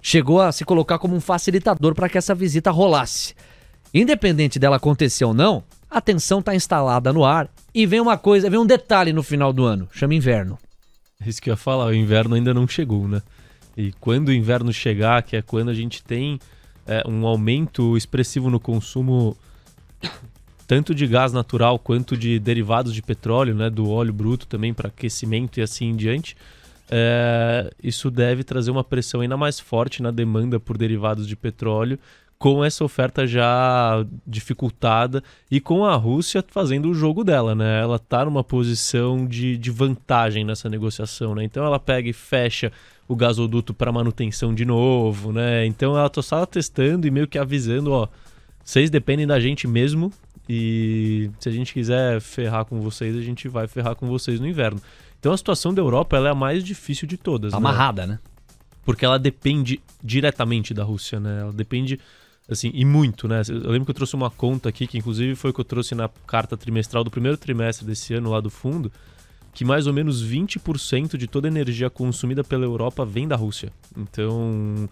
Chegou 0.01 0.41
a 0.41 0.51
se 0.51 0.65
colocar 0.65 0.99
como 0.99 1.15
um 1.15 1.21
facilitador 1.21 1.95
para 1.95 2.09
que 2.09 2.17
essa 2.17 2.35
visita 2.35 2.69
rolasse. 2.69 3.33
Independente 3.93 4.59
dela 4.59 4.75
acontecer 4.75 5.23
ou 5.23 5.33
não, 5.33 5.63
a 5.95 6.01
tensão 6.01 6.39
está 6.39 6.53
instalada 6.53 7.13
no 7.13 7.23
ar 7.23 7.49
e 7.73 7.85
vem 7.85 8.01
uma 8.01 8.17
coisa, 8.17 8.49
vem 8.49 8.59
um 8.59 8.65
detalhe 8.65 9.13
no 9.13 9.23
final 9.23 9.53
do 9.53 9.63
ano, 9.63 9.87
chama 9.93 10.13
inverno. 10.13 10.59
Isso 11.25 11.41
que 11.41 11.49
eu 11.49 11.53
ia 11.53 11.57
falar, 11.57 11.85
o 11.85 11.93
inverno 11.93 12.35
ainda 12.35 12.53
não 12.53 12.67
chegou, 12.67 13.07
né? 13.07 13.21
E 13.77 13.93
quando 13.93 14.27
o 14.27 14.33
inverno 14.33 14.73
chegar, 14.73 15.23
que 15.23 15.37
é 15.37 15.41
quando 15.41 15.69
a 15.69 15.73
gente 15.73 16.03
tem 16.03 16.37
é, 16.85 17.01
um 17.07 17.25
aumento 17.25 17.95
expressivo 17.95 18.49
no 18.49 18.59
consumo 18.59 19.37
tanto 20.67 20.93
de 20.93 21.07
gás 21.07 21.31
natural 21.31 21.79
quanto 21.79 22.17
de 22.17 22.39
derivados 22.39 22.93
de 22.93 23.01
petróleo, 23.01 23.55
né, 23.55 23.69
do 23.69 23.89
óleo 23.89 24.11
bruto 24.11 24.47
também 24.47 24.73
para 24.73 24.89
aquecimento 24.89 25.61
e 25.61 25.63
assim 25.63 25.85
em 25.91 25.95
diante, 25.95 26.35
é, 26.91 27.71
isso 27.81 28.11
deve 28.11 28.43
trazer 28.43 28.69
uma 28.69 28.83
pressão 28.83 29.21
ainda 29.21 29.37
mais 29.37 29.61
forte 29.61 30.03
na 30.03 30.11
demanda 30.11 30.59
por 30.59 30.77
derivados 30.77 31.25
de 31.25 31.37
petróleo 31.37 31.97
com 32.45 32.63
essa 32.63 32.85
oferta 32.85 33.25
já 33.25 34.05
dificultada 34.27 35.23
e 35.49 35.59
com 35.59 35.83
a 35.83 35.95
Rússia 35.95 36.45
fazendo 36.47 36.91
o 36.91 36.93
jogo 36.93 37.23
dela, 37.23 37.55
né? 37.55 37.81
Ela 37.81 37.97
tá 37.97 38.23
numa 38.23 38.43
posição 38.43 39.25
de, 39.25 39.57
de 39.57 39.71
vantagem 39.71 40.45
nessa 40.45 40.69
negociação, 40.69 41.33
né? 41.33 41.43
Então 41.43 41.65
ela 41.65 41.79
pega 41.79 42.07
e 42.07 42.13
fecha 42.13 42.71
o 43.07 43.15
gasoduto 43.15 43.73
para 43.73 43.91
manutenção 43.91 44.53
de 44.53 44.63
novo, 44.63 45.33
né? 45.33 45.65
Então 45.65 45.97
ela 45.97 46.07
tá 46.07 46.21
só 46.21 46.45
testando 46.45 47.07
e 47.07 47.09
meio 47.09 47.27
que 47.27 47.39
avisando, 47.39 47.91
ó, 47.91 48.07
vocês 48.63 48.91
dependem 48.91 49.25
da 49.25 49.39
gente 49.39 49.67
mesmo 49.67 50.13
e 50.47 51.31
se 51.39 51.49
a 51.49 51.51
gente 51.51 51.73
quiser 51.73 52.21
ferrar 52.21 52.63
com 52.65 52.79
vocês, 52.79 53.17
a 53.17 53.21
gente 53.21 53.47
vai 53.47 53.67
ferrar 53.67 53.95
com 53.95 54.05
vocês 54.05 54.39
no 54.39 54.47
inverno. 54.47 54.79
Então 55.19 55.33
a 55.33 55.37
situação 55.37 55.73
da 55.73 55.81
Europa 55.81 56.15
é 56.15 56.29
a 56.29 56.35
mais 56.35 56.63
difícil 56.63 57.07
de 57.07 57.17
todas. 57.17 57.53
Tá 57.53 57.59
né? 57.59 57.67
amarrada, 57.67 58.05
né? 58.05 58.19
Porque 58.85 59.03
ela 59.03 59.17
depende 59.17 59.81
diretamente 60.03 60.75
da 60.75 60.83
Rússia, 60.83 61.19
né? 61.19 61.39
Ela 61.41 61.51
depende, 61.51 61.99
assim, 62.49 62.71
e 62.73 62.85
muito, 62.85 63.27
né? 63.27 63.41
Eu 63.47 63.71
lembro 63.71 63.85
que 63.85 63.91
eu 63.91 63.95
trouxe 63.95 64.15
uma 64.15 64.29
conta 64.29 64.69
aqui, 64.69 64.87
que 64.87 64.97
inclusive 64.97 65.35
foi 65.35 65.51
o 65.51 65.53
que 65.53 65.61
eu 65.61 65.65
trouxe 65.65 65.95
na 65.95 66.09
carta 66.27 66.55
trimestral 66.55 67.03
do 67.03 67.11
primeiro 67.11 67.37
trimestre 67.37 67.85
desse 67.85 68.13
ano 68.13 68.29
lá 68.29 68.39
do 68.39 68.49
fundo, 68.49 68.91
que 69.53 69.63
mais 69.63 69.87
ou 69.87 69.93
menos 69.93 70.23
20% 70.23 71.17
de 71.17 71.27
toda 71.27 71.47
a 71.47 71.51
energia 71.51 71.89
consumida 71.89 72.43
pela 72.43 72.65
Europa 72.65 73.05
vem 73.05 73.27
da 73.27 73.35
Rússia. 73.35 73.71
Então, 73.97 74.89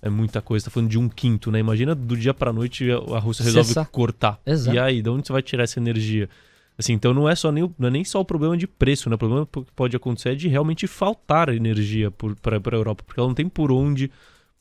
é 0.00 0.08
muita 0.08 0.40
coisa. 0.40 0.66
Tá 0.66 0.70
falando 0.70 0.90
de 0.90 0.98
um 0.98 1.08
quinto, 1.08 1.50
né? 1.50 1.58
Imagina 1.58 1.94
do 1.94 2.16
dia 2.16 2.34
pra 2.34 2.52
noite 2.52 2.90
a 2.90 3.18
Rússia 3.18 3.42
resolve 3.42 3.68
Cessar. 3.68 3.86
cortar. 3.86 4.38
Exato. 4.46 4.76
E 4.76 4.78
aí, 4.78 5.02
de 5.02 5.08
onde 5.08 5.26
você 5.26 5.32
vai 5.32 5.42
tirar 5.42 5.64
essa 5.64 5.80
energia? 5.80 6.28
Assim, 6.76 6.92
então 6.92 7.14
não 7.14 7.28
é 7.28 7.34
só 7.34 7.52
nem, 7.52 7.64
é 7.64 7.90
nem 7.90 8.04
só 8.04 8.20
o 8.20 8.24
problema 8.24 8.56
de 8.56 8.66
preço, 8.66 9.08
né? 9.08 9.14
O 9.14 9.18
problema 9.18 9.46
que 9.46 9.64
pode 9.74 9.96
acontecer 9.96 10.30
é 10.30 10.34
de 10.34 10.48
realmente 10.48 10.86
faltar 10.86 11.48
energia 11.48 12.10
para 12.10 12.56
a 12.56 12.76
Europa, 12.76 13.02
porque 13.06 13.18
ela 13.18 13.28
não 13.28 13.34
tem 13.34 13.48
por 13.48 13.72
onde 13.72 14.10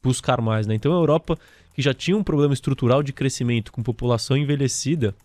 buscar 0.01 0.39
mais, 0.39 0.67
né? 0.67 0.75
Então 0.75 0.93
a 0.93 0.95
Europa, 0.95 1.37
que 1.73 1.81
já 1.81 1.93
tinha 1.93 2.15
um 2.15 2.23
problema 2.23 2.53
estrutural 2.53 3.01
de 3.01 3.11
crescimento 3.11 3.71
com 3.71 3.81
população 3.81 4.37
envelhecida, 4.37 5.15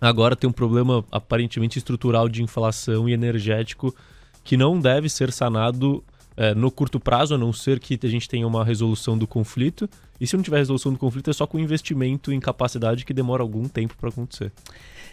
agora 0.00 0.34
tem 0.34 0.48
um 0.48 0.52
problema 0.52 1.04
aparentemente 1.10 1.78
estrutural 1.78 2.28
de 2.28 2.42
inflação 2.42 3.08
e 3.08 3.12
energético 3.12 3.94
que 4.42 4.56
não 4.56 4.80
deve 4.80 5.08
ser 5.08 5.32
sanado 5.32 6.02
é, 6.36 6.54
no 6.54 6.70
curto 6.70 6.98
prazo, 6.98 7.34
a 7.34 7.38
não 7.38 7.52
ser 7.52 7.78
que 7.78 7.98
a 8.02 8.08
gente 8.08 8.28
tenha 8.28 8.46
uma 8.46 8.64
resolução 8.64 9.16
do 9.16 9.26
conflito. 9.26 9.88
E 10.20 10.26
se 10.26 10.36
não 10.36 10.42
tiver 10.42 10.58
resolução 10.58 10.92
do 10.92 10.98
conflito, 10.98 11.30
é 11.30 11.32
só 11.32 11.46
com 11.46 11.58
investimento 11.58 12.32
em 12.32 12.40
capacidade 12.40 13.04
que 13.04 13.12
demora 13.12 13.42
algum 13.42 13.68
tempo 13.68 13.94
para 13.98 14.08
acontecer. 14.08 14.50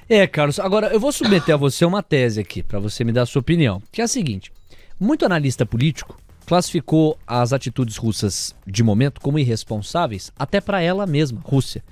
É, 0.08 0.25
Carlos, 0.25 0.60
agora 0.60 0.88
eu 0.88 1.00
vou 1.00 1.12
submeter 1.12 1.53
a 1.53 1.58
você 1.58 1.86
uma 1.86 2.01
tese 2.01 2.39
aqui, 2.39 2.63
pra 2.63 2.79
você 2.79 3.03
me 3.03 3.12
dar 3.12 3.24
a 3.24 3.25
sua 3.25 3.41
opinião, 3.41 3.81
que 3.91 4.01
é 4.01 4.03
a 4.03 4.08
seguinte: 4.08 4.51
muito 5.00 5.25
analista 5.25 5.65
político 5.65 6.17
classificou 6.50 7.15
as 7.27 7.53
atitudes 7.53 7.96
russas 7.96 8.56
de 8.65 8.82
momento 8.82 9.22
como 9.22 9.38
irresponsáveis, 9.38 10.32
até 10.36 10.60
pra 10.60 10.82
ela 10.82 11.06
mesma, 11.06 11.39
Rússia, 11.44 11.84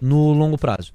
no 0.00 0.32
longo 0.32 0.56
prazo. 0.56 0.92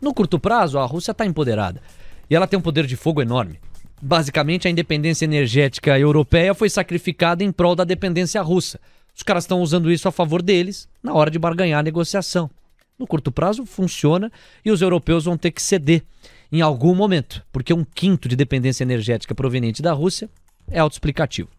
No 0.00 0.14
curto 0.14 0.38
prazo, 0.38 0.78
a 0.78 0.86
Rússia 0.86 1.10
está 1.10 1.26
empoderada 1.26 1.82
e 2.28 2.34
ela 2.34 2.46
tem 2.46 2.58
um 2.58 2.62
poder 2.62 2.86
de 2.86 2.96
fogo 2.96 3.20
enorme. 3.20 3.60
Basicamente, 4.00 4.66
a 4.66 4.70
independência 4.70 5.26
energética 5.26 5.98
europeia 5.98 6.54
foi 6.54 6.70
sacrificada 6.70 7.44
em 7.44 7.52
prol 7.52 7.76
da 7.76 7.84
dependência 7.84 8.40
russa. 8.40 8.80
Os 9.14 9.22
caras 9.22 9.44
estão 9.44 9.60
usando 9.60 9.92
isso 9.92 10.08
a 10.08 10.12
favor 10.12 10.40
deles 10.40 10.88
na 11.02 11.12
hora 11.12 11.30
de 11.30 11.38
barganhar 11.38 11.80
a 11.80 11.82
negociação. 11.82 12.50
No 12.98 13.06
curto 13.06 13.30
prazo, 13.30 13.66
funciona 13.66 14.32
e 14.64 14.70
os 14.70 14.80
europeus 14.80 15.26
vão 15.26 15.36
ter 15.36 15.50
que 15.50 15.60
ceder 15.60 16.02
em 16.50 16.62
algum 16.62 16.94
momento, 16.94 17.44
porque 17.52 17.74
um 17.74 17.84
quinto 17.84 18.26
de 18.26 18.36
dependência 18.36 18.84
energética 18.84 19.34
proveniente 19.34 19.82
da 19.82 19.92
Rússia 19.92 20.30
é 20.70 20.78
autoexplicativo. 20.78 21.50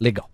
Legal. 0.00 0.30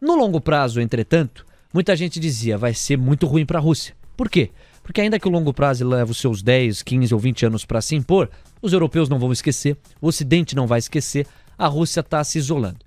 No 0.00 0.14
longo 0.14 0.40
prazo, 0.40 0.80
entretanto, 0.80 1.44
muita 1.72 1.96
gente 1.96 2.20
dizia 2.20 2.56
vai 2.56 2.72
ser 2.72 2.96
muito 2.96 3.26
ruim 3.26 3.44
para 3.44 3.58
a 3.58 3.62
Rússia. 3.62 3.96
Por 4.16 4.28
quê? 4.28 4.50
Porque 4.82 5.00
ainda 5.00 5.18
que 5.18 5.26
o 5.28 5.30
longo 5.30 5.52
prazo 5.52 5.86
leve 5.86 6.12
os 6.12 6.18
seus 6.18 6.42
10, 6.42 6.82
15 6.82 7.12
ou 7.14 7.20
20 7.20 7.46
anos 7.46 7.64
para 7.64 7.80
se 7.80 7.94
impor, 7.94 8.30
os 8.62 8.72
europeus 8.72 9.08
não 9.08 9.18
vão 9.18 9.32
esquecer, 9.32 9.76
o 10.00 10.06
Ocidente 10.06 10.56
não 10.56 10.66
vai 10.66 10.78
esquecer, 10.78 11.26
a 11.58 11.66
Rússia 11.66 12.00
está 12.00 12.22
se 12.22 12.38
isolando. 12.38 12.78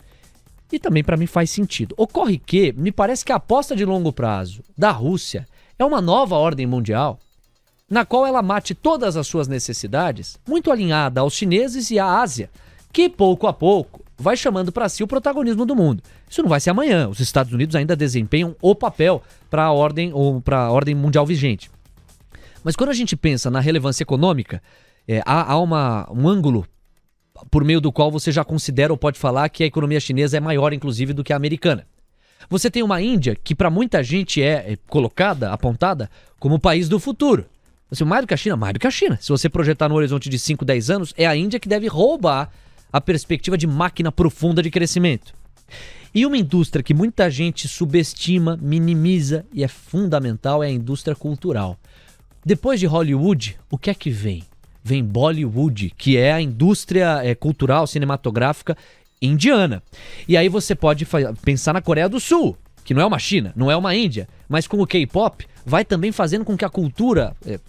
E 0.71 0.79
também 0.79 1.03
para 1.03 1.17
mim 1.17 1.27
faz 1.27 1.49
sentido. 1.49 1.93
Ocorre 1.97 2.37
que 2.37 2.71
me 2.73 2.91
parece 2.91 3.25
que 3.25 3.31
a 3.31 3.35
aposta 3.35 3.75
de 3.75 3.83
longo 3.83 4.13
prazo 4.13 4.63
da 4.77 4.91
Rússia 4.91 5.45
é 5.77 5.83
uma 5.83 6.01
nova 6.01 6.35
ordem 6.37 6.65
mundial 6.65 7.19
na 7.91 8.05
qual 8.05 8.25
ela 8.25 8.41
mate 8.41 8.73
todas 8.73 9.17
as 9.17 9.27
suas 9.27 9.49
necessidades, 9.49 10.39
muito 10.47 10.71
alinhada 10.71 11.19
aos 11.19 11.33
chineses 11.33 11.91
e 11.91 11.99
à 11.99 12.21
Ásia, 12.21 12.49
que 12.93 13.09
pouco 13.09 13.47
a 13.47 13.53
pouco 13.53 14.00
vai 14.21 14.37
chamando 14.37 14.71
para 14.71 14.87
si 14.87 15.03
o 15.03 15.07
protagonismo 15.07 15.65
do 15.65 15.75
mundo. 15.75 16.03
Isso 16.29 16.41
não 16.41 16.49
vai 16.49 16.59
ser 16.59 16.69
amanhã. 16.69 17.09
Os 17.09 17.19
Estados 17.19 17.51
Unidos 17.51 17.75
ainda 17.75 17.95
desempenham 17.95 18.55
o 18.61 18.75
papel 18.75 19.21
para 19.49 19.65
a 19.65 19.71
ordem 19.71 20.11
ou 20.13 20.39
para 20.39 20.59
a 20.59 20.71
ordem 20.71 20.95
mundial 20.95 21.25
vigente. 21.25 21.69
Mas 22.63 22.75
quando 22.75 22.91
a 22.91 22.93
gente 22.93 23.15
pensa 23.15 23.49
na 23.49 23.59
relevância 23.59 24.03
econômica, 24.03 24.61
é, 25.07 25.21
há, 25.25 25.53
há 25.53 25.59
uma, 25.59 26.07
um 26.11 26.27
ângulo 26.27 26.65
por 27.49 27.63
meio 27.63 27.81
do 27.81 27.91
qual 27.91 28.11
você 28.11 28.31
já 28.31 28.43
considera 28.43 28.93
ou 28.93 28.97
pode 28.97 29.17
falar 29.17 29.49
que 29.49 29.63
a 29.63 29.65
economia 29.65 29.99
chinesa 29.99 30.37
é 30.37 30.39
maior, 30.39 30.73
inclusive, 30.73 31.13
do 31.13 31.23
que 31.23 31.33
a 31.33 31.35
americana. 31.35 31.87
Você 32.49 32.69
tem 32.69 32.83
uma 32.83 33.01
Índia 33.01 33.35
que, 33.35 33.55
para 33.55 33.69
muita 33.69 34.03
gente, 34.03 34.41
é, 34.41 34.73
é 34.73 34.77
colocada, 34.87 35.51
apontada, 35.51 36.09
como 36.39 36.55
o 36.55 36.59
país 36.59 36.87
do 36.87 36.99
futuro. 36.99 37.45
Assim, 37.89 38.03
mais 38.03 38.21
do 38.21 38.27
que 38.27 38.33
a 38.33 38.37
China, 38.37 38.55
mais 38.55 38.73
do 38.73 38.79
que 38.79 38.87
a 38.87 38.91
China. 38.91 39.17
Se 39.21 39.29
você 39.29 39.49
projetar 39.49 39.89
no 39.89 39.95
horizonte 39.95 40.29
de 40.29 40.39
5, 40.39 40.63
10 40.63 40.89
anos, 40.89 41.13
é 41.17 41.25
a 41.25 41.35
Índia 41.35 41.59
que 41.59 41.67
deve 41.67 41.87
roubar 41.87 42.51
a 42.91 42.99
perspectiva 42.99 43.57
de 43.57 43.67
máquina 43.67 44.11
profunda 44.11 44.61
de 44.61 44.69
crescimento. 44.69 45.33
E 46.13 46.25
uma 46.25 46.37
indústria 46.37 46.83
que 46.83 46.93
muita 46.93 47.29
gente 47.29 47.67
subestima, 47.67 48.57
minimiza 48.61 49.45
e 49.53 49.63
é 49.63 49.67
fundamental 49.67 50.61
é 50.61 50.67
a 50.67 50.71
indústria 50.71 51.15
cultural. 51.15 51.77
Depois 52.45 52.79
de 52.79 52.85
Hollywood, 52.85 53.57
o 53.69 53.77
que 53.77 53.89
é 53.89 53.93
que 53.93 54.09
vem? 54.09 54.43
Vem 54.83 55.03
Bollywood, 55.03 55.93
que 55.97 56.17
é 56.17 56.33
a 56.33 56.41
indústria 56.41 57.21
é, 57.23 57.33
cultural 57.35 57.87
cinematográfica 57.87 58.75
indiana. 59.21 59.81
E 60.27 60.35
aí 60.35 60.49
você 60.49 60.73
pode 60.75 61.07
pensar 61.43 61.71
na 61.71 61.81
Coreia 61.81 62.09
do 62.09 62.19
Sul, 62.19 62.57
que 62.83 62.93
não 62.93 63.01
é 63.01 63.05
uma 63.05 63.19
China, 63.19 63.53
não 63.55 63.69
é 63.69 63.75
uma 63.77 63.95
Índia, 63.95 64.27
mas 64.49 64.67
com 64.67 64.81
o 64.81 64.87
K-pop 64.87 65.45
vai 65.65 65.85
também 65.85 66.11
fazendo 66.11 66.43
com 66.43 66.57
que 66.57 66.65
a 66.65 66.69
cultura 66.69 67.35
é, 67.45 67.59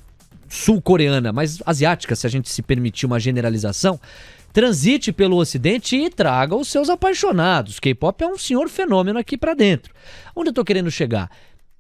sul-coreana, 0.49 1.33
mas 1.33 1.63
asiática, 1.65 2.17
se 2.17 2.27
a 2.27 2.31
gente 2.31 2.49
se 2.51 2.63
permitir 2.63 3.07
uma 3.07 3.21
generalização, 3.21 4.01
transite 4.53 5.13
pelo 5.13 5.37
Ocidente 5.37 5.97
e 5.97 6.11
traga 6.11 6.55
os 6.55 6.69
seus 6.69 6.89
apaixonados. 6.91 7.81
K-pop 7.81 8.23
é 8.23 8.27
um 8.27 8.39
senhor 8.39 8.69
fenômeno 8.69 9.19
aqui 9.19 9.37
pra 9.37 9.55
dentro. 9.55 9.95
Onde 10.37 10.51
eu 10.51 10.55
tô 10.55 10.65
querendo 10.65 10.91
chegar? 10.91 11.31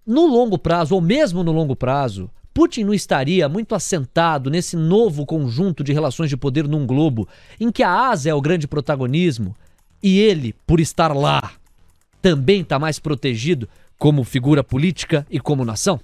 No 0.06 0.26
longo 0.26 0.58
prazo, 0.58 0.94
ou 0.94 1.00
mesmo 1.00 1.44
no 1.44 1.52
longo 1.52 1.76
prazo, 1.76 2.30
Putin 2.52 2.84
não 2.84 2.94
estaria 2.94 3.48
muito 3.48 3.74
assentado 3.74 4.50
nesse 4.50 4.76
novo 4.76 5.24
conjunto 5.24 5.84
de 5.84 5.92
relações 5.92 6.28
de 6.28 6.36
poder 6.36 6.66
num 6.66 6.86
globo 6.86 7.28
em 7.60 7.70
que 7.70 7.82
a 7.82 8.08
Ásia 8.08 8.30
é 8.30 8.34
o 8.34 8.40
grande 8.40 8.66
protagonismo 8.66 9.54
e 10.02 10.18
ele, 10.18 10.54
por 10.66 10.80
estar 10.80 11.14
lá, 11.14 11.52
também 12.20 12.62
está 12.62 12.78
mais 12.78 12.98
protegido 12.98 13.68
como 13.98 14.24
figura 14.24 14.64
política 14.64 15.26
e 15.30 15.38
como 15.38 15.64
nação? 15.64 16.00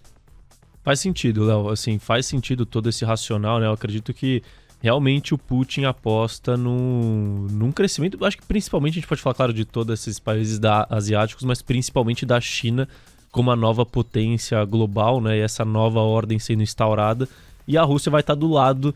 Faz 0.85 1.00
sentido, 1.00 1.44
Léo. 1.44 1.68
Assim, 1.68 1.98
faz 1.98 2.26
sentido 2.26 2.64
todo 2.64 2.88
esse 2.88 3.04
racional, 3.04 3.59
né? 3.59 3.66
Eu 3.66 3.72
acredito 3.72 4.14
que 4.14 4.42
realmente 4.80 5.34
o 5.34 5.38
Putin 5.38 5.84
aposta 5.84 6.56
num, 6.56 7.46
num 7.50 7.72
crescimento. 7.72 8.24
Acho 8.24 8.38
que 8.38 8.46
principalmente 8.46 8.92
a 8.92 9.00
gente 9.00 9.08
pode 9.08 9.20
falar, 9.20 9.34
claro, 9.34 9.52
de 9.52 9.64
todos 9.64 10.00
esses 10.00 10.18
países 10.18 10.58
da, 10.58 10.86
asiáticos, 10.88 11.44
mas 11.44 11.62
principalmente 11.62 12.24
da 12.24 12.40
China 12.40 12.88
como 13.30 13.50
a 13.50 13.56
nova 13.56 13.84
potência 13.84 14.64
global, 14.64 15.20
né? 15.20 15.38
E 15.38 15.40
essa 15.40 15.64
nova 15.64 16.00
ordem 16.00 16.38
sendo 16.38 16.62
instaurada. 16.62 17.28
E 17.66 17.76
a 17.76 17.82
Rússia 17.82 18.10
vai 18.10 18.20
estar 18.20 18.34
do 18.34 18.48
lado 18.48 18.94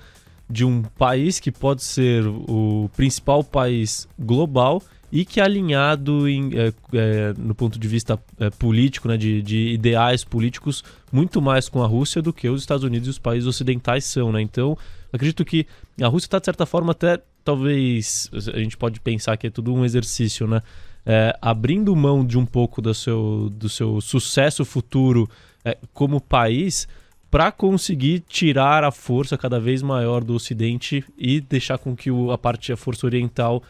de 0.49 0.65
um 0.65 0.83
país 0.83 1.39
que 1.39 1.51
pode 1.51 1.83
ser 1.83 2.27
o 2.27 2.91
principal 2.97 3.45
país 3.45 4.09
global 4.19 4.83
e 5.11 5.27
que 5.27 5.41
é 5.41 5.45
alinhado 5.45 6.27
em, 6.27 6.51
é, 6.55 6.73
é, 6.95 7.35
no 7.37 7.55
ponto 7.55 7.79
de 7.79 7.87
vista 7.87 8.19
é, 8.41 8.49
político, 8.49 9.09
né, 9.09 9.17
de, 9.19 9.43
de 9.43 9.69
ideais 9.69 10.25
políticos, 10.25 10.83
muito 11.13 11.41
mais 11.43 11.69
com 11.69 11.83
a 11.83 11.87
Rússia 11.87 12.23
do 12.23 12.33
que 12.33 12.49
os 12.49 12.63
Estados 12.63 12.83
Unidos 12.83 13.09
e 13.09 13.11
os 13.11 13.19
países 13.19 13.47
ocidentais 13.47 14.05
são. 14.05 14.33
Né? 14.33 14.41
Então, 14.41 14.77
acredito 15.13 15.45
que 15.45 15.67
a 16.01 16.09
Rússia 16.09 16.27
está, 16.27 16.39
de 16.39 16.45
certa 16.47 16.67
forma, 16.67 16.93
até 16.93 17.21
talvez 17.45 18.31
a 18.33 18.59
gente 18.59 18.77
pode 18.77 19.01
pensar 19.01 19.37
que 19.37 19.47
é 19.47 19.51
tudo 19.51 19.73
um 19.73 19.85
exercício, 19.85 20.47
né? 20.47 20.63
É, 21.05 21.37
abrindo 21.43 21.95
mão 21.97 22.25
de 22.25 22.39
um 22.39 22.47
pouco 22.47 22.81
do 22.81 22.95
seu, 22.95 23.51
do 23.51 23.69
seu 23.69 24.01
sucesso 24.01 24.65
futuro 24.65 25.29
é, 25.65 25.77
como 25.93 26.21
país 26.21 26.87
para 27.29 27.51
conseguir 27.51 28.21
tirar 28.21 28.85
a 28.85 28.93
força 28.93 29.37
cada 29.37 29.59
vez 29.59 29.83
maior 29.83 30.23
do 30.23 30.35
Ocidente 30.35 31.05
e 31.19 31.41
deixar 31.41 31.79
com 31.79 31.97
que 31.97 32.11
o, 32.11 32.31
a 32.31 32.39
parte 32.39 32.73
a 32.73 32.77
força 32.77 33.07
oriental 33.07 33.63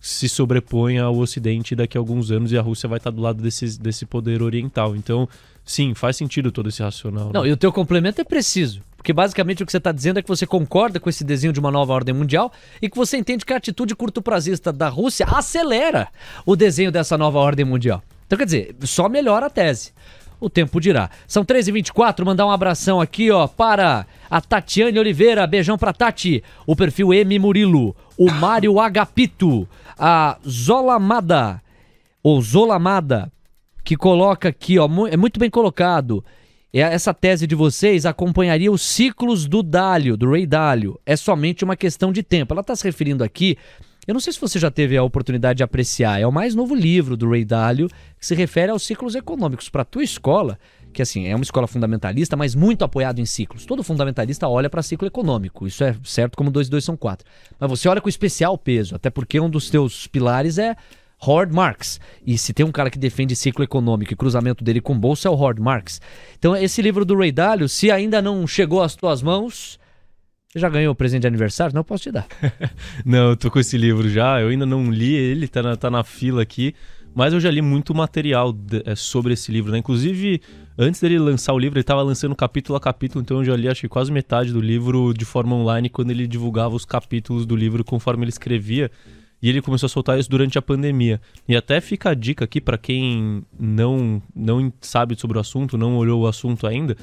se 0.00 0.28
sobreponha 0.28 1.04
ao 1.04 1.16
Ocidente 1.18 1.76
daqui 1.76 1.98
a 1.98 2.00
alguns 2.00 2.30
anos 2.30 2.50
e 2.50 2.58
a 2.58 2.62
Rússia 2.62 2.88
vai 2.88 2.96
estar 2.96 3.10
do 3.10 3.20
lado 3.20 3.42
desse, 3.42 3.78
desse 3.78 4.06
poder 4.06 4.42
oriental. 4.42 4.96
Então, 4.96 5.28
sim, 5.62 5.94
faz 5.94 6.16
sentido 6.16 6.50
todo 6.50 6.70
esse 6.70 6.82
racional. 6.82 7.30
Não, 7.32 7.42
né? 7.42 7.50
e 7.50 7.52
o 7.52 7.56
teu 7.56 7.70
complemento 7.70 8.20
é 8.20 8.24
preciso. 8.24 8.80
Porque 9.00 9.14
basicamente 9.14 9.62
o 9.62 9.66
que 9.66 9.72
você 9.72 9.78
está 9.78 9.92
dizendo 9.92 10.18
é 10.18 10.22
que 10.22 10.28
você 10.28 10.46
concorda 10.46 11.00
com 11.00 11.08
esse 11.08 11.24
desenho 11.24 11.54
de 11.54 11.58
uma 11.58 11.70
nova 11.70 11.94
ordem 11.94 12.14
mundial 12.14 12.52
e 12.82 12.88
que 12.90 12.98
você 12.98 13.16
entende 13.16 13.46
que 13.46 13.52
a 13.54 13.56
atitude 13.56 13.96
curto-prazista 13.96 14.70
da 14.70 14.90
Rússia 14.90 15.24
acelera 15.26 16.08
o 16.44 16.54
desenho 16.54 16.92
dessa 16.92 17.16
nova 17.16 17.38
ordem 17.38 17.64
mundial. 17.64 18.02
Então, 18.26 18.36
quer 18.36 18.44
dizer, 18.44 18.76
só 18.82 19.08
melhora 19.08 19.46
a 19.46 19.50
tese. 19.50 19.94
O 20.38 20.50
tempo 20.50 20.78
dirá. 20.78 21.08
São 21.26 21.46
13h24, 21.46 22.26
mandar 22.26 22.44
um 22.44 22.50
abração 22.50 23.00
aqui, 23.00 23.30
ó, 23.30 23.46
para 23.46 24.06
a 24.30 24.38
Tatiane 24.38 24.98
Oliveira. 24.98 25.46
Beijão 25.46 25.78
pra 25.78 25.94
Tati. 25.94 26.44
O 26.66 26.76
perfil 26.76 27.14
M 27.14 27.38
Murilo. 27.38 27.96
O 28.18 28.30
Mário 28.30 28.78
Agapito. 28.78 29.66
A 29.98 30.36
Zolamada. 30.46 31.62
Ou 32.22 32.42
Zolamada. 32.42 33.32
Que 33.82 33.96
coloca 33.96 34.50
aqui, 34.50 34.78
ó, 34.78 34.86
é 35.10 35.16
muito 35.16 35.40
bem 35.40 35.48
colocado. 35.48 36.22
Essa 36.78 37.12
tese 37.12 37.46
de 37.46 37.54
vocês 37.54 38.06
acompanharia 38.06 38.70
os 38.70 38.82
ciclos 38.82 39.46
do 39.46 39.62
Dalio, 39.62 40.16
do 40.16 40.30
Ray 40.30 40.46
Dalio. 40.46 41.00
É 41.04 41.16
somente 41.16 41.64
uma 41.64 41.76
questão 41.76 42.12
de 42.12 42.22
tempo. 42.22 42.54
Ela 42.54 42.60
está 42.60 42.76
se 42.76 42.84
referindo 42.84 43.24
aqui. 43.24 43.56
Eu 44.06 44.14
não 44.14 44.20
sei 44.20 44.32
se 44.32 44.40
você 44.40 44.58
já 44.58 44.70
teve 44.70 44.96
a 44.96 45.02
oportunidade 45.02 45.58
de 45.58 45.62
apreciar. 45.62 46.20
É 46.20 46.26
o 46.26 46.32
mais 46.32 46.54
novo 46.54 46.74
livro 46.74 47.16
do 47.16 47.28
Ray 47.28 47.44
Dalio 47.44 47.88
que 48.18 48.26
se 48.26 48.34
refere 48.34 48.70
aos 48.70 48.84
ciclos 48.84 49.14
econômicos. 49.14 49.68
Para 49.68 49.82
a 49.82 49.84
tua 49.84 50.04
escola, 50.04 50.58
que 50.92 51.02
assim 51.02 51.26
é 51.26 51.34
uma 51.34 51.42
escola 51.42 51.66
fundamentalista, 51.66 52.36
mas 52.36 52.54
muito 52.54 52.84
apoiado 52.84 53.20
em 53.20 53.26
ciclos. 53.26 53.66
Todo 53.66 53.82
fundamentalista 53.82 54.48
olha 54.48 54.70
para 54.70 54.82
ciclo 54.82 55.06
econômico. 55.06 55.66
Isso 55.66 55.82
é 55.84 55.96
certo 56.04 56.36
como 56.36 56.50
2 56.50 56.68
e 56.68 56.70
2 56.70 56.84
são 56.84 56.96
4. 56.96 57.26
Mas 57.58 57.70
você 57.70 57.88
olha 57.88 58.00
com 58.00 58.08
especial 58.08 58.56
peso, 58.56 58.94
até 58.94 59.10
porque 59.10 59.40
um 59.40 59.50
dos 59.50 59.70
teus 59.70 60.06
pilares 60.06 60.58
é 60.58 60.76
Howard 61.26 61.54
Marks. 61.54 62.00
E 62.26 62.38
se 62.38 62.52
tem 62.52 62.64
um 62.64 62.72
cara 62.72 62.90
que 62.90 62.98
defende 62.98 63.36
ciclo 63.36 63.62
econômico 63.64 64.12
e 64.12 64.16
cruzamento 64.16 64.64
dele 64.64 64.80
com 64.80 64.98
bolsa 64.98 65.28
é 65.28 65.30
o 65.30 65.34
Howard 65.34 65.60
Marks. 65.60 66.00
Então 66.38 66.56
esse 66.56 66.80
livro 66.80 67.04
do 67.04 67.16
Ray 67.16 67.32
Dalio, 67.32 67.68
se 67.68 67.90
ainda 67.90 68.22
não 68.22 68.46
chegou 68.46 68.82
às 68.82 68.94
tuas 68.94 69.22
mãos, 69.22 69.78
já 70.54 70.68
ganhou 70.68 70.92
o 70.92 70.96
presente 70.96 71.22
de 71.22 71.28
aniversário? 71.28 71.74
Não, 71.74 71.84
posso 71.84 72.04
te 72.04 72.12
dar. 72.12 72.26
não, 73.04 73.30
eu 73.30 73.36
tô 73.36 73.50
com 73.50 73.60
esse 73.60 73.78
livro 73.78 74.08
já, 74.08 74.40
eu 74.40 74.48
ainda 74.48 74.66
não 74.66 74.90
li 74.90 75.14
ele, 75.14 75.46
tá 75.46 75.62
na, 75.62 75.76
tá 75.76 75.90
na 75.90 76.02
fila 76.02 76.42
aqui. 76.42 76.74
Mas 77.14 77.32
eu 77.32 77.40
já 77.40 77.50
li 77.50 77.60
muito 77.60 77.94
material 77.94 78.52
de, 78.52 78.82
é, 78.84 78.94
sobre 78.94 79.32
esse 79.32 79.50
livro, 79.50 79.72
né? 79.72 79.78
Inclusive, 79.78 80.40
antes 80.78 81.00
dele 81.00 81.18
lançar 81.18 81.52
o 81.52 81.58
livro, 81.58 81.76
ele 81.76 81.82
estava 81.82 82.02
lançando 82.02 82.36
capítulo 82.36 82.76
a 82.76 82.80
capítulo, 82.80 83.20
então 83.20 83.38
eu 83.38 83.44
já 83.44 83.56
li 83.56 83.68
acho 83.68 83.80
que 83.80 83.88
quase 83.88 84.12
metade 84.12 84.52
do 84.52 84.60
livro 84.60 85.12
de 85.12 85.24
forma 85.24 85.56
online 85.56 85.88
quando 85.88 86.12
ele 86.12 86.26
divulgava 86.26 86.74
os 86.74 86.84
capítulos 86.84 87.44
do 87.44 87.56
livro 87.56 87.84
conforme 87.84 88.24
ele 88.24 88.30
escrevia. 88.30 88.90
E 89.42 89.48
ele 89.48 89.62
começou 89.62 89.86
a 89.86 89.90
soltar 89.90 90.18
isso 90.18 90.28
durante 90.28 90.58
a 90.58 90.62
pandemia. 90.62 91.20
E 91.48 91.56
até 91.56 91.80
fica 91.80 92.10
a 92.10 92.14
dica 92.14 92.44
aqui 92.44 92.60
para 92.60 92.76
quem 92.76 93.42
não, 93.58 94.22
não 94.34 94.72
sabe 94.80 95.18
sobre 95.18 95.38
o 95.38 95.40
assunto, 95.40 95.78
não 95.78 95.96
olhou 95.96 96.22
o 96.22 96.26
assunto 96.26 96.66
ainda. 96.66 96.96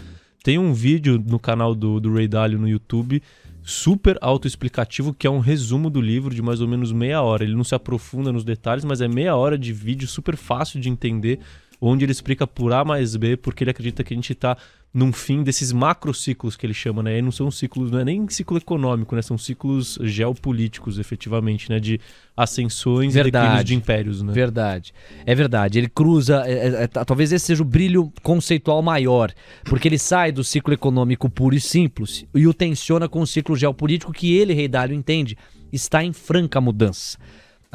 Tem 0.44 0.58
um 0.58 0.74
vídeo 0.74 1.22
no 1.26 1.40
canal 1.40 1.74
do, 1.74 2.00
do 2.00 2.14
Ray 2.14 2.28
Dalio 2.28 2.60
no 2.60 2.70
YouTube 2.70 3.22
super 3.64 4.18
autoexplicativo, 4.22 5.14
que 5.14 5.28
é 5.28 5.30
um 5.30 5.40
resumo 5.40 5.90
do 5.90 6.00
livro 6.00 6.34
de 6.34 6.42
mais 6.42 6.62
ou 6.62 6.68
menos 6.70 6.94
meia 6.94 7.22
hora. 7.22 7.44
Ele 7.44 7.56
não 7.56 7.66
se 7.66 7.76
aprofunda 7.76 8.32
nos 8.32 8.46
detalhes, 8.46 8.86
mas 8.86 9.02
é 9.02 9.10
meia 9.10 9.36
hora 9.36 9.58
de 9.58 9.74
vídeo 9.74 10.08
super 10.08 10.38
fácil 10.38 10.80
de 10.80 10.88
entender 10.88 11.40
onde 11.80 12.06
ele 12.06 12.12
explica 12.12 12.48
por 12.48 12.74
A 12.74 12.84
mais 12.84 13.16
B, 13.16 13.38
porque 13.38 13.64
ele 13.64 13.72
acredita 13.72 14.04
que 14.04 14.14
a 14.14 14.18
gente 14.18 14.34
está 14.34 14.58
num 14.94 15.14
fim 15.14 15.44
desses 15.44 15.72
macrociclos 15.72 16.56
que 16.56 16.66
ele 16.66 16.74
chama, 16.74 17.04
né? 17.04 17.20
E 17.20 17.22
não 17.22 17.32
são 17.32 17.52
ciclos, 17.52 17.92
não 17.92 18.00
é 18.00 18.06
nem 18.06 18.28
ciclo 18.30 18.58
econômico, 18.58 19.16
né? 19.16 19.22
São 19.22 19.38
ciclos 19.38 20.00
geopolíticos, 20.02 20.98
efetivamente, 20.98 21.70
né? 21.70 21.80
De 21.80 22.00
ascensões 22.36 23.14
verdade, 23.14 23.28
e 23.28 23.32
declínios 23.32 23.66
de 23.66 23.76
impérios, 23.76 24.22
né? 24.24 24.34
Verdade. 24.34 24.94
É 25.26 25.36
verdade. 25.36 25.78
Ele 25.78 25.90
cruza. 25.90 26.44
É, 26.48 26.52
é, 26.52 26.84
é, 26.84 26.88
talvez 26.88 27.32
esse 27.32 27.46
seja 27.46 27.62
o 27.62 27.66
brilho 27.66 28.12
conceitual 28.24 28.82
maior, 28.82 29.32
porque 29.66 29.88
ele 29.88 30.00
sai 30.00 30.32
do 30.32 30.44
ciclo 30.44 30.74
econômico 30.74 31.30
puro 31.30 31.54
e 31.54 31.60
simples 31.60 32.26
e 32.34 32.48
o 32.48 32.54
tensiona 32.54 33.08
com 33.08 33.22
o 33.22 33.28
ciclo 33.28 33.56
geopolítico 33.56 34.12
que 34.12 34.36
ele, 34.36 34.54
Rei 34.54 34.68
Dálio, 34.68 34.96
entende 34.96 35.38
está 35.72 36.04
em 36.04 36.14
franca 36.14 36.60
mudança. 36.62 37.18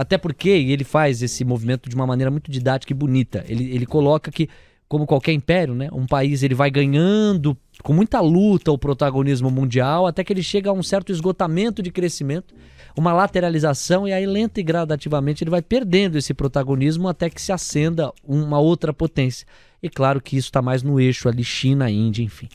Até 0.03 0.19
porque 0.19 0.49
ele 0.49 0.83
faz 0.83 1.23
esse 1.23 1.45
movimento 1.45 1.89
de 1.89 1.95
uma 1.95 2.05
maneira 2.05 2.29
muito 2.29 2.51
didática 2.51 2.93
e 2.93 2.97
bonita. 2.97 3.45
Ele, 3.49 3.73
ele 3.73 3.87
coloca 3.87 4.33
que, 4.33 4.49
como 4.89 5.07
qualquer 5.07 5.33
império, 5.33 5.77
né, 5.77 5.89
um 5.93 6.07
país 6.07 6.43
ele 6.43 6.57
vai 6.57 6.73
ganhando 6.73 7.57
com 7.85 7.93
muita 7.93 8.21
luta 8.21 8.73
o 8.73 8.79
protagonismo 8.79 9.49
mundial 9.49 10.05
até 10.05 10.25
que 10.25 10.33
ele 10.33 10.43
chega 10.43 10.71
a 10.71 10.73
um 10.73 10.83
certo 10.83 11.13
esgotamento 11.13 11.81
de 11.81 11.93
crescimento, 11.93 12.53
uma 12.97 13.13
lateralização 13.13 14.09
e 14.09 14.13
aí 14.13 14.27
lenta 14.27 14.59
e 14.59 14.65
gradativamente 14.65 15.45
ele 15.45 15.51
vai 15.53 15.63
perdendo 15.63 16.19
esse 16.19 16.35
protagonismo 16.35 17.07
até 17.07 17.31
que 17.31 17.41
se 17.41 17.53
acenda 17.53 18.13
uma 18.25 18.59
outra 18.59 18.93
potência. 18.93 19.47
E 19.81 19.89
claro 19.89 20.21
que 20.21 20.37
isso 20.37 20.49
está 20.49 20.61
mais 20.61 20.83
no 20.83 20.99
eixo 20.99 21.29
ali 21.29 21.45
China, 21.45 21.89
Índia, 21.89 22.25
enfim. 22.25 22.49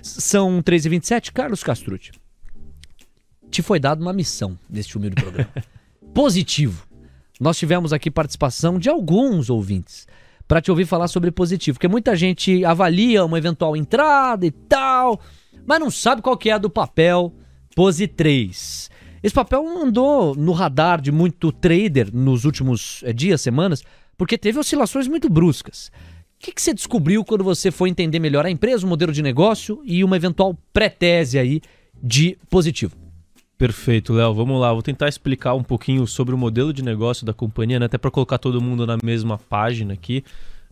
São 0.00 0.62
3h27, 0.62 1.32
Carlos 1.32 1.64
Castrucci. 1.64 2.12
Te 3.50 3.60
foi 3.60 3.80
dada 3.80 4.00
uma 4.00 4.12
missão 4.12 4.56
neste 4.70 4.96
humilde 4.96 5.16
programa. 5.16 5.50
positivo. 6.12 6.91
Nós 7.42 7.58
tivemos 7.58 7.92
aqui 7.92 8.08
participação 8.08 8.78
de 8.78 8.88
alguns 8.88 9.50
ouvintes 9.50 10.06
para 10.46 10.60
te 10.60 10.70
ouvir 10.70 10.86
falar 10.86 11.08
sobre 11.08 11.32
positivo, 11.32 11.74
porque 11.74 11.88
muita 11.88 12.14
gente 12.14 12.64
avalia 12.64 13.24
uma 13.24 13.36
eventual 13.36 13.76
entrada 13.76 14.46
e 14.46 14.52
tal, 14.52 15.20
mas 15.66 15.80
não 15.80 15.90
sabe 15.90 16.22
qual 16.22 16.36
que 16.36 16.50
é 16.50 16.52
a 16.52 16.58
do 16.58 16.70
papel 16.70 17.34
Pose 17.74 18.06
3. 18.06 18.88
Esse 19.24 19.34
papel 19.34 19.66
andou 19.66 20.36
no 20.36 20.52
radar 20.52 21.00
de 21.00 21.10
muito 21.10 21.50
trader 21.50 22.14
nos 22.14 22.44
últimos 22.44 23.02
é, 23.02 23.12
dias, 23.12 23.40
semanas, 23.40 23.82
porque 24.16 24.38
teve 24.38 24.60
oscilações 24.60 25.08
muito 25.08 25.28
bruscas. 25.28 25.90
O 26.36 26.44
que, 26.44 26.52
que, 26.52 26.62
você 26.62 26.72
descobriu 26.72 27.24
quando 27.24 27.42
você 27.42 27.72
foi 27.72 27.88
entender 27.88 28.20
melhor 28.20 28.46
a 28.46 28.50
empresa, 28.50 28.86
o 28.86 28.88
modelo 28.88 29.12
de 29.12 29.20
negócio 29.20 29.82
e 29.84 30.04
uma 30.04 30.14
eventual 30.14 30.56
pré-tese 30.72 31.40
aí 31.40 31.60
de 32.00 32.38
positivo? 32.48 33.01
Perfeito, 33.62 34.12
Léo. 34.12 34.34
Vamos 34.34 34.60
lá. 34.60 34.72
Vou 34.72 34.82
tentar 34.82 35.08
explicar 35.08 35.54
um 35.54 35.62
pouquinho 35.62 36.04
sobre 36.04 36.34
o 36.34 36.38
modelo 36.38 36.72
de 36.72 36.82
negócio 36.82 37.24
da 37.24 37.32
companhia, 37.32 37.78
né? 37.78 37.86
até 37.86 37.96
para 37.96 38.10
colocar 38.10 38.36
todo 38.36 38.60
mundo 38.60 38.84
na 38.84 38.98
mesma 39.04 39.38
página 39.38 39.94
aqui. 39.94 40.24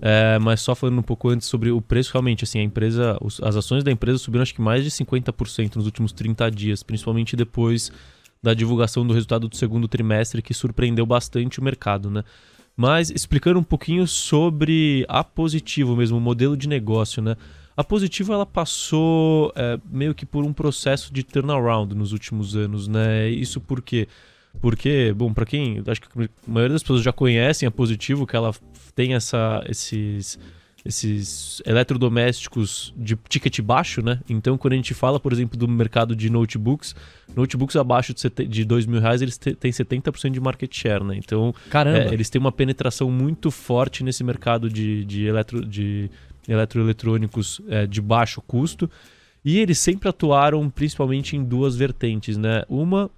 É, 0.03 0.41
mas 0.41 0.61
só 0.61 0.75
falando 0.75 0.99
um 0.99 1.03
pouco 1.03 1.29
antes 1.29 1.47
sobre 1.47 1.71
o 1.71 1.81
preço, 1.81 2.11
realmente, 2.13 2.43
assim, 2.43 2.59
a 2.59 2.65
empresa, 2.65 3.17
as 3.45 3.55
ações 3.55 3.85
da 3.85 3.93
empresa 3.93 4.19
subiram 4.19 4.43
acho 4.43 4.53
que 4.53 4.61
mais 4.61 4.83
de 4.83 4.91
50% 4.91 5.77
nos 5.77 5.87
últimos 5.87 6.11
30 6.11 6.51
dias, 6.51 6.83
principalmente 6.83 7.37
depois 7.37 7.93
da 8.43 8.55
divulgação 8.55 9.07
do 9.07 9.15
resultado 9.15 9.49
do 9.49 9.55
segundo 9.55 9.87
trimestre, 9.87 10.43
que 10.43 10.53
surpreendeu 10.53 11.07
bastante 11.07 11.61
o 11.61 11.63
mercado, 11.63 12.11
né? 12.11 12.25
Mas 12.77 13.09
explicando 13.09 13.61
um 13.61 13.63
pouquinho 13.63 14.05
sobre 14.05 15.07
a 15.09 15.23
positivo 15.23 15.95
mesmo, 15.95 16.19
o 16.19 16.21
modelo 16.21 16.57
de 16.57 16.69
negócio, 16.69 17.23
né? 17.23 17.37
A 17.81 17.85
Positivo 17.85 18.35
ela 18.35 18.45
passou 18.45 19.51
é, 19.57 19.81
meio 19.91 20.15
que 20.15 20.27
por 20.27 20.45
um 20.45 20.53
processo 20.53 21.11
de 21.11 21.23
turnaround 21.23 21.95
nos 21.95 22.13
últimos 22.13 22.55
anos, 22.55 22.87
né? 22.87 23.31
Isso 23.31 23.59
por 23.59 23.81
quê? 23.81 24.07
Porque, 24.61 25.15
bom, 25.17 25.33
para 25.33 25.47
quem 25.47 25.83
acho 25.87 26.03
que 26.03 26.09
a 26.23 26.29
maioria 26.47 26.75
das 26.75 26.83
pessoas 26.83 27.03
já 27.03 27.11
conhecem 27.11 27.67
a 27.67 27.71
Positivo, 27.71 28.27
que 28.27 28.37
ela 28.37 28.55
tem 28.95 29.15
essa, 29.15 29.65
esses 29.67 30.39
esses 30.85 31.63
eletrodomésticos 31.67 32.93
de 32.97 33.17
ticket 33.29 33.61
baixo, 33.61 34.03
né? 34.03 34.21
Então, 34.29 34.57
quando 34.57 34.73
a 34.73 34.77
gente 34.77 34.95
fala, 34.95 35.21
por 35.21 35.33
exemplo, 35.33 35.59
do 35.59 35.69
mercado 35.69 36.17
de 36.17 36.31
notebooks, 36.31 36.95
notebooks 37.35 37.77
abaixo 37.77 38.15
de, 38.15 38.65
dois 38.65 38.87
mil 38.87 39.01
reais, 39.01 39.21
eles 39.21 39.37
têm 39.37 39.71
70% 39.71 40.31
de 40.31 40.41
market 40.41 40.75
share, 40.75 41.05
né? 41.05 41.17
Então, 41.17 41.55
é, 41.75 42.13
eles 42.13 42.31
têm 42.31 42.41
uma 42.41 42.53
penetração 42.53 43.11
muito 43.11 43.51
forte 43.51 44.03
nesse 44.03 44.25
mercado 44.25 44.71
de, 44.71 45.05
de, 45.05 45.27
eletro, 45.27 45.65
de 45.65 46.11
eletroeletrônicos 46.51 47.61
é, 47.69 47.87
de 47.87 48.01
baixo 48.01 48.43
custo. 48.43 48.91
E 49.45 49.59
eles 49.59 49.79
sempre 49.79 50.09
atuaram 50.09 50.69
principalmente 50.69 51.37
em 51.37 51.43
duas 51.43 51.75
vertentes, 51.75 52.37
né? 52.37 52.63
Uma 52.69 53.11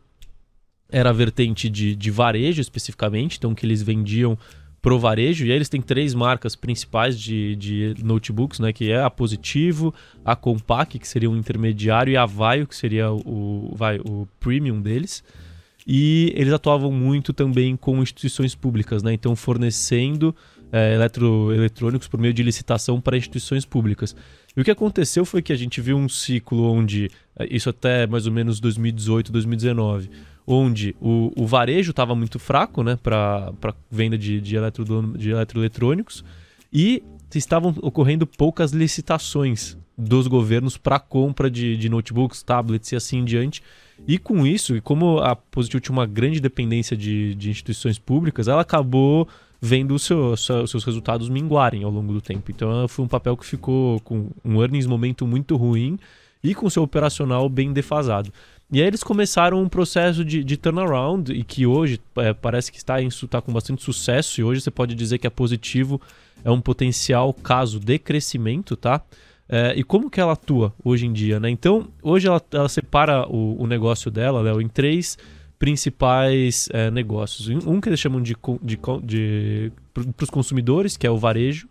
era 0.89 1.11
a 1.11 1.13
vertente 1.13 1.69
de, 1.71 1.97
de 1.97 2.11
varejo 2.11 2.61
especificamente, 2.61 3.39
então 3.39 3.55
que 3.55 3.65
eles 3.65 3.83
vendiam 3.83 4.39
pro 4.83 4.99
varejo, 4.99 5.47
e 5.47 5.51
aí 5.51 5.57
eles 5.57 5.69
têm 5.69 5.81
três 5.81 6.13
marcas 6.13 6.57
principais 6.57 7.19
de, 7.19 7.55
de 7.55 7.95
notebooks, 8.03 8.59
né? 8.59 8.73
Que 8.73 8.91
é 8.91 9.01
a 9.01 9.09
Positivo, 9.09 9.95
a 10.25 10.35
Compaq, 10.37 10.99
que 10.99 11.09
seria 11.09 11.31
um 11.31 11.37
intermediário, 11.37 12.13
e 12.13 12.17
a 12.17 12.27
Vaio, 12.27 12.67
que 12.67 12.75
seria 12.75 13.11
o, 13.11 13.73
vai, 13.77 13.99
o 13.99 14.29
premium 14.39 14.83
deles. 14.83 15.23
E 15.87 16.33
eles 16.37 16.53
atuavam 16.53 16.93
muito 16.93 17.33
também 17.33 17.77
com 17.77 18.03
instituições 18.03 18.55
públicas, 18.55 19.03
né? 19.03 19.13
Então 19.13 19.35
fornecendo 19.35 20.35
é, 20.73 20.95
eletroeletrônicos 20.95 22.09
por 22.09 22.19
meio 22.19 22.33
de 22.33 22.43
licitação 22.43 22.99
para 23.01 23.17
instituições 23.17 23.67
públicas. 23.67 24.17
E 24.57 24.61
o 24.61 24.65
que 24.65 24.71
aconteceu 24.71 25.25
foi 25.25 25.43
que 25.43 25.53
a 25.53 25.57
gente 25.57 25.81
viu 25.81 25.99
um 25.99 26.09
ciclo 26.09 26.73
onde, 26.73 27.11
é, 27.39 27.47
isso 27.55 27.69
até 27.69 28.07
mais 28.07 28.27
ou 28.27 28.33
menos 28.33 28.59
2018, 28.59 29.31
2019, 29.31 30.11
onde 30.47 30.97
o, 31.01 31.31
o 31.37 31.47
varejo 31.47 31.91
estava 31.91 32.15
muito 32.15 32.39
fraco 32.39 32.83
né, 32.83 32.99
para 33.01 33.53
venda 33.91 34.17
de, 34.17 34.41
de, 34.41 34.57
eletro, 34.57 34.85
de 35.17 35.31
eletroeletrônicos 35.31 36.25
e 36.73 37.03
estavam 37.35 37.75
ocorrendo 37.83 38.27
poucas 38.27 38.73
licitações 38.73 39.77
dos 39.97 40.27
governos 40.27 40.77
para 40.77 40.99
compra 40.99 41.51
de, 41.51 41.77
de 41.77 41.89
notebooks, 41.89 42.43
tablets 42.43 42.91
e 42.93 42.97
assim 42.97 43.19
em 43.19 43.25
diante. 43.25 43.63
E 44.07 44.19
com 44.19 44.47
isso, 44.47 44.75
e 44.75 44.81
como 44.81 45.19
a 45.19 45.37
Positivo 45.37 45.81
tinha 45.81 45.93
uma 45.93 46.07
grande 46.07 46.41
dependência 46.41 46.97
de, 46.97 47.35
de 47.35 47.51
instituições 47.51 47.99
públicas, 47.99 48.49
ela 48.49 48.63
acabou 48.63 49.29
vendo 49.65 49.97
seu, 49.97 50.37
seus 50.37 50.83
resultados 50.83 51.29
minguarem 51.29 51.85
ao 51.85 51.91
longo 51.91 52.13
do 52.13 52.21
tempo. 52.21 52.51
Então 52.51 52.89
foi 52.89 53.05
um 53.05 53.09
papel 53.09 53.37
que 53.37 53.47
ficou 53.47 54.01
com 54.01 54.29
um 54.45 54.61
earnings 54.61 54.87
momento 54.87 55.25
muito 55.25 55.57
ruim 55.57 55.97
e 56.43 56.53
com 56.53 56.69
seu 56.69 56.83
operacional 56.83 57.49
bem 57.49 57.73
defasado. 57.73 58.33
E 58.73 58.81
aí 58.81 58.87
eles 58.89 59.05
começaram 59.05 59.63
um 59.63 59.69
processo 59.69 60.25
de, 60.25 60.43
de 60.43 60.57
turnaround 60.57 61.33
e 61.33 61.45
que 61.45 61.65
hoje 61.65 62.01
é, 62.17 62.33
parece 62.33 62.73
que 62.73 62.79
está, 62.79 63.01
em, 63.01 63.07
está 63.07 63.41
com 63.41 63.53
bastante 63.53 63.85
sucesso 63.85 64.41
e 64.41 64.45
hoje 64.45 64.61
você 64.63 64.71
pode 64.71 64.97
dizer 64.97 65.19
que 65.19 65.29
é 65.29 65.31
positivo, 65.31 66.01
é 66.45 66.51
um 66.51 66.61
potencial 66.61 67.33
caso 67.33 67.79
de 67.79 67.99
crescimento, 68.01 68.75
tá? 68.75 69.01
É, 69.49 69.75
e 69.77 69.85
como 69.85 70.11
que 70.11 70.21
ela 70.21 70.33
atua 70.33 70.75
hoje 70.83 71.07
em 71.07 71.13
dia, 71.13 71.39
né? 71.39 71.51
Então, 71.51 71.87
hoje 72.03 72.27
ela, 72.27 72.43
ela 72.51 72.69
separa 72.69 73.29
o, 73.29 73.63
o 73.63 73.67
negócio 73.67 74.11
dela, 74.11 74.41
Léo, 74.41 74.61
em 74.61 74.69
três 74.69 75.17
principais 75.63 76.69
é, 76.73 76.91
negócios. 76.91 77.47
Um 77.65 77.81
que 77.81 77.89
eles 77.89 78.01
chamam 78.01 78.21
de, 78.21 78.35
de, 78.61 78.77
de 79.05 79.73
para 79.95 80.25
os 80.25 80.29
consumidores, 80.29 80.97
que 80.97 81.07
é 81.07 81.11
o 81.11 81.17
varejo. 81.17 81.69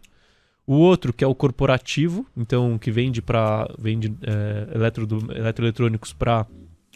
O 0.65 0.75
outro, 0.75 1.11
que 1.11 1.25
é 1.25 1.27
o 1.27 1.35
corporativo, 1.35 2.25
então 2.37 2.77
que 2.77 2.89
vende 2.89 3.21
para 3.21 3.69
vende 3.77 4.15
é, 4.21 4.75
eletro, 4.75 5.05
eletroeletrônicos 5.35 6.13
para 6.13 6.47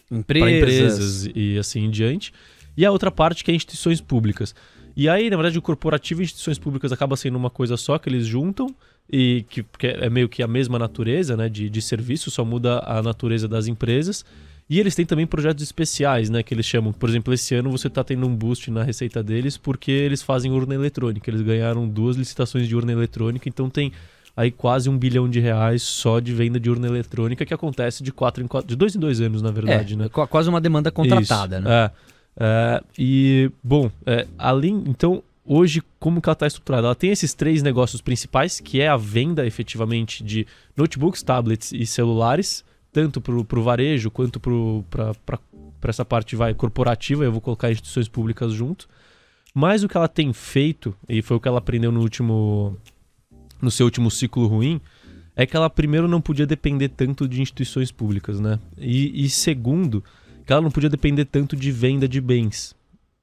empresas. 0.09 1.25
empresas 1.25 1.31
e 1.35 1.59
assim 1.59 1.83
em 1.83 1.89
diante. 1.89 2.31
E 2.77 2.85
a 2.85 2.91
outra 2.91 3.11
parte 3.11 3.43
que 3.43 3.51
é 3.51 3.53
instituições 3.53 3.99
públicas. 3.99 4.55
E 4.95 5.09
aí, 5.09 5.29
na 5.29 5.35
verdade, 5.35 5.59
o 5.59 5.61
corporativo 5.61 6.21
e 6.21 6.23
instituições 6.23 6.57
públicas 6.57 6.93
acaba 6.93 7.17
sendo 7.17 7.35
uma 7.37 7.49
coisa 7.49 7.75
só 7.75 7.97
que 7.97 8.07
eles 8.07 8.25
juntam 8.25 8.73
e 9.11 9.43
que, 9.49 9.65
que 9.77 9.87
é 9.87 10.09
meio 10.09 10.29
que 10.29 10.41
a 10.41 10.47
mesma 10.47 10.79
natureza 10.79 11.35
né, 11.35 11.49
de, 11.49 11.69
de 11.69 11.81
serviço, 11.81 12.31
só 12.31 12.45
muda 12.45 12.81
a 12.85 13.03
natureza 13.03 13.49
das 13.49 13.67
empresas. 13.67 14.23
E 14.69 14.79
eles 14.79 14.95
têm 14.95 15.05
também 15.05 15.27
projetos 15.27 15.63
especiais, 15.63 16.29
né? 16.29 16.41
Que 16.41 16.53
eles 16.53 16.65
chamam. 16.65 16.91
Por 16.91 17.07
exemplo, 17.07 17.33
esse 17.33 17.53
ano 17.53 17.69
você 17.69 17.87
está 17.87 18.03
tendo 18.03 18.25
um 18.25 18.35
boost 18.35 18.71
na 18.71 18.83
receita 18.83 19.21
deles 19.21 19.57
porque 19.57 19.91
eles 19.91 20.23
fazem 20.23 20.51
urna 20.51 20.73
eletrônica. 20.73 21.29
Eles 21.29 21.41
ganharam 21.41 21.87
duas 21.87 22.15
licitações 22.15 22.67
de 22.67 22.75
urna 22.75 22.91
eletrônica, 22.91 23.47
então 23.47 23.69
tem 23.69 23.91
aí 24.35 24.51
quase 24.51 24.89
um 24.89 24.97
bilhão 24.97 25.29
de 25.29 25.39
reais 25.39 25.83
só 25.83 26.19
de 26.19 26.33
venda 26.33 26.59
de 26.59 26.69
urna 26.69 26.87
eletrônica 26.87 27.45
que 27.45 27.53
acontece 27.53 28.03
de 28.03 28.11
quatro 28.11 28.43
em 28.43 28.47
quatro, 28.47 28.67
de 28.67 28.75
dois 28.75 28.95
em 28.95 28.99
dois 28.99 29.21
anos, 29.21 29.41
na 29.41 29.51
verdade, 29.51 29.93
é, 29.93 29.97
né? 29.97 30.09
Quase 30.09 30.49
uma 30.49 30.59
demanda 30.59 30.91
contratada, 30.91 31.57
Isso, 31.57 31.67
né? 31.67 31.73
É, 31.73 31.91
é, 32.37 32.83
e, 32.97 33.51
bom, 33.63 33.89
é, 34.05 34.25
além. 34.37 34.83
Então, 34.87 35.23
hoje, 35.45 35.81
como 35.99 36.19
que 36.19 36.27
ela 36.27 36.33
está 36.33 36.47
estruturada? 36.47 36.87
Ela 36.87 36.95
tem 36.95 37.11
esses 37.11 37.35
três 37.35 37.61
negócios 37.61 38.01
principais, 38.01 38.59
que 38.59 38.81
é 38.81 38.87
a 38.87 38.97
venda 38.97 39.45
efetivamente 39.45 40.23
de 40.23 40.47
notebooks, 40.75 41.21
tablets 41.21 41.71
e 41.71 41.85
celulares 41.85 42.65
tanto 42.95 43.19
para 43.19 43.59
o 43.59 43.61
varejo 43.61 44.09
quanto 44.09 44.39
para 44.39 45.39
essa 45.83 46.05
parte 46.05 46.33
vai 46.33 46.53
corporativa, 46.53 47.25
eu 47.25 47.31
vou 47.31 47.41
colocar 47.41 47.69
instituições 47.69 48.07
públicas 48.07 48.53
junto. 48.53 48.87
Mas 49.53 49.83
o 49.83 49.89
que 49.89 49.97
ela 49.97 50.07
tem 50.07 50.31
feito, 50.31 50.95
e 51.09 51.21
foi 51.21 51.35
o 51.35 51.39
que 51.41 51.47
ela 51.49 51.57
aprendeu 51.57 51.91
no 51.91 51.99
último 51.99 52.77
no 53.61 53.69
seu 53.69 53.85
último 53.85 54.09
ciclo 54.09 54.47
ruim, 54.47 54.79
é 55.35 55.45
que 55.45 55.57
ela 55.57 55.69
primeiro 55.69 56.07
não 56.07 56.21
podia 56.21 56.45
depender 56.45 56.87
tanto 56.87 57.27
de 57.27 57.41
instituições 57.41 57.91
públicas, 57.91 58.39
né? 58.39 58.59
E, 58.77 59.25
e 59.25 59.29
segundo, 59.29 60.01
que 60.45 60.53
ela 60.53 60.61
não 60.61 60.71
podia 60.71 60.89
depender 60.89 61.25
tanto 61.25 61.53
de 61.53 61.71
venda 61.71 62.07
de 62.07 62.21
bens 62.21 62.73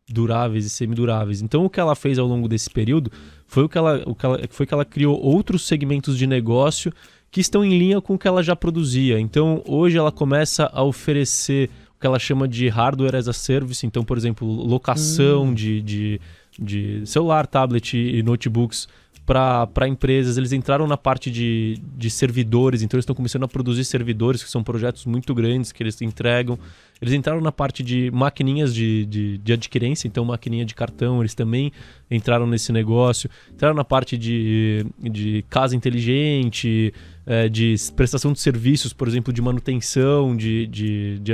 duráveis 0.06 0.66
e 0.66 0.70
semiduráveis. 0.70 1.40
Então 1.40 1.64
o 1.64 1.70
que 1.70 1.80
ela 1.80 1.94
fez 1.94 2.18
ao 2.18 2.26
longo 2.26 2.46
desse 2.46 2.68
período 2.68 3.10
foi 3.46 3.64
o 3.64 3.68
que 3.70 3.78
ela, 3.78 4.02
o 4.04 4.14
que 4.14 4.26
ela, 4.26 4.38
foi 4.50 4.66
que 4.66 4.74
ela 4.74 4.84
criou 4.84 5.18
outros 5.18 5.66
segmentos 5.66 6.18
de 6.18 6.26
negócio 6.26 6.92
que 7.32 7.40
estão 7.40 7.64
em 7.64 7.76
linha 7.78 7.98
com 7.98 8.14
o 8.14 8.18
que 8.18 8.28
ela 8.28 8.42
já 8.42 8.54
produzia. 8.54 9.18
Então, 9.18 9.62
hoje 9.66 9.96
ela 9.96 10.12
começa 10.12 10.70
a 10.70 10.84
oferecer 10.84 11.70
o 11.96 11.98
que 11.98 12.06
ela 12.06 12.18
chama 12.18 12.46
de 12.46 12.68
hardware 12.68 13.16
as 13.16 13.26
a 13.26 13.32
service. 13.32 13.86
Então, 13.86 14.04
por 14.04 14.18
exemplo, 14.18 14.46
locação 14.46 15.44
hum. 15.44 15.54
de, 15.54 15.80
de, 15.80 16.20
de 16.60 17.02
celular, 17.06 17.46
tablet 17.46 17.94
e 17.94 18.22
notebooks 18.22 18.86
para 19.24 19.88
empresas. 19.88 20.36
Eles 20.36 20.52
entraram 20.52 20.86
na 20.86 20.96
parte 20.96 21.30
de, 21.30 21.80
de 21.96 22.10
servidores, 22.10 22.82
então 22.82 22.98
eles 22.98 23.04
estão 23.04 23.14
começando 23.14 23.44
a 23.44 23.48
produzir 23.48 23.84
servidores, 23.84 24.42
que 24.42 24.50
são 24.50 24.62
projetos 24.62 25.06
muito 25.06 25.34
grandes 25.34 25.72
que 25.72 25.82
eles 25.82 26.00
entregam. 26.02 26.58
Eles 27.00 27.14
entraram 27.14 27.40
na 27.40 27.52
parte 27.52 27.82
de 27.82 28.10
maquininhas 28.12 28.74
de, 28.74 29.06
de, 29.06 29.38
de 29.38 29.52
adquirência, 29.52 30.06
então 30.06 30.24
maquininha 30.24 30.64
de 30.64 30.74
cartão, 30.74 31.20
eles 31.20 31.34
também 31.34 31.72
entraram 32.10 32.46
nesse 32.46 32.72
negócio. 32.72 33.30
Entraram 33.50 33.74
na 33.74 33.84
parte 33.84 34.18
de, 34.18 34.84
de 34.98 35.44
casa 35.48 35.74
inteligente, 35.74 36.92
é, 37.24 37.48
de 37.48 37.74
prestação 37.94 38.32
de 38.32 38.40
serviços, 38.40 38.92
por 38.92 39.06
exemplo, 39.06 39.32
de 39.32 39.40
manutenção 39.40 40.36
de, 40.36 40.66
de, 40.66 41.18
de, 41.18 41.32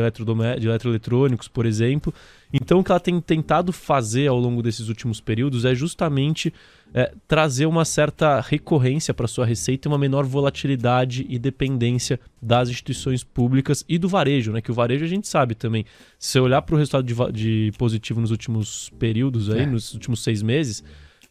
de 0.60 0.68
eletroeletrônicos, 0.68 1.48
por 1.48 1.64
exemplo. 1.64 2.12
Então, 2.52 2.80
o 2.80 2.84
que 2.84 2.90
ela 2.90 3.00
tem 3.00 3.20
tentado 3.20 3.72
fazer 3.72 4.26
ao 4.26 4.38
longo 4.38 4.62
desses 4.62 4.88
últimos 4.88 5.20
períodos 5.20 5.64
é 5.64 5.74
justamente 5.74 6.52
é, 6.94 7.12
trazer 7.26 7.66
uma 7.66 7.84
certa 7.84 8.40
recorrência 8.40 9.12
para 9.12 9.28
sua 9.28 9.44
receita 9.44 9.86
e 9.86 9.90
uma 9.90 9.98
menor 9.98 10.24
volatilidade 10.24 11.26
e 11.28 11.38
dependência 11.38 12.18
das 12.40 12.70
instituições 12.70 13.22
públicas 13.22 13.84
e 13.88 13.98
do 13.98 14.08
varejo, 14.08 14.52
né? 14.52 14.60
Que 14.62 14.70
o 14.70 14.74
varejo 14.74 15.04
a 15.04 15.08
gente 15.08 15.28
sabe 15.28 15.54
também. 15.54 15.84
Se 16.18 16.32
você 16.32 16.40
olhar 16.40 16.62
para 16.62 16.74
o 16.74 16.78
resultado 16.78 17.04
de, 17.04 17.14
de, 17.32 17.72
positivo 17.76 18.20
nos 18.20 18.30
últimos 18.30 18.90
períodos 18.98 19.50
aí, 19.50 19.60
é. 19.62 19.66
nos 19.66 19.92
últimos 19.92 20.22
seis 20.22 20.42
meses, 20.42 20.82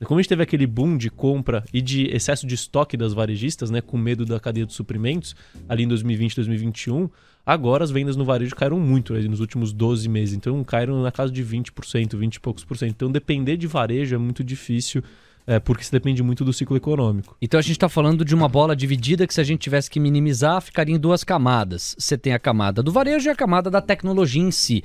como 0.06 0.20
a 0.20 0.22
gente 0.22 0.30
teve 0.30 0.44
aquele 0.44 0.68
boom 0.68 0.96
de 0.96 1.10
compra 1.10 1.64
e 1.74 1.82
de 1.82 2.06
excesso 2.08 2.46
de 2.46 2.54
estoque 2.54 2.96
das 2.96 3.14
varejistas, 3.14 3.72
né, 3.72 3.82
com 3.82 3.98
medo 3.98 4.26
da 4.26 4.40
cadeia 4.40 4.66
de 4.66 4.74
suprimentos, 4.74 5.36
ali 5.68 5.84
em 5.84 5.88
2020, 5.88 6.36
2021, 6.36 7.10
agora 7.46 7.84
as 7.84 7.90
vendas 7.90 8.16
no 8.16 8.24
varejo 8.24 8.56
caíram 8.56 8.80
muito 8.80 9.14
né, 9.14 9.22
nos 9.22 9.40
últimos 9.40 9.74
12 9.74 10.08
meses. 10.08 10.36
Então 10.36 10.64
caíram 10.64 11.02
na 11.02 11.12
casa 11.12 11.32
de 11.32 11.44
20%, 11.44 12.16
20 12.16 12.36
e 12.36 12.40
poucos 12.40 12.64
por 12.64 12.78
cento. 12.78 12.92
Então 12.92 13.12
depender 13.12 13.58
de 13.58 13.66
varejo 13.66 14.14
é 14.14 14.18
muito 14.20 14.44
difícil 14.44 15.02
é, 15.48 15.60
porque 15.60 15.84
se 15.84 15.92
depende 15.92 16.22
muito 16.22 16.44
do 16.44 16.52
ciclo 16.52 16.76
econômico. 16.76 17.38
Então 17.42 17.58
a 17.58 17.64
gente 17.64 17.72
está 17.72 17.88
falando 17.88 18.26
de 18.26 18.36
uma 18.36 18.50
bola 18.50 18.76
dividida 18.76 19.26
que 19.26 19.34
se 19.34 19.40
a 19.40 19.46
gente 19.46 19.62
tivesse 19.62 19.90
que 19.90 20.00
minimizar, 20.00 20.62
ficaria 20.62 20.94
em 20.94 21.00
duas 21.00 21.24
camadas. 21.24 21.96
Você 21.98 22.18
tem 22.18 22.34
a 22.34 22.40
camada 22.40 22.84
do 22.84 22.92
varejo 22.92 23.30
e 23.30 23.32
a 23.32 23.36
camada 23.36 23.72
da 23.72 23.82
tecnologia 23.82 24.42
em 24.42 24.52
si. 24.52 24.84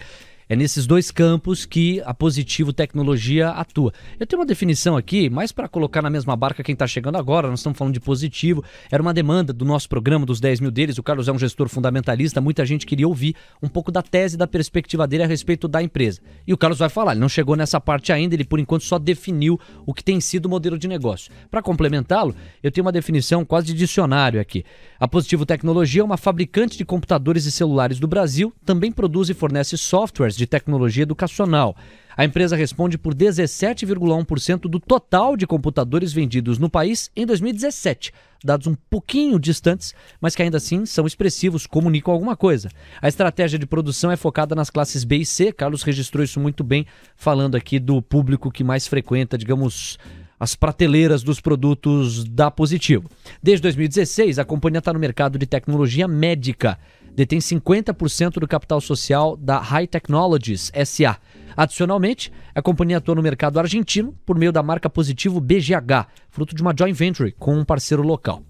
É 0.53 0.55
nesses 0.55 0.87
dois 0.87 1.11
campos 1.11 1.65
que 1.65 2.03
a 2.05 2.12
Positivo 2.12 2.75
Tecnologia 2.75 3.49
atua. 3.49 3.91
Eu 4.21 4.27
tenho 4.27 4.38
uma 4.38 4.45
definição 4.45 4.99
aqui, 4.99 5.31
mais 5.31 5.51
para 5.51 5.67
colocar 5.67 6.03
na 6.03 6.11
mesma 6.11 6.37
barca 6.37 6.62
quem 6.62 6.75
está 6.75 6.87
chegando 6.87 7.17
agora, 7.17 7.49
nós 7.49 7.61
estamos 7.61 7.79
falando 7.79 7.95
de 7.95 8.01
positivo. 8.01 8.62
Era 8.91 9.01
uma 9.01 9.15
demanda 9.15 9.51
do 9.51 9.65
nosso 9.65 9.88
programa 9.88 10.27
dos 10.27 10.41
10 10.41 10.61
mil 10.61 10.71
deles. 10.71 10.99
O 10.99 11.03
Carlos 11.03 11.27
é 11.27 11.33
um 11.33 11.38
gestor 11.38 11.71
fundamentalista, 11.71 12.38
muita 12.38 12.67
gente 12.67 12.85
queria 12.85 13.09
ouvir 13.09 13.35
um 13.62 13.67
pouco 13.67 13.91
da 13.91 14.03
tese 14.03 14.37
da 14.37 14.47
perspectiva 14.47 15.07
dele 15.07 15.23
a 15.23 15.27
respeito 15.27 15.67
da 15.67 15.83
empresa. 15.83 16.21
E 16.47 16.53
o 16.53 16.59
Carlos 16.59 16.81
vai 16.81 16.91
falar, 16.91 17.12
ele 17.12 17.23
não 17.23 17.31
chegou 17.31 17.57
nessa 17.57 17.81
parte 17.81 18.12
ainda, 18.12 18.35
ele 18.35 18.45
por 18.45 18.61
enquanto 18.61 18.83
só 18.83 18.99
definiu 18.99 19.59
o 19.87 19.95
que 19.95 20.05
tem 20.05 20.21
sido 20.21 20.45
o 20.45 20.51
modelo 20.51 20.79
de 20.79 20.87
negócio. 20.87 21.33
Para 21.51 21.62
complementá-lo, 21.62 22.37
eu 22.62 22.71
tenho 22.71 22.85
uma 22.85 22.93
definição 22.93 23.43
quase 23.43 23.69
de 23.69 23.73
dicionário 23.73 24.38
aqui. 24.38 24.67
A 25.01 25.09
Positivo 25.09 25.47
Tecnologia 25.47 26.03
é 26.03 26.05
uma 26.05 26.19
fabricante 26.19 26.77
de 26.77 26.85
computadores 26.85 27.47
e 27.47 27.51
celulares 27.51 27.99
do 27.99 28.07
Brasil, 28.07 28.53
também 28.67 28.93
produz 28.93 29.31
e 29.31 29.35
fornece 29.35 29.79
softwares 29.79 30.37
de 30.37 30.42
tecnologia 30.47 31.03
educacional. 31.03 31.77
A 32.17 32.25
empresa 32.25 32.57
responde 32.57 32.99
por 32.99 33.15
17,1% 33.15 34.63
do 34.63 34.79
total 34.79 35.37
de 35.37 35.47
computadores 35.47 36.13
vendidos 36.13 36.59
no 36.59 36.69
país 36.69 37.11
em 37.17 37.25
2017, 37.25 38.13
dados 38.45 38.67
um 38.67 38.75
pouquinho 38.75 39.39
distantes, 39.39 39.95
mas 40.21 40.35
que 40.35 40.43
ainda 40.43 40.59
assim 40.59 40.85
são 40.85 41.07
expressivos, 41.07 41.67
comunicam 41.67 42.13
alguma 42.13 42.37
coisa. 42.37 42.69
A 43.01 43.09
estratégia 43.09 43.59
de 43.59 43.67
produção 43.67 44.11
é 44.11 44.17
focada 44.17 44.55
nas 44.55 44.69
classes 44.69 45.05
B 45.05 45.19
e 45.19 45.27
C. 45.27 45.53
Carlos 45.53 45.83
registrou 45.83 46.23
isso 46.23 46.39
muito 46.39 46.63
bem, 46.63 46.87
falando 47.17 47.57
aqui 47.57 47.79
do 47.79 48.03
público 48.03 48.51
que 48.51 48.63
mais 48.63 48.87
frequenta, 48.87 49.39
digamos, 49.39 49.99
as 50.39 50.55
prateleiras 50.55 51.23
dos 51.23 51.41
produtos 51.41 52.25
da 52.25 52.51
Positivo. 52.51 53.09
Desde 53.43 53.63
2016, 53.63 54.39
a 54.39 54.45
companhia 54.45 54.81
está 54.81 54.93
no 54.93 54.99
mercado 54.99 55.39
de 55.39 55.47
tecnologia 55.47 56.07
médica 56.07 56.79
detém 57.14 57.38
50% 57.38 58.35
do 58.35 58.48
capital 58.48 58.81
social 58.81 59.37
da 59.37 59.59
High 59.59 59.87
Technologies 59.87 60.72
SA. 60.85 61.18
Adicionalmente, 61.57 62.33
a 62.55 62.62
companhia 62.62 62.98
atua 62.98 63.14
no 63.14 63.22
mercado 63.22 63.59
argentino 63.59 64.16
por 64.25 64.38
meio 64.38 64.53
da 64.53 64.62
marca 64.62 64.88
Positivo 64.88 65.40
BGH, 65.40 66.07
fruto 66.31 66.55
de 66.55 66.62
uma 66.62 66.75
joint 66.77 66.96
venture 66.96 67.33
com 67.33 67.57
um 67.57 67.64
parceiro 67.64 68.03
local. 68.03 68.42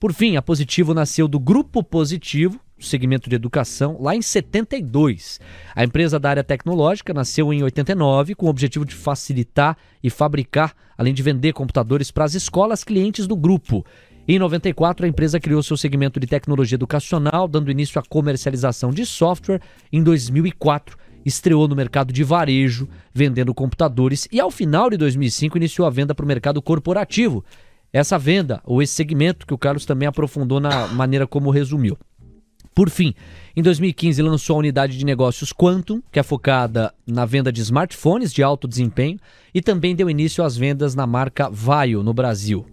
Por 0.00 0.12
fim, 0.12 0.36
a 0.36 0.42
Positivo 0.42 0.94
nasceu 0.94 1.26
do 1.26 1.40
Grupo 1.40 1.82
Positivo, 1.82 2.60
segmento 2.78 3.28
de 3.28 3.34
educação, 3.34 3.96
lá 4.00 4.14
em 4.14 4.22
72. 4.22 5.40
A 5.74 5.82
empresa 5.82 6.18
da 6.18 6.30
área 6.30 6.44
tecnológica 6.44 7.12
nasceu 7.12 7.52
em 7.52 7.62
89 7.62 8.34
com 8.34 8.46
o 8.46 8.48
objetivo 8.48 8.84
de 8.84 8.94
facilitar 8.94 9.76
e 10.02 10.08
fabricar, 10.08 10.74
além 10.96 11.12
de 11.12 11.22
vender 11.22 11.52
computadores 11.52 12.10
para 12.10 12.24
as 12.24 12.34
escolas 12.34 12.84
clientes 12.84 13.26
do 13.26 13.36
grupo. 13.36 13.84
Em 14.30 14.38
94, 14.38 15.06
a 15.06 15.08
empresa 15.08 15.40
criou 15.40 15.62
seu 15.62 15.74
segmento 15.74 16.20
de 16.20 16.26
tecnologia 16.26 16.76
educacional, 16.76 17.48
dando 17.48 17.70
início 17.70 17.98
à 17.98 18.02
comercialização 18.02 18.90
de 18.90 19.06
software. 19.06 19.58
Em 19.90 20.02
2004, 20.02 20.98
estreou 21.24 21.66
no 21.66 21.74
mercado 21.74 22.12
de 22.12 22.22
varejo, 22.22 22.86
vendendo 23.10 23.54
computadores, 23.54 24.28
e 24.30 24.38
ao 24.38 24.50
final 24.50 24.90
de 24.90 24.98
2005 24.98 25.56
iniciou 25.56 25.86
a 25.86 25.90
venda 25.90 26.14
para 26.14 26.26
o 26.26 26.28
mercado 26.28 26.60
corporativo. 26.60 27.42
Essa 27.90 28.18
venda, 28.18 28.60
ou 28.66 28.82
esse 28.82 28.92
segmento, 28.92 29.46
que 29.46 29.54
o 29.54 29.58
Carlos 29.58 29.86
também 29.86 30.06
aprofundou 30.06 30.60
na 30.60 30.88
maneira 30.88 31.26
como 31.26 31.48
resumiu. 31.48 31.96
Por 32.74 32.90
fim, 32.90 33.14
em 33.56 33.62
2015 33.62 34.20
lançou 34.20 34.56
a 34.56 34.58
unidade 34.58 34.98
de 34.98 35.06
negócios 35.06 35.54
Quantum, 35.54 36.02
que 36.12 36.20
é 36.20 36.22
focada 36.22 36.92
na 37.06 37.24
venda 37.24 37.50
de 37.50 37.62
smartphones 37.62 38.34
de 38.34 38.42
alto 38.42 38.68
desempenho, 38.68 39.18
e 39.54 39.62
também 39.62 39.96
deu 39.96 40.10
início 40.10 40.44
às 40.44 40.54
vendas 40.54 40.94
na 40.94 41.06
marca 41.06 41.48
Vaio 41.48 42.02
no 42.02 42.12
Brasil. 42.12 42.66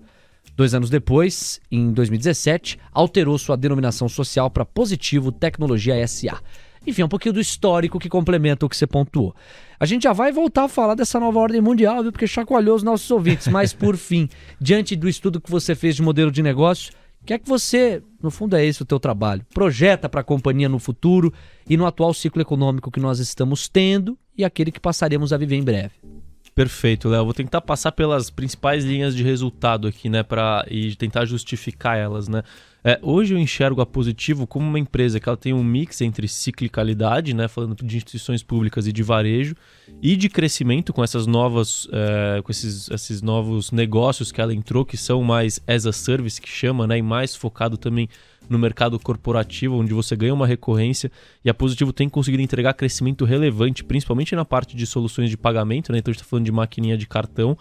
Dois 0.56 0.74
anos 0.74 0.90
depois, 0.90 1.60
em 1.70 1.92
2017, 1.92 2.80
alterou 2.94 3.38
sua 3.38 3.58
denominação 3.58 4.08
social 4.08 4.50
para 4.50 4.64
Positivo 4.64 5.30
Tecnologia 5.30 6.08
SA. 6.08 6.40
Enfim, 6.88 7.04
um 7.04 7.10
pouquinho 7.10 7.34
do 7.34 7.42
histórico 7.42 8.00
que 8.00 8.08
complementa 8.08 8.66
o 8.66 8.70
que 8.70 8.78
você 8.78 8.88
pontuou. 8.88 9.36
A 9.78 9.86
gente 9.86 10.04
já 10.04 10.14
vai 10.14 10.32
voltar 10.32 10.66
a 10.66 10.70
falar 10.70 10.96
dessa 10.96 11.20
nova 11.20 11.40
ordem 11.40 11.60
mundial, 11.60 12.04
viu? 12.04 12.12
Porque 12.12 12.28
chacoalhou 12.28 12.76
os 12.76 12.84
nossos 12.84 13.10
ouvintes. 13.12 13.48
Mas, 13.48 13.74
por 13.74 13.98
fim, 13.98 14.30
diante 14.62 14.96
do 14.96 15.10
estudo 15.10 15.42
que 15.42 15.52
você 15.52 15.76
fez 15.76 15.96
de 15.96 16.02
modelo 16.02 16.32
de 16.32 16.42
negócio, 16.42 16.94
o 17.22 17.26
que 17.26 17.34
é 17.34 17.40
que 17.40 17.50
você, 17.50 18.02
no 18.22 18.30
fundo 18.30 18.56
é 18.56 18.64
esse 18.64 18.82
o 18.82 18.86
teu 18.86 19.00
trabalho, 19.00 19.44
projeta 19.54 20.08
para 20.08 20.22
a 20.22 20.24
companhia 20.24 20.70
no 20.70 20.80
futuro 20.80 21.34
e 21.68 21.76
no 21.76 21.86
atual 21.86 22.14
ciclo 22.14 22.42
econômico 22.42 22.92
que 22.92 23.00
nós 23.00 23.20
estamos 23.20 23.68
tendo 23.68 24.18
e 24.38 24.46
aquele 24.46 24.72
que 24.72 24.80
passaremos 24.80 25.34
a 25.34 25.38
viver 25.38 25.56
em 25.56 25.64
breve? 25.64 26.15
Perfeito, 26.56 27.10
Léo. 27.10 27.26
Vou 27.26 27.34
tentar 27.34 27.60
passar 27.60 27.92
pelas 27.92 28.30
principais 28.30 28.86
linhas 28.86 29.14
de 29.14 29.22
resultado 29.22 29.90
aqui, 29.90 30.08
né, 30.08 30.24
para 30.24 30.66
e 30.72 30.96
tentar 30.96 31.26
justificar 31.26 31.98
elas, 31.98 32.30
né. 32.30 32.44
É, 32.88 33.00
hoje 33.02 33.34
eu 33.34 33.40
enxergo 33.40 33.82
a 33.82 33.86
Positivo 33.86 34.46
como 34.46 34.68
uma 34.68 34.78
empresa 34.78 35.20
que 35.20 35.28
ela 35.28 35.36
tem 35.36 35.52
um 35.52 35.64
mix 35.64 36.02
entre 36.02 36.28
ciclicalidade, 36.28 37.34
né, 37.34 37.48
falando 37.48 37.76
de 37.84 37.98
instituições 37.98 38.44
públicas 38.44 38.86
e 38.86 38.94
de 38.94 39.02
varejo, 39.02 39.56
e 40.00 40.16
de 40.16 40.30
crescimento 40.30 40.94
com 40.94 41.04
essas 41.04 41.26
novas, 41.26 41.88
é, 41.92 42.44
com 42.44 42.52
esses, 42.52 42.88
esses 42.92 43.24
novos 43.24 43.72
negócios 43.72 44.32
que 44.32 44.40
ela 44.40 44.54
entrou, 44.54 44.86
que 44.86 44.98
são 44.98 45.24
mais 45.24 45.60
as 45.66 45.88
a 45.88 45.92
service, 45.92 46.40
que 46.40 46.48
chama, 46.48 46.86
né, 46.86 47.00
e 47.00 47.02
mais 47.02 47.36
focado 47.36 47.76
também 47.76 48.08
no 48.48 48.60
mercado 48.60 49.00
corporativo, 49.00 49.78
onde 49.78 49.92
você 49.92 50.16
ganha 50.16 50.36
uma 50.36 50.46
recorrência 50.46 51.12
e 51.44 51.50
a 51.50 51.56
Positivo 51.56 51.92
tem 51.92 52.08
conseguido 52.08 52.44
entregar 52.44 52.76
crescimento 52.76 53.26
relevante, 53.26 53.84
principalmente 53.84 54.36
na 54.36 54.46
parte 54.46 54.78
de 54.78 54.86
soluções 54.86 55.32
de 55.32 55.38
pagamento, 55.38 55.92
né? 55.92 55.98
Então 55.98 56.12
a 56.12 56.14
gente 56.14 56.22
está 56.22 56.30
falando 56.30 56.46
de 56.46 56.52
maquininha 56.52 56.96
de 56.96 57.08
cartão 57.08 57.58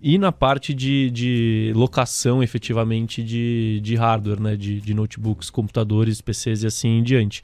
e 0.00 0.18
na 0.18 0.30
parte 0.30 0.74
de, 0.74 1.10
de 1.10 1.72
locação 1.74 2.42
efetivamente 2.42 3.22
de, 3.22 3.80
de 3.82 3.94
hardware, 3.94 4.40
né? 4.40 4.56
De, 4.56 4.80
de 4.80 4.94
notebooks, 4.94 5.50
computadores, 5.50 6.20
PCs 6.20 6.62
e 6.62 6.66
assim 6.66 6.98
em 6.98 7.02
diante. 7.02 7.42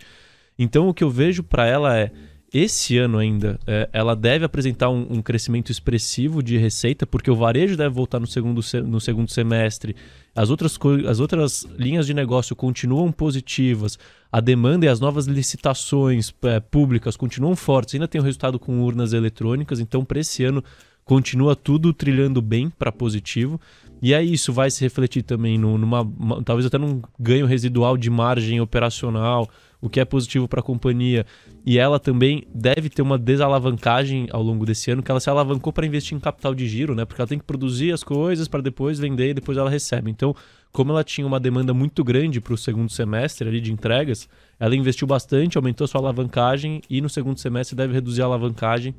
Então 0.58 0.88
o 0.88 0.94
que 0.94 1.02
eu 1.02 1.10
vejo 1.10 1.42
para 1.42 1.66
ela 1.66 1.98
é 1.98 2.10
esse 2.52 2.98
ano 2.98 3.16
ainda, 3.16 3.58
é, 3.66 3.88
ela 3.94 4.14
deve 4.14 4.44
apresentar 4.44 4.90
um, 4.90 5.06
um, 5.08 5.22
crescimento 5.22 5.72
expressivo 5.72 6.42
de 6.42 6.58
receita, 6.58 7.06
porque 7.06 7.30
o 7.30 7.34
varejo 7.34 7.78
deve 7.78 7.94
voltar 7.94 8.20
no 8.20 8.26
segundo, 8.26 8.60
no 8.84 9.00
segundo 9.00 9.30
semestre, 9.30 9.96
as 10.36 10.50
outras, 10.50 10.78
as 11.08 11.18
outras 11.18 11.66
linhas 11.78 12.06
de 12.06 12.12
negócio 12.12 12.54
continuam 12.54 13.10
positivas, 13.10 13.98
a 14.30 14.38
demanda 14.38 14.84
e 14.84 14.88
as 14.90 15.00
novas 15.00 15.24
licitações 15.24 16.30
é, 16.42 16.60
públicas 16.60 17.16
continuam 17.16 17.56
fortes, 17.56 17.94
ainda 17.94 18.06
tem 18.06 18.20
o 18.20 18.24
resultado 18.24 18.58
com 18.58 18.82
urnas 18.82 19.14
eletrônicas, 19.14 19.80
então 19.80 20.04
para 20.04 20.20
esse 20.20 20.44
ano 20.44 20.62
continua 21.04 21.56
tudo 21.56 21.92
trilhando 21.92 22.40
bem 22.40 22.70
para 22.70 22.92
positivo. 22.92 23.60
E 24.00 24.12
aí 24.14 24.32
isso 24.32 24.52
vai 24.52 24.68
se 24.70 24.82
refletir 24.82 25.22
também 25.22 25.56
no, 25.56 25.78
numa, 25.78 26.02
uma, 26.02 26.42
talvez 26.42 26.66
até 26.66 26.76
num 26.76 27.00
ganho 27.18 27.46
residual 27.46 27.96
de 27.96 28.10
margem 28.10 28.60
operacional, 28.60 29.48
o 29.80 29.88
que 29.88 30.00
é 30.00 30.04
positivo 30.04 30.48
para 30.48 30.58
a 30.58 30.62
companhia. 30.62 31.24
E 31.64 31.78
ela 31.78 32.00
também 32.00 32.44
deve 32.52 32.88
ter 32.88 33.00
uma 33.00 33.16
desalavancagem 33.16 34.26
ao 34.32 34.42
longo 34.42 34.66
desse 34.66 34.90
ano, 34.90 35.04
que 35.04 35.10
ela 35.10 35.20
se 35.20 35.30
alavancou 35.30 35.72
para 35.72 35.86
investir 35.86 36.16
em 36.16 36.20
capital 36.20 36.52
de 36.52 36.66
giro, 36.66 36.96
né? 36.96 37.04
Porque 37.04 37.20
ela 37.20 37.28
tem 37.28 37.38
que 37.38 37.44
produzir 37.44 37.92
as 37.92 38.02
coisas 38.02 38.48
para 38.48 38.60
depois 38.60 38.98
vender 38.98 39.30
e 39.30 39.34
depois 39.34 39.56
ela 39.56 39.70
recebe. 39.70 40.10
Então, 40.10 40.34
como 40.72 40.90
ela 40.90 41.04
tinha 41.04 41.26
uma 41.26 41.38
demanda 41.38 41.72
muito 41.72 42.02
grande 42.02 42.40
para 42.40 42.54
o 42.54 42.58
segundo 42.58 42.90
semestre 42.90 43.48
ali 43.48 43.60
de 43.60 43.72
entregas, 43.72 44.28
ela 44.58 44.74
investiu 44.74 45.06
bastante, 45.06 45.56
aumentou 45.56 45.86
sua 45.86 46.00
alavancagem 46.00 46.82
e 46.90 47.00
no 47.00 47.08
segundo 47.08 47.38
semestre 47.38 47.76
deve 47.76 47.92
reduzir 47.92 48.22
a 48.22 48.24
alavancagem. 48.24 48.94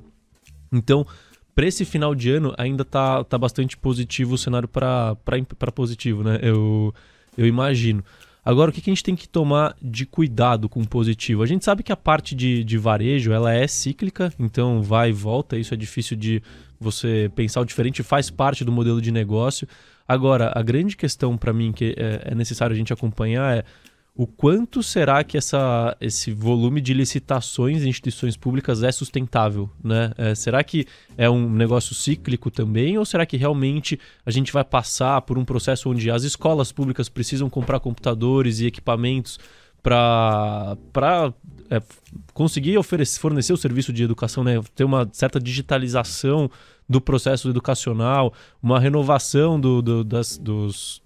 Então, 0.71 1.05
para 1.55 1.67
esse 1.67 1.85
final 1.85 2.15
de 2.15 2.31
ano 2.31 2.53
ainda 2.57 2.83
tá, 2.83 3.23
tá 3.23 3.37
bastante 3.37 3.77
positivo 3.77 4.35
o 4.35 4.37
cenário 4.37 4.67
para 4.67 5.15
positivo, 5.73 6.23
né? 6.23 6.39
Eu, 6.41 6.93
eu 7.37 7.45
imagino. 7.45 8.03
Agora, 8.45 8.69
o 8.69 8.73
que, 8.73 8.81
que 8.81 8.89
a 8.89 8.93
gente 8.93 9.03
tem 9.03 9.15
que 9.15 9.27
tomar 9.27 9.73
de 9.81 10.05
cuidado 10.05 10.67
com 10.67 10.81
o 10.81 10.87
positivo? 10.87 11.43
A 11.43 11.45
gente 11.45 11.63
sabe 11.63 11.81
que 11.81 11.93
a 11.93 11.97
parte 11.97 12.35
de, 12.35 12.63
de 12.63 12.77
varejo 12.77 13.31
ela 13.31 13.53
é 13.53 13.65
cíclica, 13.67 14.33
então 14.37 14.81
vai 14.81 15.11
e 15.11 15.13
volta, 15.13 15.57
isso 15.57 15.73
é 15.73 15.77
difícil 15.77 16.17
de 16.17 16.43
você 16.77 17.31
pensar 17.35 17.61
o 17.61 17.65
diferente, 17.65 18.03
faz 18.03 18.29
parte 18.29 18.65
do 18.65 18.71
modelo 18.71 19.01
de 19.01 19.11
negócio. 19.11 19.65
Agora, 20.05 20.51
a 20.53 20.61
grande 20.61 20.97
questão 20.97 21.37
para 21.37 21.53
mim 21.53 21.71
que 21.71 21.95
é, 21.97 22.31
é 22.31 22.35
necessário 22.35 22.73
a 22.73 22.77
gente 22.77 22.91
acompanhar 22.91 23.59
é 23.59 23.63
o 24.15 24.27
quanto 24.27 24.83
será 24.83 25.23
que 25.23 25.37
essa, 25.37 25.97
esse 25.99 26.31
volume 26.31 26.79
de 26.79 26.93
licitações 26.93 27.83
em 27.83 27.89
instituições 27.89 28.37
públicas 28.37 28.83
é 28.83 28.91
sustentável? 28.91 29.67
Né? 29.83 30.11
É, 30.17 30.35
será 30.35 30.63
que 30.63 30.85
é 31.17 31.27
um 31.27 31.49
negócio 31.49 31.95
cíclico 31.95 32.51
também? 32.51 32.95
Ou 32.95 33.05
será 33.05 33.25
que 33.25 33.37
realmente 33.37 33.99
a 34.23 34.29
gente 34.29 34.53
vai 34.53 34.63
passar 34.63 35.19
por 35.21 35.39
um 35.39 35.43
processo 35.43 35.89
onde 35.89 36.11
as 36.11 36.23
escolas 36.23 36.71
públicas 36.71 37.09
precisam 37.09 37.49
comprar 37.49 37.79
computadores 37.79 38.59
e 38.59 38.67
equipamentos 38.67 39.39
para 39.81 40.77
é, 41.71 41.81
conseguir 42.33 42.77
oferecer, 42.77 43.19
fornecer 43.19 43.51
o 43.51 43.57
serviço 43.57 43.91
de 43.91 44.03
educação, 44.03 44.43
né? 44.43 44.61
ter 44.75 44.83
uma 44.83 45.09
certa 45.11 45.39
digitalização 45.39 46.51
do 46.87 47.01
processo 47.01 47.49
educacional, 47.49 48.31
uma 48.61 48.79
renovação 48.79 49.59
do, 49.59 49.81
do 49.81 50.03
das, 50.03 50.37
dos, 50.37 51.01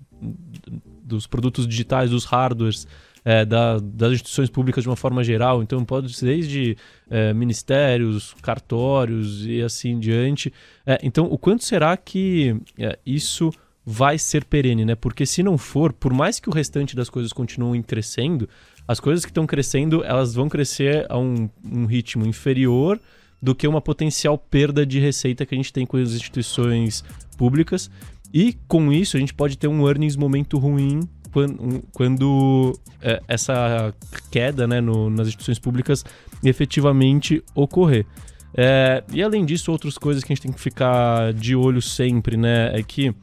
dos 1.08 1.26
produtos 1.26 1.68
digitais, 1.68 2.12
dos 2.12 2.26
hardwares, 2.26 2.88
é, 3.24 3.44
da, 3.44 3.78
das 3.80 4.14
instituições 4.14 4.50
públicas 4.50 4.84
de 4.84 4.90
uma 4.90 4.96
forma 4.96 5.24
geral. 5.24 5.62
Então, 5.62 5.84
pode 5.84 6.14
ser 6.14 6.26
desde 6.28 6.78
é, 7.10 7.34
ministérios, 7.34 8.34
cartórios 8.42 9.46
e 9.46 9.62
assim 9.62 9.92
em 9.92 10.00
diante. 10.00 10.54
É, 10.86 10.98
então, 11.04 11.26
o 11.26 11.38
quanto 11.38 11.64
será 11.64 11.98
que 11.98 12.56
é, 12.78 12.98
isso 13.06 13.52
vai 13.86 14.18
ser 14.18 14.44
perene, 14.44 14.84
né? 14.84 14.96
Porque 14.96 15.26
se 15.26 15.42
não 15.42 15.58
for, 15.58 15.94
por 15.94 16.14
mais 16.14 16.40
que 16.40 16.50
o 16.50 16.54
restante 16.54 16.96
das 16.96 17.10
coisas 17.10 17.32
continuem 17.32 17.82
crescendo, 17.82 18.48
as 18.88 19.00
coisas 19.00 19.24
que 19.26 19.32
estão 19.32 19.46
crescendo, 19.46 20.04
elas 20.04 20.34
vão 20.34 20.48
crescer 20.48 21.06
a 21.10 21.18
um, 21.18 21.50
um 21.64 21.86
ritmo 21.86 22.26
inferior 22.26 23.00
do 23.42 23.54
que 23.54 23.68
uma 23.68 23.82
potencial 23.82 24.38
perda 24.38 24.86
de 24.86 25.00
receita 25.00 25.46
que 25.46 25.54
a 25.54 25.58
gente 25.58 25.72
tem 25.72 25.86
com 25.86 25.98
as 25.98 26.12
instituições 26.12 27.04
públicas. 27.38 27.90
E 28.34 28.58
com 28.68 28.92
isso 28.92 29.18
a 29.18 29.20
gente 29.20 29.34
pode 29.34 29.58
ter 29.58 29.68
um 29.68 29.88
earnings 29.88 30.16
momento 30.16 30.58
ruim 30.58 31.02
quando, 31.32 31.84
quando 31.92 32.80
é, 33.02 33.22
essa 33.28 33.94
queda 34.32 34.68
né, 34.68 34.82
no, 34.82 35.10
nas 35.10 35.28
instituições 35.28 35.60
públicas 35.60 36.04
efetivamente 36.44 37.44
ocorrer. 37.54 38.06
É, 38.54 39.04
e 39.12 39.22
além 39.22 39.46
disso, 39.46 39.72
outras 39.72 39.98
coisas 39.98 40.24
que 40.24 40.32
a 40.32 40.36
gente 40.36 40.44
tem 40.44 40.52
que 40.52 40.60
ficar 40.60 41.34
de 41.34 41.56
olho 41.56 41.82
sempre, 41.82 42.38
né? 42.38 42.72
É 42.78 42.82
que 42.82 43.14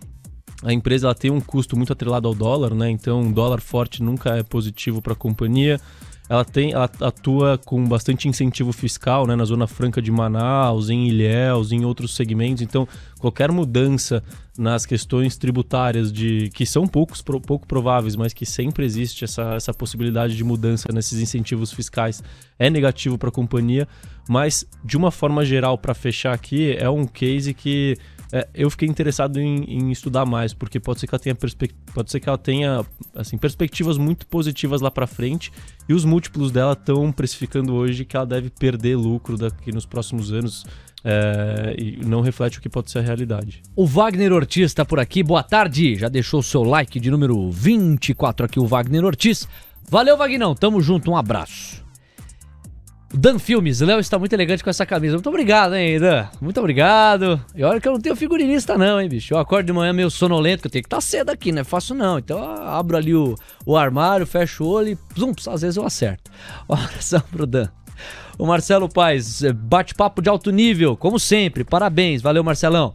a 0.63 0.73
empresa 0.73 1.09
ela 1.09 1.15
tem 1.15 1.31
um 1.31 1.41
custo 1.41 1.77
muito 1.77 1.93
atrelado 1.93 2.29
ao 2.29 2.35
dólar, 2.35 2.75
né? 2.75 2.89
Então, 2.89 3.21
um 3.21 3.33
dólar 3.33 3.61
forte 3.61 4.03
nunca 4.03 4.37
é 4.37 4.43
positivo 4.43 5.03
para 5.03 5.13
a 5.13 5.17
companhia 5.17 5.81
ela 6.29 6.45
tem 6.45 6.73
ela 6.73 6.91
atua 7.01 7.59
com 7.59 7.87
bastante 7.87 8.29
incentivo 8.29 8.73
fiscal 8.73 9.27
né, 9.27 9.37
na 9.37 9.45
Zona 9.45 9.67
Franca 9.67 10.01
de 10.01 10.11
Manaus, 10.11 10.89
em 10.89 11.07
Ilhéus, 11.07 11.71
em 11.71 11.85
outros 11.85 12.15
segmentos. 12.15 12.63
Então, 12.63 12.89
qualquer 13.19 13.53
mudança 13.53 14.23
nas 14.57 14.87
questões 14.87 15.37
tributárias 15.37 16.13
de 16.13 16.49
que 16.55 16.65
são 16.65 16.87
poucos, 16.87 17.21
pouco 17.21 17.67
prováveis, 17.67 18.17
mas 18.17 18.33
que 18.33 18.47
sempre 18.47 18.87
existe 18.87 19.25
essa, 19.25 19.55
essa 19.55 19.75
possibilidade 19.75 20.35
de 20.37 20.45
mudança 20.45 20.89
nesses 20.93 21.21
incentivos 21.21 21.73
fiscais 21.73 22.23
é 22.59 22.71
negativo 22.71 23.19
para 23.19 23.29
a 23.29 23.33
companhia. 23.33 23.87
Mas, 24.27 24.67
de 24.83 24.97
uma 24.97 25.11
forma 25.11 25.45
geral, 25.45 25.77
para 25.77 25.93
fechar 25.93 26.33
aqui, 26.33 26.75
é 26.79 26.89
um 26.89 27.05
case 27.05 27.53
que 27.53 27.99
é, 28.35 28.49
eu 28.53 28.69
fiquei 28.69 28.89
interessado 28.89 29.41
em, 29.41 29.63
em, 29.63 29.93
estudar 29.93 30.27
mais, 30.27 30.53
porque 30.53 30.81
pode 30.81 30.99
ser 30.99 31.07
que 31.07 31.15
ela 31.15 31.21
tenha, 31.21 31.37
pode 31.95 32.11
ser 32.11 32.19
que 32.19 32.29
ela 32.29 32.37
tenha 32.37 32.85
assim, 33.15 33.39
perspectivas 33.39 33.97
muito 33.97 34.27
positivas 34.27 34.81
lá 34.81 34.91
para 34.91 35.07
frente 35.07 35.53
e 35.89 35.95
os 35.95 36.05
múltiplos 36.05 36.51
dela 36.51 36.73
estão 36.73 37.13
precificando 37.13 37.73
hoje 37.73 38.05
que 38.05 38.17
ela 38.17 38.27
deve 38.27 38.51
perder 38.51 38.97
lucro 38.97 39.39
daqui 39.39 39.71
nos 39.71 39.87
próximos 39.87 40.33
anos. 40.33 40.67
É, 41.07 41.77
e 41.79 42.05
não 42.05 42.23
reflete 42.23 42.59
o 42.59 42.63
que 42.63 42.69
pode 42.69 42.91
ser 42.91 42.99
a 42.99 43.03
realidade. 43.03 43.63
O 43.77 43.87
Wagner 43.87 44.33
Ortiz 44.33 44.65
está 44.65 44.85
por 44.85 44.99
aqui. 44.99 45.23
Boa 45.23 45.43
tarde. 45.43 45.95
Já 45.97 46.09
deixou 46.09 46.41
o 46.41 46.43
seu 46.43 46.65
like 46.65 46.99
de 46.99 47.11
número 47.11 47.51
24 47.51 48.47
aqui, 48.47 48.59
o 48.59 48.67
Wagner 48.67 49.05
Ortiz. 49.05 49.47
Valeu, 49.89 50.17
Vagnão. 50.17 50.55
Tamo 50.55 50.81
junto. 50.81 51.11
Um 51.11 51.17
abraço. 51.17 51.84
Dan 53.17 53.39
Filmes, 53.39 53.81
Léo 53.81 54.01
está 54.01 54.19
muito 54.19 54.33
elegante 54.33 54.65
com 54.65 54.71
essa 54.71 54.85
camisa. 54.85 55.15
Muito 55.15 55.29
obrigado, 55.29 55.75
hein, 55.77 56.01
Dan? 56.01 56.27
Muito 56.41 56.59
obrigado. 56.59 57.41
E 57.55 57.63
olha 57.63 57.81
que 57.81 57.87
eu 57.87 57.93
não 57.93 58.01
tenho 58.01 58.17
figurinista, 58.17 58.77
não, 58.77 59.01
hein, 59.01 59.09
bicho. 59.09 59.35
Eu 59.35 59.39
acordo 59.39 59.67
de 59.67 59.73
manhã 59.73 59.93
meio 59.93 60.11
sonolento, 60.11 60.63
que 60.63 60.67
eu 60.67 60.71
tenho 60.71 60.83
que 60.83 60.89
estar 60.89 60.97
tá 60.97 61.01
cedo 61.01 61.31
aqui, 61.31 61.53
não 61.53 61.61
é 61.61 61.65
fácil 61.65 61.95
não. 61.95 62.19
Então 62.19 62.43
abro 62.43 62.97
ali 62.97 63.15
o, 63.15 63.37
o 63.65 63.77
armário, 63.77 64.27
fecho 64.27 64.65
o 64.65 64.69
olho 64.69 64.89
e, 64.89 64.99
zum, 65.19 65.33
às 65.49 65.63
vezes 65.63 65.77
eu 65.77 65.87
acerto. 65.87 66.31
Um 66.69 66.75
abração 66.75 67.23
pro 67.31 67.47
Dan. 67.47 67.69
O 68.37 68.47
Marcelo 68.47 68.89
Paz, 68.89 69.43
bate-papo 69.55 70.21
de 70.21 70.29
alto 70.29 70.51
nível, 70.51 70.97
como 70.97 71.21
sempre. 71.21 71.63
Parabéns, 71.63 72.21
valeu, 72.21 72.43
Marcelão. 72.43 72.93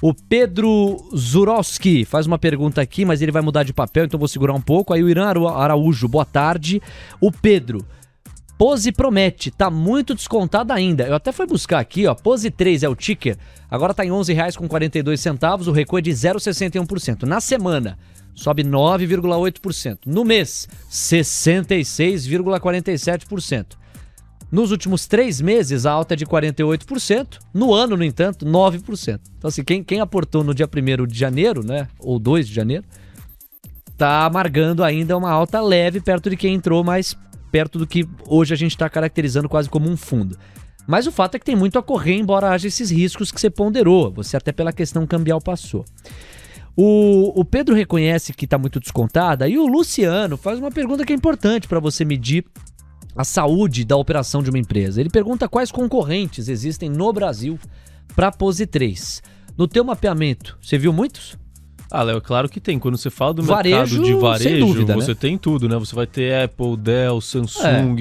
O 0.00 0.14
Pedro 0.14 0.96
Zurowski 1.14 2.04
faz 2.04 2.26
uma 2.26 2.38
pergunta 2.38 2.80
aqui, 2.80 3.04
mas 3.04 3.20
ele 3.20 3.32
vai 3.32 3.42
mudar 3.42 3.64
de 3.64 3.72
papel, 3.72 4.04
então 4.04 4.18
vou 4.18 4.28
segurar 4.28 4.54
um 4.54 4.60
pouco. 4.60 4.94
Aí 4.94 5.02
o 5.02 5.08
Irã 5.10 5.26
Araújo, 5.26 6.08
boa 6.08 6.24
tarde. 6.24 6.80
O 7.20 7.30
Pedro. 7.30 7.84
Pose 8.58 8.90
promete, 8.90 9.50
tá 9.52 9.70
muito 9.70 10.16
descontada 10.16 10.74
ainda. 10.74 11.04
Eu 11.04 11.14
até 11.14 11.30
fui 11.30 11.46
buscar 11.46 11.78
aqui, 11.78 12.08
ó, 12.08 12.14
Pose 12.14 12.50
3 12.50 12.82
é 12.82 12.88
o 12.88 12.96
ticker, 12.96 13.38
agora 13.70 13.94
tá 13.94 14.04
em 14.04 14.08
R$ 14.08 14.14
11,42, 14.16 15.68
o 15.68 15.72
recuo 15.72 16.00
é 16.00 16.02
de 16.02 16.10
0,61%. 16.10 17.22
Na 17.22 17.40
semana, 17.40 17.96
sobe 18.34 18.64
9,8%. 18.64 20.00
No 20.06 20.24
mês, 20.24 20.68
66,47%. 20.90 23.78
Nos 24.50 24.72
últimos 24.72 25.06
três 25.06 25.40
meses, 25.40 25.86
a 25.86 25.92
alta 25.92 26.14
é 26.14 26.16
de 26.16 26.26
48%. 26.26 27.38
No 27.54 27.72
ano, 27.72 27.96
no 27.96 28.02
entanto, 28.02 28.44
9%. 28.44 29.20
Então, 29.38 29.46
assim, 29.48 29.62
quem, 29.62 29.84
quem 29.84 30.00
aportou 30.00 30.42
no 30.42 30.52
dia 30.52 30.66
1 30.66 31.06
de 31.06 31.16
janeiro, 31.16 31.64
né, 31.64 31.86
ou 32.00 32.18
2 32.18 32.48
de 32.48 32.54
janeiro, 32.54 32.82
tá 33.96 34.24
amargando 34.24 34.82
ainda 34.82 35.16
uma 35.16 35.30
alta 35.30 35.60
leve 35.60 36.00
perto 36.00 36.28
de 36.28 36.36
quem 36.36 36.54
entrou 36.54 36.82
mais 36.82 37.16
perto 37.50 37.78
do 37.78 37.86
que 37.86 38.06
hoje 38.26 38.54
a 38.54 38.56
gente 38.56 38.72
está 38.72 38.88
caracterizando 38.88 39.48
quase 39.48 39.68
como 39.68 39.88
um 39.88 39.96
fundo. 39.96 40.36
Mas 40.86 41.06
o 41.06 41.12
fato 41.12 41.34
é 41.34 41.38
que 41.38 41.44
tem 41.44 41.56
muito 41.56 41.78
a 41.78 41.82
correr, 41.82 42.14
embora 42.14 42.50
haja 42.50 42.66
esses 42.66 42.90
riscos 42.90 43.30
que 43.30 43.40
você 43.40 43.50
ponderou. 43.50 44.10
Você 44.12 44.36
até 44.36 44.52
pela 44.52 44.72
questão 44.72 45.06
cambial 45.06 45.40
passou. 45.40 45.84
O, 46.74 47.38
o 47.38 47.44
Pedro 47.44 47.74
reconhece 47.74 48.32
que 48.32 48.44
está 48.44 48.56
muito 48.56 48.80
descontada 48.80 49.48
e 49.48 49.58
o 49.58 49.66
Luciano 49.66 50.36
faz 50.36 50.58
uma 50.58 50.70
pergunta 50.70 51.04
que 51.04 51.12
é 51.12 51.16
importante 51.16 51.68
para 51.68 51.80
você 51.80 52.04
medir 52.04 52.44
a 53.16 53.24
saúde 53.24 53.84
da 53.84 53.96
operação 53.96 54.42
de 54.42 54.48
uma 54.48 54.58
empresa. 54.58 55.00
Ele 55.00 55.10
pergunta 55.10 55.48
quais 55.48 55.72
concorrentes 55.72 56.48
existem 56.48 56.88
no 56.88 57.12
Brasil 57.12 57.58
para 58.14 58.30
Pose 58.30 58.64
3. 58.64 59.22
No 59.56 59.66
teu 59.66 59.82
mapeamento, 59.82 60.56
você 60.62 60.78
viu 60.78 60.92
muitos? 60.92 61.36
Ah, 61.90 62.02
Léo, 62.02 62.20
claro 62.20 62.48
que 62.48 62.60
tem. 62.60 62.78
Quando 62.78 62.98
você 62.98 63.10
fala 63.10 63.34
do 63.34 63.42
Varejo, 63.42 64.00
mercado 64.00 64.04
de 64.04 64.14
varejo, 64.14 64.66
dúvida, 64.66 64.94
você 64.94 65.12
né? 65.12 65.16
tem 65.18 65.38
tudo, 65.38 65.68
né? 65.68 65.76
Você 65.78 65.94
vai 65.94 66.06
ter 66.06 66.44
Apple, 66.44 66.76
Dell, 66.76 67.20
Samsung, 67.20 67.96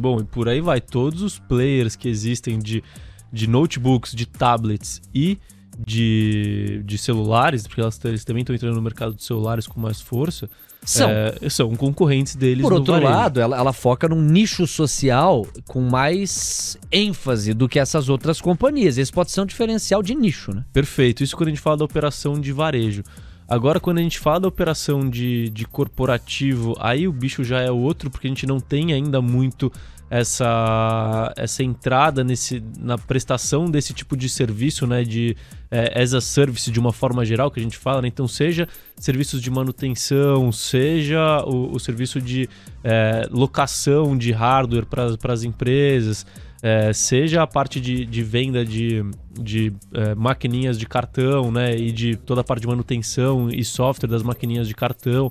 bom, 0.00 0.20
e 0.20 0.24
por 0.24 0.48
aí 0.48 0.60
vai. 0.60 0.80
Todos 0.80 1.22
os 1.22 1.38
players 1.38 1.96
que 1.96 2.08
existem 2.08 2.58
de, 2.58 2.82
de 3.30 3.46
notebooks, 3.46 4.14
de 4.14 4.26
tablets 4.26 5.02
e 5.14 5.38
de, 5.78 6.82
de 6.84 6.96
celulares, 6.96 7.66
porque 7.66 7.80
elas, 7.80 8.00
eles 8.04 8.24
também 8.24 8.40
estão 8.40 8.54
entrando 8.54 8.74
no 8.74 8.82
mercado 8.82 9.14
de 9.14 9.22
celulares 9.22 9.66
com 9.66 9.78
mais 9.78 10.00
força, 10.00 10.48
São. 10.82 11.08
é, 11.08 11.48
são 11.50 11.74
concorrentes 11.76 12.34
deles 12.34 12.62
Por 12.62 12.72
outro 12.72 12.94
varejo. 12.94 13.12
lado, 13.12 13.40
ela, 13.40 13.56
ela 13.58 13.72
foca 13.72 14.08
num 14.08 14.22
nicho 14.22 14.66
social 14.66 15.46
com 15.66 15.82
mais 15.82 16.78
ênfase 16.90 17.52
do 17.52 17.68
que 17.68 17.78
essas 17.78 18.08
outras 18.08 18.40
companhias. 18.40 18.96
Esse 18.96 19.12
pode 19.12 19.30
ser 19.30 19.42
um 19.42 19.46
diferencial 19.46 20.02
de 20.02 20.14
nicho, 20.14 20.54
né? 20.54 20.64
Perfeito. 20.72 21.22
Isso 21.22 21.36
quando 21.36 21.48
a 21.48 21.50
gente 21.50 21.60
fala 21.60 21.76
da 21.76 21.84
operação 21.84 22.40
de 22.40 22.52
varejo. 22.52 23.02
Agora, 23.48 23.78
quando 23.78 23.98
a 23.98 24.02
gente 24.02 24.18
fala 24.18 24.40
da 24.40 24.48
operação 24.48 25.08
de, 25.08 25.48
de 25.50 25.64
corporativo, 25.66 26.74
aí 26.80 27.06
o 27.06 27.12
bicho 27.12 27.44
já 27.44 27.60
é 27.60 27.70
outro, 27.70 28.10
porque 28.10 28.26
a 28.26 28.30
gente 28.30 28.46
não 28.46 28.58
tem 28.58 28.92
ainda 28.92 29.22
muito 29.22 29.72
essa, 30.08 31.32
essa 31.36 31.62
entrada 31.64 32.22
nesse, 32.22 32.62
na 32.78 32.96
prestação 32.96 33.66
desse 33.66 33.92
tipo 33.92 34.16
de 34.16 34.28
serviço, 34.28 34.86
né? 34.86 35.02
De 35.02 35.36
é, 35.70 36.00
as 36.00 36.14
a 36.14 36.20
service 36.20 36.70
de 36.70 36.78
uma 36.78 36.92
forma 36.92 37.24
geral 37.24 37.50
que 37.50 37.58
a 37.58 37.62
gente 37.62 37.76
fala, 37.76 38.02
né? 38.02 38.08
Então, 38.08 38.28
seja 38.28 38.68
serviços 38.96 39.42
de 39.42 39.50
manutenção, 39.50 40.50
seja 40.52 41.42
o, 41.44 41.74
o 41.74 41.80
serviço 41.80 42.20
de 42.20 42.48
é, 42.84 43.28
locação 43.30 44.16
de 44.16 44.30
hardware 44.32 44.86
para 44.86 45.32
as 45.32 45.42
empresas. 45.42 46.24
É, 46.68 46.92
seja 46.92 47.44
a 47.44 47.46
parte 47.46 47.80
de, 47.80 48.04
de 48.04 48.22
venda 48.24 48.64
de, 48.64 49.04
de 49.40 49.72
é, 49.94 50.16
maquininhas 50.16 50.76
de 50.76 50.84
cartão, 50.84 51.52
né, 51.52 51.76
e 51.76 51.92
de 51.92 52.16
toda 52.16 52.40
a 52.40 52.44
parte 52.44 52.62
de 52.62 52.66
manutenção 52.66 53.48
e 53.48 53.62
software 53.64 54.08
das 54.08 54.24
maquininhas 54.24 54.66
de 54.66 54.74
cartão. 54.74 55.30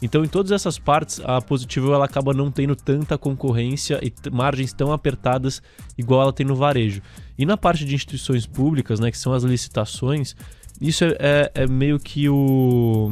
Então, 0.00 0.24
em 0.24 0.28
todas 0.28 0.52
essas 0.52 0.78
partes, 0.78 1.20
a 1.24 1.40
Positivo 1.40 1.92
ela 1.92 2.04
acaba 2.04 2.32
não 2.32 2.52
tendo 2.52 2.76
tanta 2.76 3.18
concorrência 3.18 3.98
e 4.00 4.12
margens 4.30 4.72
tão 4.72 4.92
apertadas 4.92 5.60
igual 5.98 6.22
ela 6.22 6.32
tem 6.32 6.46
no 6.46 6.54
varejo. 6.54 7.02
E 7.36 7.44
na 7.44 7.56
parte 7.56 7.84
de 7.84 7.92
instituições 7.92 8.46
públicas, 8.46 9.00
né, 9.00 9.10
que 9.10 9.18
são 9.18 9.32
as 9.32 9.42
licitações, 9.42 10.36
isso 10.80 11.02
é, 11.04 11.16
é- 11.18 11.50
é 11.64 11.66
meio 11.66 11.98
que 11.98 12.28
o 12.28 13.10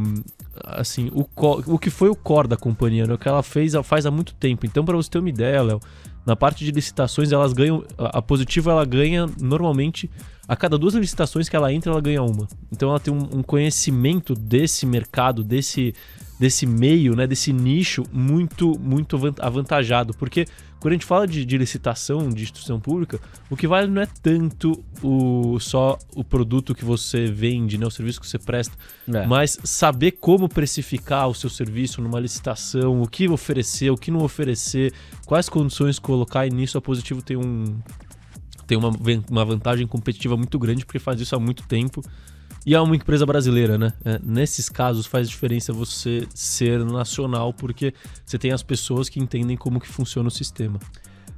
assim 0.62 1.10
o, 1.12 1.26
o 1.74 1.78
que 1.78 1.90
foi 1.90 2.08
o 2.08 2.14
core 2.14 2.46
da 2.46 2.56
companhia, 2.56 3.04
né, 3.04 3.14
o 3.14 3.18
que 3.18 3.28
ela 3.28 3.42
fez 3.42 3.72
faz 3.82 4.06
há 4.06 4.12
muito 4.12 4.32
tempo. 4.34 4.64
Então, 4.64 4.84
para 4.84 4.96
você 4.96 5.10
ter 5.10 5.18
uma 5.18 5.28
ideia, 5.28 5.60
Léo, 5.60 5.80
na 6.26 6.34
parte 6.34 6.64
de 6.64 6.70
licitações, 6.70 7.32
elas 7.32 7.52
ganham. 7.52 7.84
A 7.98 8.18
a 8.18 8.22
Positivo 8.22 8.70
ela 8.70 8.84
ganha 8.84 9.26
normalmente. 9.40 10.10
A 10.46 10.54
cada 10.54 10.76
duas 10.76 10.94
licitações 10.94 11.48
que 11.48 11.56
ela 11.56 11.72
entra, 11.72 11.90
ela 11.90 12.00
ganha 12.00 12.22
uma. 12.22 12.46
Então 12.70 12.90
ela 12.90 13.00
tem 13.00 13.12
um, 13.12 13.38
um 13.38 13.42
conhecimento 13.42 14.34
desse 14.34 14.84
mercado, 14.84 15.42
desse, 15.42 15.94
desse 16.38 16.66
meio, 16.66 17.16
né, 17.16 17.26
desse 17.26 17.52
nicho 17.52 18.02
muito, 18.12 18.78
muito 18.78 19.16
avan- 19.16 19.34
avantajado. 19.38 20.12
Porque 20.14 20.44
quando 20.84 20.92
a 20.92 20.96
gente 20.96 21.06
fala 21.06 21.26
de, 21.26 21.46
de 21.46 21.56
licitação 21.56 22.28
de 22.28 22.42
instituição 22.42 22.78
pública, 22.78 23.18
o 23.48 23.56
que 23.56 23.66
vale 23.66 23.90
não 23.90 24.02
é 24.02 24.06
tanto 24.22 24.84
o, 25.02 25.58
só 25.58 25.98
o 26.14 26.22
produto 26.22 26.74
que 26.74 26.84
você 26.84 27.24
vende, 27.24 27.78
né, 27.78 27.86
o 27.86 27.90
serviço 27.90 28.20
que 28.20 28.26
você 28.26 28.38
presta, 28.38 28.76
É. 29.08 29.26
mas 29.26 29.58
saber 29.64 30.10
como 30.10 30.46
precificar 30.46 31.26
o 31.26 31.34
seu 31.34 31.48
serviço 31.48 32.02
numa 32.02 32.20
licitação, 32.20 33.00
o 33.00 33.08
que 33.08 33.26
oferecer, 33.26 33.88
o 33.88 33.96
que 33.96 34.10
não 34.10 34.20
oferecer, 34.20 34.92
quais 35.24 35.48
condições 35.48 35.98
colocar, 35.98 36.46
e 36.46 36.50
nisso 36.50 36.76
a 36.76 36.82
Positivo 36.82 37.22
tem 37.22 37.38
um 37.38 37.78
tem 38.66 38.76
uma, 38.76 38.90
uma 39.30 39.44
vantagem 39.46 39.86
competitiva 39.86 40.36
muito 40.36 40.58
grande 40.58 40.84
porque 40.84 40.98
faz 40.98 41.18
isso 41.18 41.34
há 41.34 41.40
muito 41.40 41.62
tempo. 41.66 42.02
E 42.66 42.74
é 42.74 42.80
uma 42.80 42.96
empresa 42.96 43.26
brasileira, 43.26 43.76
né? 43.76 43.92
É, 44.04 44.18
nesses 44.22 44.68
casos 44.68 45.04
faz 45.04 45.28
diferença 45.28 45.72
você 45.72 46.26
ser 46.34 46.84
nacional 46.84 47.52
porque 47.52 47.92
você 48.24 48.38
tem 48.38 48.52
as 48.52 48.62
pessoas 48.62 49.08
que 49.08 49.20
entendem 49.20 49.56
como 49.56 49.78
que 49.78 49.88
funciona 49.88 50.28
o 50.28 50.30
sistema. 50.30 50.78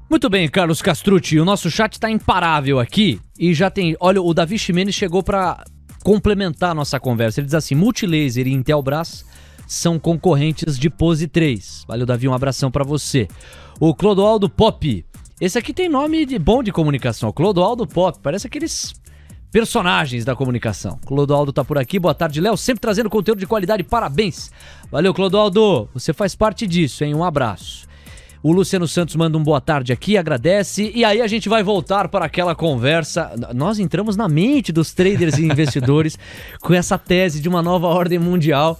Muito 0.09 0.31
bem, 0.31 0.49
Carlos 0.49 0.81
Castrucci. 0.81 1.41
O 1.41 1.45
nosso 1.45 1.69
chat 1.69 1.99
tá 1.99 2.09
imparável 2.09 2.79
aqui 2.79 3.21
e 3.37 3.53
já 3.53 3.69
tem. 3.69 3.97
Olha, 3.99 4.23
o 4.23 4.33
Davi 4.33 4.57
Ximenes 4.57 4.95
chegou 4.95 5.21
para 5.21 5.65
complementar 6.05 6.71
a 6.71 6.75
nossa 6.75 7.01
conversa. 7.01 7.41
Ele 7.41 7.47
diz 7.47 7.55
assim: 7.55 7.75
Multilaser 7.75 8.47
e 8.47 8.53
Intelbras 8.53 9.25
são 9.67 9.99
concorrentes 9.99 10.79
de 10.79 10.89
Pose 10.89 11.27
3. 11.27 11.87
Valeu, 11.89 12.07
Davi, 12.07 12.29
um 12.29 12.35
abração 12.35 12.71
para 12.71 12.85
você. 12.85 13.27
O 13.81 13.93
Clodoaldo 13.93 14.49
Pop. 14.49 15.05
Esse 15.41 15.59
aqui 15.59 15.75
tem 15.75 15.89
nome 15.89 16.25
de 16.25 16.39
bom 16.39 16.63
de 16.63 16.71
comunicação. 16.71 17.33
Clodoaldo 17.33 17.85
Pop. 17.85 18.17
Parece 18.23 18.47
aqueles 18.47 18.95
personagens 19.51 20.25
da 20.25 20.35
comunicação. 20.35 20.99
Clodoaldo 21.07 21.53
tá 21.53 21.65
por 21.65 21.79
aqui. 21.79 21.99
Boa 21.99 22.15
tarde, 22.15 22.41
Léo. 22.41 22.57
Sempre 22.57 22.81
trazendo 22.81 23.11
conteúdo 23.11 23.39
de 23.39 23.47
qualidade. 23.47 23.83
Parabéns. 23.83 24.51
Valeu, 24.91 25.15
Clodoaldo. 25.15 25.89
Você 25.95 26.13
faz 26.13 26.35
parte 26.35 26.67
disso, 26.67 27.05
hein? 27.05 27.15
Um 27.15 27.25
abraço. 27.25 27.87
O 28.43 28.53
Luciano 28.53 28.87
Santos 28.87 29.17
manda 29.17 29.37
um 29.37 29.43
boa 29.43 29.61
tarde 29.61 29.93
aqui, 29.93 30.17
agradece. 30.17 30.93
E 30.95 31.05
aí 31.05 31.21
a 31.21 31.27
gente 31.27 31.49
vai 31.49 31.63
voltar 31.63 32.09
para 32.09 32.25
aquela 32.25 32.55
conversa. 32.55 33.33
Nós 33.53 33.79
entramos 33.79 34.17
na 34.17 34.29
mente 34.29 34.73
dos 34.73 34.93
traders 34.93 35.37
e 35.39 35.43
investidores 35.51 36.19
com 36.61 36.73
essa 36.73 36.97
tese 36.97 37.41
de 37.41 37.49
uma 37.49 37.61
nova 37.61 37.89
ordem 37.89 38.19
mundial, 38.19 38.79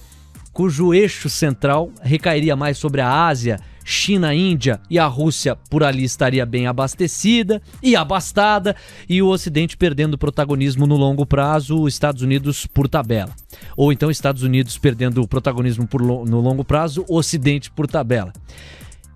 cujo 0.53 0.93
eixo 0.93 1.29
central 1.29 1.91
recairia 2.01 2.55
mais 2.55 2.77
sobre 2.77 3.01
a 3.01 3.27
Ásia, 3.27 3.59
China, 3.89 4.35
Índia 4.35 4.81
e 4.89 4.99
a 4.99 5.05
Rússia 5.05 5.55
por 5.55 5.81
ali 5.81 6.03
estaria 6.03 6.45
bem 6.45 6.67
abastecida 6.67 7.61
e 7.81 7.95
abastada, 7.95 8.75
e 9.07 9.21
o 9.21 9.29
Ocidente 9.29 9.77
perdendo 9.77 10.17
protagonismo 10.17 10.85
no 10.85 10.97
longo 10.97 11.25
prazo, 11.25 11.81
os 11.81 11.93
Estados 11.93 12.21
Unidos 12.21 12.67
por 12.67 12.89
tabela. 12.89 13.33
Ou 13.77 13.93
então 13.93 14.11
Estados 14.11 14.43
Unidos 14.43 14.77
perdendo 14.77 15.25
protagonismo 15.25 15.87
por 15.87 16.01
no 16.01 16.41
longo 16.41 16.65
prazo, 16.65 17.05
Ocidente 17.07 17.71
por 17.71 17.87
tabela. 17.87 18.33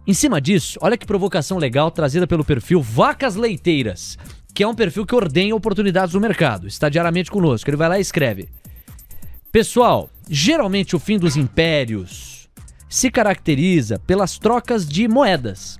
Em 0.08 0.14
cima 0.14 0.40
disso, 0.40 0.80
olha 0.82 0.98
que 0.98 1.06
provocação 1.06 1.58
legal 1.58 1.92
trazida 1.92 2.26
pelo 2.26 2.46
perfil 2.46 2.82
Vacas 2.82 3.36
Leiteiras, 3.36 4.18
que 4.54 4.64
é 4.64 4.68
um 4.68 4.74
perfil 4.74 5.06
que 5.06 5.14
ordenha 5.14 5.54
oportunidades 5.54 6.16
no 6.16 6.22
mercado. 6.22 6.66
Está 6.66 6.88
diariamente 6.88 7.30
conosco. 7.30 7.70
Ele 7.70 7.76
vai 7.76 7.90
lá 7.90 7.98
e 7.98 8.02
escreve: 8.02 8.48
Pessoal, 9.52 10.10
geralmente 10.30 10.96
o 10.96 11.00
fim 11.00 11.20
dos 11.20 11.36
impérios 11.36 12.41
se 12.92 13.10
caracteriza 13.10 13.98
pelas 14.00 14.38
trocas 14.38 14.86
de 14.86 15.08
moedas. 15.08 15.80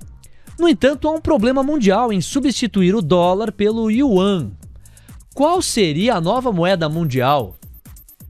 No 0.58 0.66
entanto, 0.66 1.06
há 1.06 1.10
um 1.10 1.20
problema 1.20 1.62
mundial 1.62 2.10
em 2.10 2.22
substituir 2.22 2.94
o 2.94 3.02
dólar 3.02 3.52
pelo 3.52 3.90
yuan. 3.90 4.52
Qual 5.34 5.60
seria 5.60 6.14
a 6.14 6.20
nova 6.22 6.50
moeda 6.50 6.88
mundial? 6.88 7.54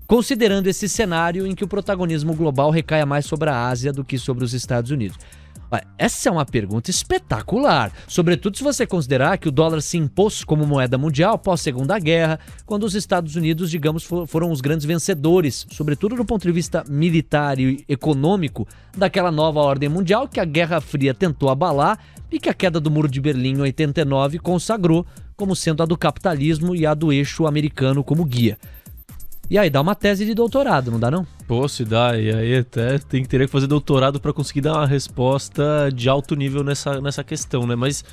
Considerando 0.04 0.66
esse 0.66 0.88
cenário 0.88 1.46
em 1.46 1.54
que 1.54 1.62
o 1.62 1.68
protagonismo 1.68 2.34
global 2.34 2.70
recaia 2.70 3.06
mais 3.06 3.24
sobre 3.24 3.50
a 3.50 3.68
Ásia 3.68 3.92
do 3.92 4.04
que 4.04 4.18
sobre 4.18 4.44
os 4.44 4.52
Estados 4.52 4.90
Unidos. 4.90 5.16
Essa 5.96 6.28
é 6.28 6.32
uma 6.32 6.44
pergunta 6.44 6.90
espetacular, 6.90 7.92
sobretudo 8.06 8.56
se 8.56 8.62
você 8.62 8.86
considerar 8.86 9.38
que 9.38 9.48
o 9.48 9.52
dólar 9.52 9.80
se 9.80 9.96
impôs 9.96 10.44
como 10.44 10.66
moeda 10.66 10.98
mundial 10.98 11.34
após 11.34 11.60
a 11.60 11.62
Segunda 11.62 11.98
Guerra, 11.98 12.38
quando 12.66 12.84
os 12.84 12.94
Estados 12.94 13.36
Unidos, 13.36 13.70
digamos, 13.70 14.02
fo- 14.04 14.26
foram 14.26 14.50
os 14.50 14.60
grandes 14.60 14.84
vencedores, 14.84 15.66
sobretudo 15.70 16.16
do 16.16 16.24
ponto 16.24 16.42
de 16.42 16.52
vista 16.52 16.84
militar 16.88 17.58
e 17.58 17.84
econômico, 17.88 18.66
daquela 18.96 19.30
nova 19.30 19.60
ordem 19.60 19.88
mundial 19.88 20.28
que 20.28 20.40
a 20.40 20.44
Guerra 20.44 20.80
Fria 20.80 21.14
tentou 21.14 21.48
abalar 21.48 21.98
e 22.30 22.38
que 22.38 22.48
a 22.48 22.54
queda 22.54 22.80
do 22.80 22.90
Muro 22.90 23.08
de 23.08 23.20
Berlim 23.20 23.54
em 23.56 23.60
89 23.60 24.38
consagrou 24.40 25.06
como 25.36 25.54
sendo 25.56 25.82
a 25.82 25.86
do 25.86 25.96
capitalismo 25.96 26.74
e 26.74 26.84
a 26.86 26.94
do 26.94 27.12
eixo 27.12 27.46
americano 27.46 28.02
como 28.04 28.24
guia. 28.24 28.58
E 29.50 29.58
aí 29.58 29.68
dá 29.68 29.80
uma 29.80 29.94
tese 29.94 30.24
de 30.24 30.32
doutorado, 30.34 30.90
não 30.90 30.98
dá 30.98 31.10
não? 31.10 31.26
Se 31.68 31.84
dá, 31.84 32.18
e 32.18 32.30
aí 32.32 32.56
até 32.56 32.98
tem 32.98 33.22
que 33.22 33.28
ter 33.28 33.40
que 33.40 33.46
fazer 33.46 33.66
doutorado 33.66 34.20
para 34.20 34.32
conseguir 34.32 34.62
dar 34.62 34.72
uma 34.72 34.86
resposta 34.86 35.90
de 35.94 36.08
alto 36.08 36.34
nível 36.34 36.64
nessa, 36.64 37.00
nessa 37.00 37.22
questão, 37.22 37.66
né? 37.66 37.74
Mas 37.74 38.04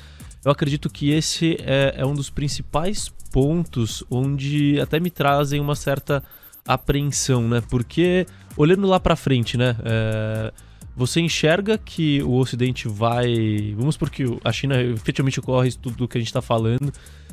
eu 0.44 0.50
acredito 0.50 0.90
que 0.90 1.10
esse 1.10 1.56
é, 1.60 1.94
é 1.96 2.06
um 2.06 2.14
dos 2.14 2.30
principais 2.30 3.10
pontos 3.32 4.04
onde 4.10 4.80
até 4.80 5.00
me 5.00 5.10
trazem 5.10 5.60
uma 5.60 5.74
certa 5.74 6.22
apreensão, 6.66 7.48
né? 7.48 7.62
Porque 7.70 8.26
olhando 8.56 8.86
lá 8.86 9.00
para 9.00 9.16
frente, 9.16 9.56
né? 9.56 9.76
é, 9.84 10.52
você 10.96 11.20
enxerga 11.20 11.78
que 11.78 12.22
o 12.22 12.34
Ocidente 12.34 12.86
vai. 12.86 13.74
Vamos 13.76 13.96
porque 13.96 14.24
a 14.44 14.52
China 14.52 14.80
efetivamente 14.82 15.40
ocorre 15.40 15.68
isso 15.68 15.78
tudo 15.78 16.06
que 16.06 16.18
a 16.18 16.20
gente 16.20 16.28
está 16.28 16.42
falando. 16.42 16.92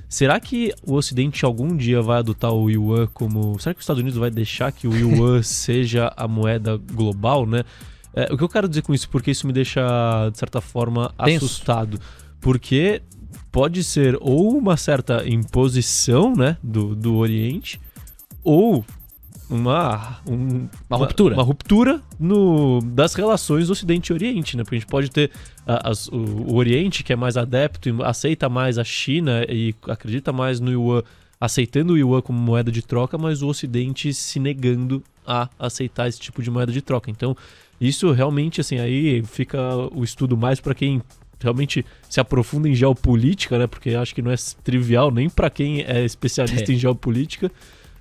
Será 0.10 0.39
que 0.39 0.74
o 0.86 0.93
Ocidente 0.93 1.43
algum 1.43 1.76
dia 1.76 2.01
vai 2.01 2.20
adotar 2.20 2.53
o 2.53 2.70
yuan 2.70 3.08
como. 3.14 3.60
Será 3.60 3.74
que 3.74 3.80
os 3.80 3.84
Estados 3.84 4.01
Unidos 4.01 4.18
vai 4.18 4.32
deixar 4.32 4.72
que 4.72 4.88
o 4.88 4.95
yuan 4.95 5.41
seja 5.43 6.12
a 6.16 6.28
moeda 6.28 6.78
global, 6.78 7.45
né? 7.45 7.64
É, 8.14 8.34
o 8.34 8.38
que 8.38 8.43
eu 8.43 8.49
quero 8.49 8.68
dizer 8.70 8.82
com 8.82 8.93
isso? 8.93 9.10
Porque 9.10 9.32
isso 9.32 9.45
me 9.45 9.53
deixa, 9.53 10.30
de 10.32 10.38
certa 10.38 10.62
forma, 10.62 11.14
Tenso. 11.24 11.45
assustado. 11.45 11.99
Porque 12.39 13.01
pode 13.51 13.84
ser 13.84 14.18
ou 14.22 14.58
uma 14.58 14.78
certa 14.78 15.28
imposição 15.28 16.34
né, 16.36 16.58
do, 16.64 16.95
do 16.95 17.16
Oriente, 17.16 17.80
ou 18.43 18.86
uma, 19.49 20.19
um, 20.27 20.67
uma 20.89 20.97
ruptura, 20.97 21.35
uma, 21.35 21.41
uma, 21.41 21.47
ruptura 21.47 22.01
no, 22.19 22.81
das 22.81 23.13
relações 23.13 23.69
Ocidente 23.69 24.11
e 24.11 24.13
Oriente, 24.13 24.57
né? 24.57 24.63
Porque 24.63 24.75
a 24.75 24.79
gente 24.79 24.89
pode 24.89 25.09
ter 25.09 25.31
a, 25.65 25.89
as, 25.89 26.07
o, 26.07 26.17
o, 26.17 26.55
Oriente 26.55 27.03
que 27.03 27.13
é 27.13 27.15
mais 27.15 27.37
adepto 27.37 27.89
e 27.89 28.03
aceita 28.03 28.49
mais 28.49 28.77
a 28.77 28.83
China 28.83 29.45
e 29.47 29.73
acredita 29.87 30.33
mais 30.33 30.59
no 30.59 30.71
yuan, 30.71 31.03
aceitando 31.39 31.93
o 31.93 31.97
yuan 31.97 32.21
como 32.21 32.37
moeda 32.37 32.71
de 32.71 32.81
troca, 32.81 33.17
mas 33.17 33.41
o 33.41 33.47
Ocidente 33.47 34.13
se 34.13 34.39
negando 34.39 35.01
a 35.25 35.49
aceitar 35.57 36.07
esse 36.07 36.19
tipo 36.19 36.41
de 36.41 36.51
moeda 36.51 36.71
de 36.71 36.81
troca. 36.81 37.09
Então, 37.09 37.35
isso 37.79 38.11
realmente, 38.11 38.59
assim, 38.59 38.79
aí 38.79 39.23
fica 39.23 39.59
o 39.93 40.03
estudo 40.03 40.35
mais 40.35 40.59
para 40.59 40.73
quem 40.73 41.01
realmente 41.39 41.85
se 42.09 42.19
aprofunda 42.19 42.67
em 42.67 42.73
geopolítica, 42.73 43.57
né? 43.57 43.67
Porque 43.67 43.91
acho 43.91 44.13
que 44.13 44.21
não 44.21 44.31
é 44.31 44.35
trivial 44.63 45.11
nem 45.11 45.29
para 45.29 45.49
quem 45.49 45.81
é 45.81 46.03
especialista 46.03 46.71
é. 46.71 46.75
em 46.75 46.77
geopolítica. 46.77 47.51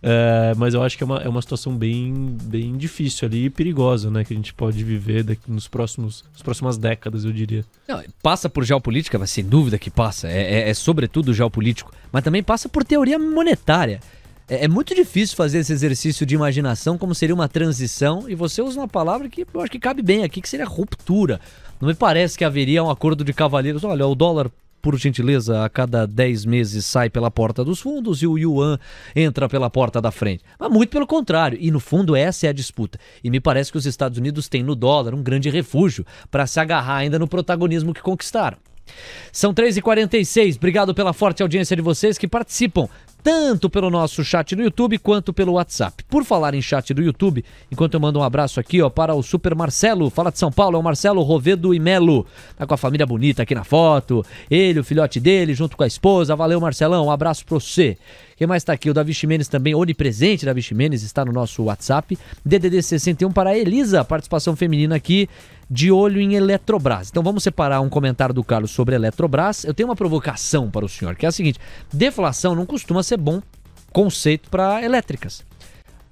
É, 0.08 0.54
mas 0.56 0.72
eu 0.72 0.84
acho 0.84 0.96
que 0.96 1.02
é 1.02 1.06
uma, 1.06 1.18
é 1.18 1.28
uma 1.28 1.42
situação 1.42 1.76
bem, 1.76 2.36
bem 2.44 2.76
difícil 2.76 3.26
ali 3.26 3.46
e 3.46 3.50
perigosa, 3.50 4.08
né? 4.08 4.24
Que 4.24 4.32
a 4.32 4.36
gente 4.36 4.54
pode 4.54 4.84
viver 4.84 5.24
daqui 5.24 5.50
nos 5.50 5.66
próximos, 5.66 6.24
nas 6.32 6.42
próximas 6.42 6.78
décadas, 6.78 7.24
eu 7.24 7.32
diria. 7.32 7.64
Não, 7.88 8.00
passa 8.22 8.48
por 8.48 8.62
geopolítica, 8.62 9.18
mas 9.18 9.32
sem 9.32 9.44
dúvida 9.44 9.80
que 9.80 9.90
passa. 9.90 10.28
É, 10.28 10.60
é, 10.60 10.70
é 10.70 10.74
sobretudo 10.74 11.34
geopolítico. 11.34 11.92
Mas 12.12 12.22
também 12.22 12.40
passa 12.40 12.68
por 12.68 12.84
teoria 12.84 13.18
monetária. 13.18 13.98
É, 14.48 14.66
é, 14.66 14.68
muito 14.68 14.94
difícil 14.94 15.34
fazer 15.34 15.58
esse 15.58 15.72
exercício 15.72 16.24
de 16.24 16.36
imaginação, 16.36 16.96
como 16.96 17.12
seria 17.12 17.34
uma 17.34 17.48
transição, 17.48 18.28
e 18.28 18.36
você 18.36 18.62
usa 18.62 18.78
uma 18.78 18.86
palavra 18.86 19.28
que 19.28 19.44
eu 19.52 19.60
acho 19.60 19.72
que 19.72 19.80
cabe 19.80 20.02
bem 20.02 20.22
aqui, 20.22 20.40
que 20.40 20.48
seria 20.48 20.66
ruptura. 20.66 21.40
Não 21.80 21.88
me 21.88 21.94
parece 21.94 22.38
que 22.38 22.44
haveria 22.44 22.84
um 22.84 22.90
acordo 22.90 23.24
de 23.24 23.32
cavalheiros. 23.32 23.82
Olha, 23.82 24.06
o 24.06 24.14
dólar 24.14 24.52
por 24.86 24.96
gentileza, 24.96 25.64
a 25.64 25.68
cada 25.68 26.06
10 26.06 26.44
meses 26.44 26.84
sai 26.84 27.10
pela 27.10 27.28
porta 27.28 27.64
dos 27.64 27.80
fundos 27.80 28.22
e 28.22 28.26
o 28.28 28.38
yuan 28.38 28.78
entra 29.16 29.48
pela 29.48 29.68
porta 29.68 30.00
da 30.00 30.12
frente. 30.12 30.44
Mas 30.60 30.70
muito 30.70 30.90
pelo 30.90 31.08
contrário, 31.08 31.58
e 31.60 31.72
no 31.72 31.80
fundo 31.80 32.14
essa 32.14 32.46
é 32.46 32.50
a 32.50 32.52
disputa. 32.52 32.96
E 33.24 33.28
me 33.28 33.40
parece 33.40 33.72
que 33.72 33.78
os 33.78 33.84
Estados 33.84 34.16
Unidos 34.16 34.46
têm 34.46 34.62
no 34.62 34.76
dólar 34.76 35.12
um 35.12 35.24
grande 35.24 35.50
refúgio 35.50 36.06
para 36.30 36.46
se 36.46 36.60
agarrar 36.60 36.98
ainda 36.98 37.18
no 37.18 37.26
protagonismo 37.26 37.92
que 37.92 38.00
conquistaram. 38.00 38.58
São 39.32 39.52
3h46, 39.52 40.56
obrigado 40.56 40.94
pela 40.94 41.12
forte 41.12 41.42
audiência 41.42 41.74
de 41.74 41.82
vocês 41.82 42.16
que 42.16 42.28
participam 42.28 42.88
tanto 43.26 43.68
pelo 43.68 43.90
nosso 43.90 44.22
chat 44.22 44.54
no 44.54 44.62
YouTube 44.62 45.00
quanto 45.00 45.32
pelo 45.32 45.54
WhatsApp. 45.54 46.04
Por 46.04 46.24
falar 46.24 46.54
em 46.54 46.62
chat 46.62 46.94
do 46.94 47.02
YouTube, 47.02 47.44
enquanto 47.72 47.94
eu 47.94 47.98
mando 47.98 48.20
um 48.20 48.22
abraço 48.22 48.60
aqui 48.60 48.80
ó, 48.80 48.88
para 48.88 49.16
o 49.16 49.20
Super 49.20 49.52
Marcelo, 49.52 50.08
fala 50.10 50.30
de 50.30 50.38
São 50.38 50.52
Paulo, 50.52 50.76
é 50.76 50.78
o 50.78 50.82
Marcelo 50.82 51.20
Rovedo 51.22 51.74
e 51.74 51.80
Melo. 51.80 52.24
Tá 52.56 52.64
com 52.64 52.74
a 52.74 52.76
família 52.76 53.04
bonita 53.04 53.42
aqui 53.42 53.52
na 53.52 53.64
foto, 53.64 54.24
ele, 54.48 54.78
o 54.78 54.84
filhote 54.84 55.18
dele, 55.18 55.54
junto 55.54 55.76
com 55.76 55.82
a 55.82 55.88
esposa. 55.88 56.36
Valeu, 56.36 56.60
Marcelão, 56.60 57.06
um 57.06 57.10
abraço 57.10 57.44
para 57.44 57.58
você. 57.58 57.98
Quem 58.36 58.46
mais 58.46 58.62
está 58.62 58.74
aqui? 58.74 58.88
O 58.88 58.94
Davi 58.94 59.12
Ximenes 59.12 59.48
também, 59.48 59.74
onipresente 59.74 60.46
Davi 60.46 60.62
Ximenes, 60.62 61.02
está 61.02 61.24
no 61.24 61.32
nosso 61.32 61.64
WhatsApp. 61.64 62.16
DDD 62.44 62.80
61 62.80 63.32
para 63.32 63.50
a 63.50 63.58
Elisa, 63.58 64.04
participação 64.04 64.54
feminina 64.54 64.94
aqui 64.94 65.28
de 65.68 65.90
olho 65.90 66.20
em 66.20 66.34
Eletrobras. 66.34 67.08
Então 67.10 67.22
vamos 67.22 67.42
separar 67.42 67.80
um 67.80 67.88
comentário 67.88 68.34
do 68.34 68.44
Carlos 68.44 68.70
sobre 68.70 68.94
Eletrobras. 68.94 69.64
Eu 69.64 69.74
tenho 69.74 69.88
uma 69.88 69.96
provocação 69.96 70.70
para 70.70 70.84
o 70.84 70.88
senhor, 70.88 71.16
que 71.16 71.26
é 71.26 71.28
a 71.28 71.32
seguinte: 71.32 71.58
deflação 71.92 72.54
não 72.54 72.66
costuma 72.66 73.02
ser 73.02 73.16
bom 73.16 73.42
conceito 73.92 74.48
para 74.50 74.82
elétricas. 74.82 75.44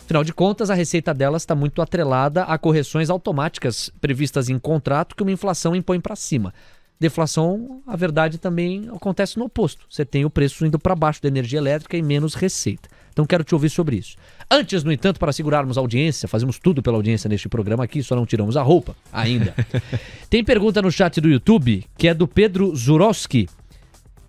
Afinal 0.05 0.23
de 0.23 0.35
contas, 0.35 0.69
a 0.69 0.75
receita 0.75 1.15
delas 1.15 1.43
está 1.43 1.55
muito 1.55 1.81
atrelada 1.81 2.43
a 2.45 2.59
correções 2.59 3.09
automáticas 3.09 3.91
previstas 4.01 4.51
em 4.51 4.59
contrato 4.59 5.17
que 5.17 5.23
uma 5.23 5.33
inflação 5.33 5.75
impõe 5.75 5.99
para 5.99 6.15
cima. 6.15 6.53
Deflação, 7.01 7.83
a 7.87 7.97
verdade 7.97 8.39
também 8.39 8.89
acontece 8.95 9.39
no 9.39 9.47
oposto. 9.47 9.87
Você 9.89 10.05
tem 10.05 10.25
o 10.25 10.31
preço 10.31 10.65
indo 10.65 10.79
para 10.79 10.95
baixo 10.95 11.23
da 11.23 11.29
energia 11.29 11.59
elétrica 11.59 11.97
e 11.97 12.03
menos 12.03 12.35
receita. 12.35 12.89
Então 13.15 13.25
quero 13.25 13.45
te 13.45 13.55
ouvir 13.55 13.71
sobre 13.71 13.97
isso. 13.97 14.17
Antes, 14.51 14.83
no 14.83 14.93
entanto, 14.93 15.21
para 15.21 15.33
segurarmos 15.33 15.79
a 15.79 15.81
audiência, 15.81 16.29
fazemos 16.29 16.59
tudo 16.59 16.83
pela 16.83 16.97
audiência 16.97 17.29
neste 17.29 17.49
programa 17.49 17.85
aqui, 17.85 18.03
só 18.03 18.17
não 18.17 18.27
tiramos 18.27 18.57
a 18.57 18.62
roupa 18.62 18.97
ainda. 19.12 19.55
Tem 20.29 20.43
pergunta 20.43 20.83
no 20.83 20.91
chat 20.91 21.21
do 21.21 21.29
YouTube 21.29 21.85
que 21.97 22.09
é 22.09 22.12
do 22.12 22.27
Pedro 22.27 22.75
Zurowski. 22.75 23.49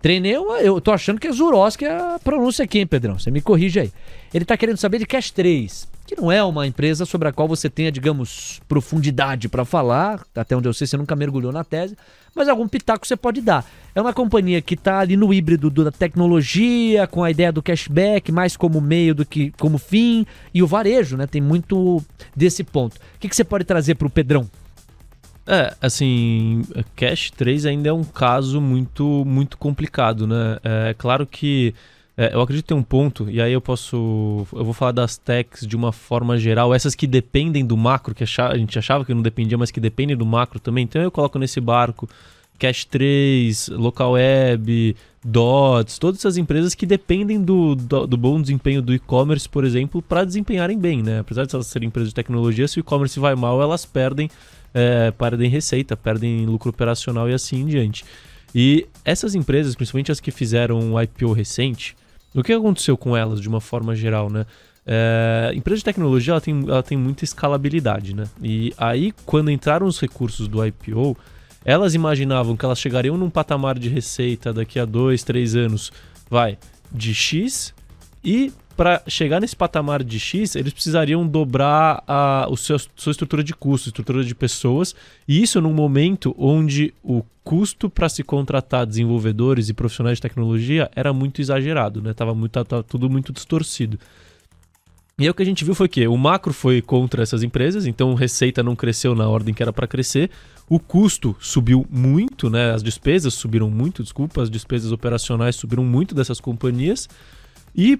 Treinei 0.00 0.36
uma, 0.38 0.60
eu 0.60 0.80
tô 0.80 0.92
achando 0.92 1.18
que 1.18 1.26
é 1.26 1.32
Zurowski 1.32 1.84
a 1.84 2.20
pronúncia 2.22 2.64
aqui, 2.64 2.78
hein, 2.78 2.86
Pedrão? 2.86 3.18
Você 3.18 3.28
me 3.28 3.40
corrige 3.40 3.80
aí. 3.80 3.92
Ele 4.32 4.44
tá 4.44 4.56
querendo 4.56 4.76
saber 4.76 5.00
de 5.00 5.06
Cash 5.06 5.32
3, 5.32 5.88
que 6.06 6.14
não 6.14 6.30
é 6.30 6.42
uma 6.42 6.66
empresa 6.66 7.04
sobre 7.04 7.28
a 7.28 7.32
qual 7.32 7.48
você 7.48 7.68
tenha, 7.68 7.90
digamos, 7.90 8.60
profundidade 8.68 9.48
para 9.48 9.64
falar, 9.64 10.24
até 10.34 10.56
onde 10.56 10.68
eu 10.68 10.72
sei, 10.72 10.86
você 10.86 10.96
nunca 10.96 11.16
mergulhou 11.16 11.52
na 11.52 11.64
tese, 11.64 11.96
mas 12.34 12.48
algum 12.48 12.68
pitaco 12.68 13.06
você 13.06 13.16
pode 13.16 13.40
dar. 13.40 13.64
É 13.94 14.00
uma 14.00 14.12
companhia 14.12 14.62
que 14.62 14.74
está 14.74 15.00
ali 15.00 15.16
no 15.16 15.34
híbrido 15.34 15.70
da 15.70 15.90
tecnologia, 15.90 17.06
com 17.06 17.24
a 17.24 17.30
ideia 17.30 17.50
do 17.50 17.62
cashback, 17.62 18.30
mais 18.30 18.56
como 18.56 18.80
meio 18.80 19.14
do 19.14 19.26
que 19.26 19.50
como 19.58 19.78
fim, 19.78 20.24
e 20.54 20.62
o 20.62 20.66
varejo, 20.66 21.16
né? 21.16 21.26
Tem 21.26 21.40
muito 21.40 22.02
desse 22.34 22.62
ponto. 22.62 22.96
O 22.96 23.18
que, 23.18 23.28
que 23.28 23.34
você 23.34 23.44
pode 23.44 23.64
trazer 23.64 23.96
para 23.96 24.06
o 24.06 24.10
Pedrão? 24.10 24.48
É, 25.48 25.74
assim, 25.80 26.62
Cash 26.96 27.30
3 27.30 27.66
ainda 27.66 27.88
é 27.88 27.92
um 27.92 28.02
caso 28.02 28.60
muito, 28.60 29.24
muito 29.24 29.56
complicado, 29.56 30.26
né? 30.26 30.58
É 30.62 30.94
claro 30.94 31.26
que 31.26 31.72
é, 32.16 32.34
eu 32.34 32.40
acredito 32.40 32.64
que 32.64 32.68
tem 32.68 32.76
um 32.76 32.82
ponto, 32.82 33.28
e 33.30 33.42
aí 33.42 33.52
eu 33.52 33.60
posso. 33.60 34.46
Eu 34.52 34.64
vou 34.64 34.72
falar 34.72 34.92
das 34.92 35.18
techs 35.18 35.66
de 35.66 35.76
uma 35.76 35.92
forma 35.92 36.38
geral, 36.38 36.74
essas 36.74 36.94
que 36.94 37.06
dependem 37.06 37.64
do 37.64 37.76
macro, 37.76 38.14
que 38.14 38.24
a 38.24 38.56
gente 38.56 38.78
achava 38.78 39.04
que 39.04 39.12
não 39.12 39.20
dependia, 39.20 39.58
mas 39.58 39.70
que 39.70 39.78
dependem 39.78 40.16
do 40.16 40.24
macro 40.24 40.58
também. 40.58 40.84
Então 40.84 41.02
eu 41.02 41.10
coloco 41.10 41.38
nesse 41.38 41.60
barco 41.60 42.08
Cash 42.58 42.86
3, 42.86 43.68
Local 43.68 44.12
Web, 44.12 44.96
Dots, 45.22 45.98
todas 45.98 46.20
essas 46.20 46.38
empresas 46.38 46.74
que 46.74 46.86
dependem 46.86 47.38
do, 47.38 47.74
do, 47.74 48.06
do 48.06 48.16
bom 48.16 48.40
desempenho 48.40 48.80
do 48.80 48.94
e-commerce, 48.94 49.46
por 49.46 49.64
exemplo, 49.64 50.00
para 50.00 50.24
desempenharem 50.24 50.78
bem, 50.78 51.02
né? 51.02 51.18
Apesar 51.18 51.44
de 51.44 51.54
elas 51.54 51.66
serem 51.66 51.88
empresas 51.88 52.10
de 52.10 52.14
tecnologia, 52.14 52.66
se 52.66 52.78
o 52.78 52.80
e-commerce 52.80 53.20
vai 53.20 53.34
mal, 53.34 53.60
elas 53.60 53.84
perdem, 53.84 54.30
é, 54.72 55.10
perdem 55.10 55.50
receita, 55.50 55.96
perdem 55.96 56.46
lucro 56.46 56.70
operacional 56.70 57.28
e 57.28 57.34
assim 57.34 57.60
em 57.60 57.66
diante. 57.66 58.06
E 58.54 58.86
essas 59.04 59.34
empresas, 59.34 59.74
principalmente 59.74 60.10
as 60.10 60.18
que 60.18 60.30
fizeram 60.30 60.78
um 60.78 60.98
IPO 60.98 61.32
recente, 61.32 61.94
o 62.34 62.42
que 62.42 62.52
aconteceu 62.52 62.96
com 62.96 63.16
elas 63.16 63.40
de 63.40 63.48
uma 63.48 63.60
forma 63.60 63.94
geral, 63.94 64.30
né? 64.30 64.46
É, 64.86 65.50
empresa 65.54 65.78
de 65.78 65.84
tecnologia 65.84 66.32
ela 66.32 66.40
tem, 66.40 66.64
ela 66.68 66.82
tem 66.82 66.96
muita 66.96 67.24
escalabilidade, 67.24 68.14
né? 68.14 68.24
E 68.40 68.72
aí, 68.78 69.12
quando 69.24 69.50
entraram 69.50 69.86
os 69.86 70.00
recursos 70.00 70.46
do 70.46 70.64
IPO, 70.64 71.16
elas 71.64 71.94
imaginavam 71.94 72.56
que 72.56 72.64
elas 72.64 72.78
chegariam 72.78 73.16
num 73.16 73.28
patamar 73.28 73.78
de 73.78 73.88
receita 73.88 74.52
daqui 74.52 74.78
a 74.78 74.84
dois, 74.84 75.24
três 75.24 75.56
anos, 75.56 75.90
vai, 76.30 76.56
de 76.92 77.12
X, 77.12 77.74
e 78.22 78.52
para 78.76 79.02
chegar 79.08 79.40
nesse 79.40 79.56
patamar 79.56 80.04
de 80.04 80.20
X, 80.20 80.54
eles 80.54 80.72
precisariam 80.72 81.26
dobrar 81.26 82.04
a 82.06 82.46
seu, 82.56 82.78
sua 82.94 83.10
estrutura 83.10 83.42
de 83.42 83.54
custos, 83.54 83.88
estrutura 83.88 84.22
de 84.22 84.34
pessoas, 84.34 84.94
e 85.26 85.42
isso 85.42 85.60
num 85.60 85.72
momento 85.72 86.34
onde 86.38 86.92
o 87.02 87.22
custo 87.42 87.88
para 87.88 88.08
se 88.08 88.22
contratar 88.22 88.84
desenvolvedores 88.84 89.68
e 89.68 89.74
profissionais 89.74 90.18
de 90.18 90.22
tecnologia 90.22 90.90
era 90.94 91.12
muito 91.12 91.40
exagerado, 91.40 92.02
né? 92.02 92.12
Tava, 92.12 92.34
muito, 92.34 92.64
tava 92.64 92.82
tudo 92.82 93.08
muito 93.08 93.32
distorcido. 93.32 93.98
E 95.18 95.22
aí 95.22 95.30
o 95.30 95.34
que 95.34 95.42
a 95.42 95.46
gente 95.46 95.64
viu 95.64 95.74
foi 95.74 95.88
que 95.88 96.06
o 96.06 96.16
macro 96.16 96.52
foi 96.52 96.82
contra 96.82 97.22
essas 97.22 97.42
empresas, 97.42 97.86
então 97.86 98.12
receita 98.12 98.62
não 98.62 98.76
cresceu 98.76 99.14
na 99.14 99.26
ordem 99.26 99.54
que 99.54 99.62
era 99.62 99.72
para 99.72 99.86
crescer, 99.86 100.30
o 100.68 100.78
custo 100.78 101.34
subiu 101.40 101.86
muito, 101.88 102.50
né? 102.50 102.72
As 102.72 102.82
despesas 102.82 103.32
subiram 103.32 103.70
muito, 103.70 104.02
desculpa, 104.02 104.42
as 104.42 104.50
despesas 104.50 104.92
operacionais 104.92 105.56
subiram 105.56 105.84
muito 105.84 106.14
dessas 106.14 106.38
companhias. 106.38 107.08
E, 107.76 107.98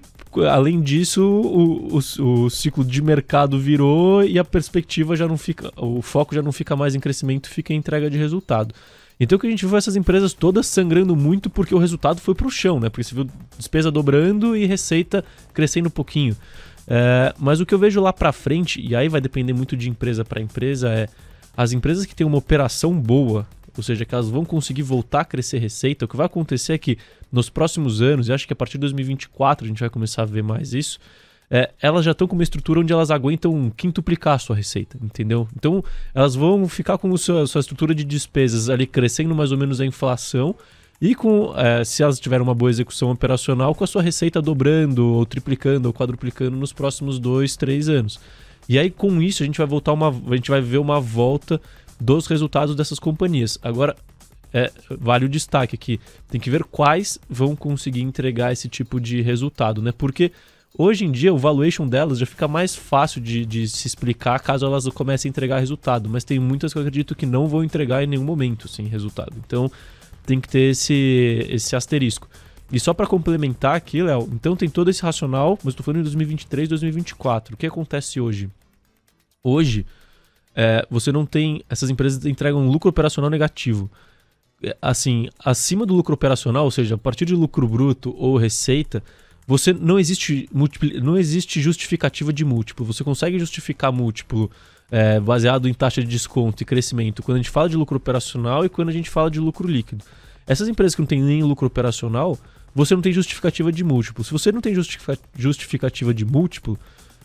além 0.49 0.81
disso, 0.81 1.23
o, 1.23 1.97
o, 1.97 2.45
o, 2.45 2.49
ciclo 2.49 2.83
de 2.83 3.01
mercado 3.01 3.59
virou 3.59 4.23
e 4.23 4.39
a 4.39 4.43
perspectiva 4.43 5.15
já 5.15 5.27
não 5.27 5.37
fica, 5.37 5.71
o 5.77 6.01
foco 6.01 6.33
já 6.33 6.41
não 6.41 6.51
fica 6.51 6.75
mais 6.75 6.95
em 6.95 6.99
crescimento, 6.99 7.47
fica 7.47 7.73
em 7.73 7.77
entrega 7.77 8.09
de 8.09 8.17
resultado. 8.17 8.73
Então 9.19 9.35
o 9.35 9.39
que 9.39 9.47
a 9.47 9.49
gente 9.49 9.65
viu 9.65 9.77
essas 9.77 9.95
empresas 9.95 10.33
todas 10.33 10.67
sangrando 10.67 11.15
muito 11.15 11.49
porque 11.49 11.73
o 11.73 11.77
resultado 11.77 12.19
foi 12.19 12.35
para 12.35 12.47
o 12.47 12.51
chão, 12.51 12.79
né? 12.79 12.89
Porque 12.89 13.03
você 13.03 13.15
viu 13.15 13.27
despesa 13.57 13.91
dobrando 13.91 14.55
e 14.55 14.65
receita 14.65 15.23
crescendo 15.53 15.87
um 15.87 15.91
pouquinho. 15.91 16.35
É, 16.87 17.33
mas 17.37 17.59
o 17.59 17.65
que 17.65 17.73
eu 17.73 17.79
vejo 17.79 17.99
lá 17.99 18.13
para 18.13 18.31
frente, 18.31 18.79
e 18.81 18.95
aí 18.95 19.09
vai 19.09 19.19
depender 19.19 19.53
muito 19.53 19.75
de 19.75 19.89
empresa 19.89 20.23
para 20.23 20.41
empresa, 20.41 20.89
é 20.89 21.07
as 21.55 21.71
empresas 21.71 22.05
que 22.05 22.15
têm 22.15 22.25
uma 22.25 22.37
operação 22.37 22.93
boa, 22.93 23.47
ou 23.77 23.83
seja, 23.83 24.05
que 24.05 24.13
elas 24.13 24.29
vão 24.29 24.43
conseguir 24.43 24.83
voltar 24.83 25.21
a 25.21 25.25
crescer 25.25 25.59
receita, 25.59 26.05
o 26.05 26.07
que 26.07 26.17
vai 26.17 26.25
acontecer 26.25 26.73
é 26.73 26.77
que 26.77 26.97
nos 27.31 27.49
próximos 27.49 28.01
anos, 28.01 28.27
e 28.27 28.33
acho 28.33 28.47
que 28.47 28.53
a 28.53 28.55
partir 28.55 28.73
de 28.73 28.79
2024 28.81 29.65
a 29.65 29.67
gente 29.67 29.79
vai 29.79 29.89
começar 29.89 30.23
a 30.23 30.25
ver 30.25 30.43
mais 30.43 30.73
isso, 30.73 30.99
é, 31.49 31.71
elas 31.81 32.03
já 32.03 32.11
estão 32.11 32.27
com 32.27 32.35
uma 32.35 32.43
estrutura 32.43 32.81
onde 32.81 32.91
elas 32.91 33.09
aguentam 33.09 33.71
quintuplicar 33.75 34.33
a 34.33 34.39
sua 34.39 34.55
receita, 34.55 34.97
entendeu? 35.01 35.47
Então 35.55 35.83
elas 36.13 36.35
vão 36.35 36.67
ficar 36.67 36.97
com 36.97 37.13
a 37.13 37.17
sua, 37.17 37.47
sua 37.47 37.61
estrutura 37.61 37.95
de 37.95 38.03
despesas 38.03 38.69
ali 38.69 38.85
crescendo 38.85 39.33
mais 39.33 39.51
ou 39.51 39.57
menos 39.57 39.79
a 39.79 39.85
inflação 39.85 40.53
e 40.99 41.13
com, 41.13 41.53
é, 41.55 41.83
se 41.83 42.01
elas 42.01 42.19
tiverem 42.19 42.43
uma 42.43 42.55
boa 42.55 42.71
execução 42.71 43.11
operacional, 43.11 43.75
com 43.75 43.83
a 43.83 43.87
sua 43.87 44.01
receita 44.01 44.41
dobrando, 44.41 45.05
ou 45.05 45.25
triplicando, 45.25 45.87
ou 45.87 45.93
quadruplicando 45.93 46.57
nos 46.57 46.73
próximos 46.73 47.19
dois, 47.19 47.55
três 47.55 47.87
anos. 47.87 48.19
E 48.67 48.77
aí, 48.77 48.89
com 48.89 49.21
isso, 49.21 49.43
a 49.43 49.45
gente 49.45 49.59
vai 49.59 49.67
voltar 49.67 49.93
uma. 49.93 50.09
A 50.09 50.35
gente 50.35 50.49
vai 50.49 50.59
ver 50.59 50.79
uma 50.79 50.99
volta 50.99 51.61
dos 51.99 52.27
resultados 52.27 52.75
dessas 52.75 52.99
companhias. 52.99 53.57
Agora, 53.61 53.95
é, 54.53 54.71
vale 54.99 55.25
o 55.25 55.29
destaque 55.29 55.75
aqui. 55.75 55.99
Tem 56.29 56.39
que 56.39 56.49
ver 56.49 56.63
quais 56.63 57.19
vão 57.29 57.55
conseguir 57.55 58.01
entregar 58.01 58.51
esse 58.51 58.69
tipo 58.69 58.99
de 58.99 59.21
resultado, 59.21 59.81
né? 59.81 59.91
Porque 59.91 60.31
hoje 60.77 61.05
em 61.05 61.11
dia 61.11 61.33
o 61.33 61.37
valuation 61.37 61.87
delas 61.87 62.19
já 62.19 62.25
fica 62.25 62.47
mais 62.47 62.75
fácil 62.75 63.21
de, 63.21 63.45
de 63.45 63.67
se 63.67 63.87
explicar 63.87 64.39
caso 64.39 64.65
elas 64.65 64.87
comecem 64.89 65.29
a 65.29 65.31
entregar 65.31 65.59
resultado. 65.59 66.09
Mas 66.09 66.23
tem 66.23 66.39
muitas 66.39 66.71
que 66.71 66.79
eu 66.79 66.81
acredito 66.81 67.15
que 67.15 67.25
não 67.25 67.47
vão 67.47 67.63
entregar 67.63 68.03
em 68.03 68.07
nenhum 68.07 68.23
momento, 68.23 68.67
sim, 68.67 68.87
resultado. 68.87 69.33
Então 69.45 69.71
tem 70.25 70.39
que 70.39 70.47
ter 70.49 70.71
esse, 70.71 71.45
esse 71.49 71.75
asterisco. 71.75 72.27
E 72.71 72.79
só 72.79 72.93
para 72.93 73.07
complementar 73.07 73.75
aqui, 73.75 74.03
Léo, 74.03 74.27
então 74.33 74.55
tem 74.55 74.69
todo 74.69 74.89
esse 74.89 75.01
racional, 75.01 75.57
mas 75.63 75.71
estou 75.71 75.85
falando 75.85 76.01
em 76.01 76.03
2023, 76.03 76.67
2024. 76.67 77.53
O 77.53 77.57
que 77.57 77.65
acontece 77.65 78.19
hoje? 78.19 78.49
Hoje, 79.41 79.85
é, 80.59 80.83
você 80.89 81.11
não 81.11 81.23
tem. 81.23 81.63
Essas 81.69 81.91
empresas 81.91 82.25
entregam 82.25 82.61
um 82.61 82.71
lucro 82.71 82.89
operacional 82.89 83.29
negativo. 83.29 83.91
É, 84.63 84.75
assim, 84.81 85.29
acima 85.45 85.85
do 85.85 85.93
lucro 85.93 86.15
operacional, 86.15 86.65
ou 86.65 86.71
seja, 86.71 86.95
a 86.95 86.97
partir 86.97 87.25
de 87.25 87.35
lucro 87.35 87.67
bruto 87.67 88.15
ou 88.17 88.37
receita, 88.37 89.03
você 89.45 89.71
não 89.71 89.99
existe, 89.99 90.49
não 90.51 91.15
existe 91.15 91.61
justificativa 91.61 92.33
de 92.33 92.43
múltiplo. 92.43 92.83
Você 92.87 93.03
consegue 93.03 93.37
justificar 93.37 93.91
múltiplo 93.91 94.49
é, 94.89 95.19
baseado 95.19 95.69
em 95.69 95.73
taxa 95.75 96.01
de 96.01 96.07
desconto 96.07 96.63
e 96.63 96.65
crescimento 96.65 97.21
quando 97.21 97.35
a 97.35 97.39
gente 97.39 97.51
fala 97.51 97.69
de 97.69 97.77
lucro 97.77 97.97
operacional 97.97 98.65
e 98.65 98.69
quando 98.69 98.89
a 98.89 98.93
gente 98.93 99.11
fala 99.11 99.29
de 99.29 99.39
lucro 99.39 99.67
líquido. 99.67 100.03
Essas 100.47 100.67
empresas 100.67 100.95
que 100.95 101.01
não 101.01 101.07
têm 101.07 101.21
nem 101.21 101.43
lucro 101.43 101.67
operacional, 101.67 102.35
você 102.73 102.95
não 102.95 103.01
tem 103.01 103.13
justificativa 103.13 103.71
de 103.71 103.83
múltiplo. 103.83 104.23
Se 104.23 104.31
você 104.31 104.51
não 104.51 104.61
tem 104.61 104.73
justificativa 105.35 106.13
de 106.13 106.25
múltiplo, 106.25 106.79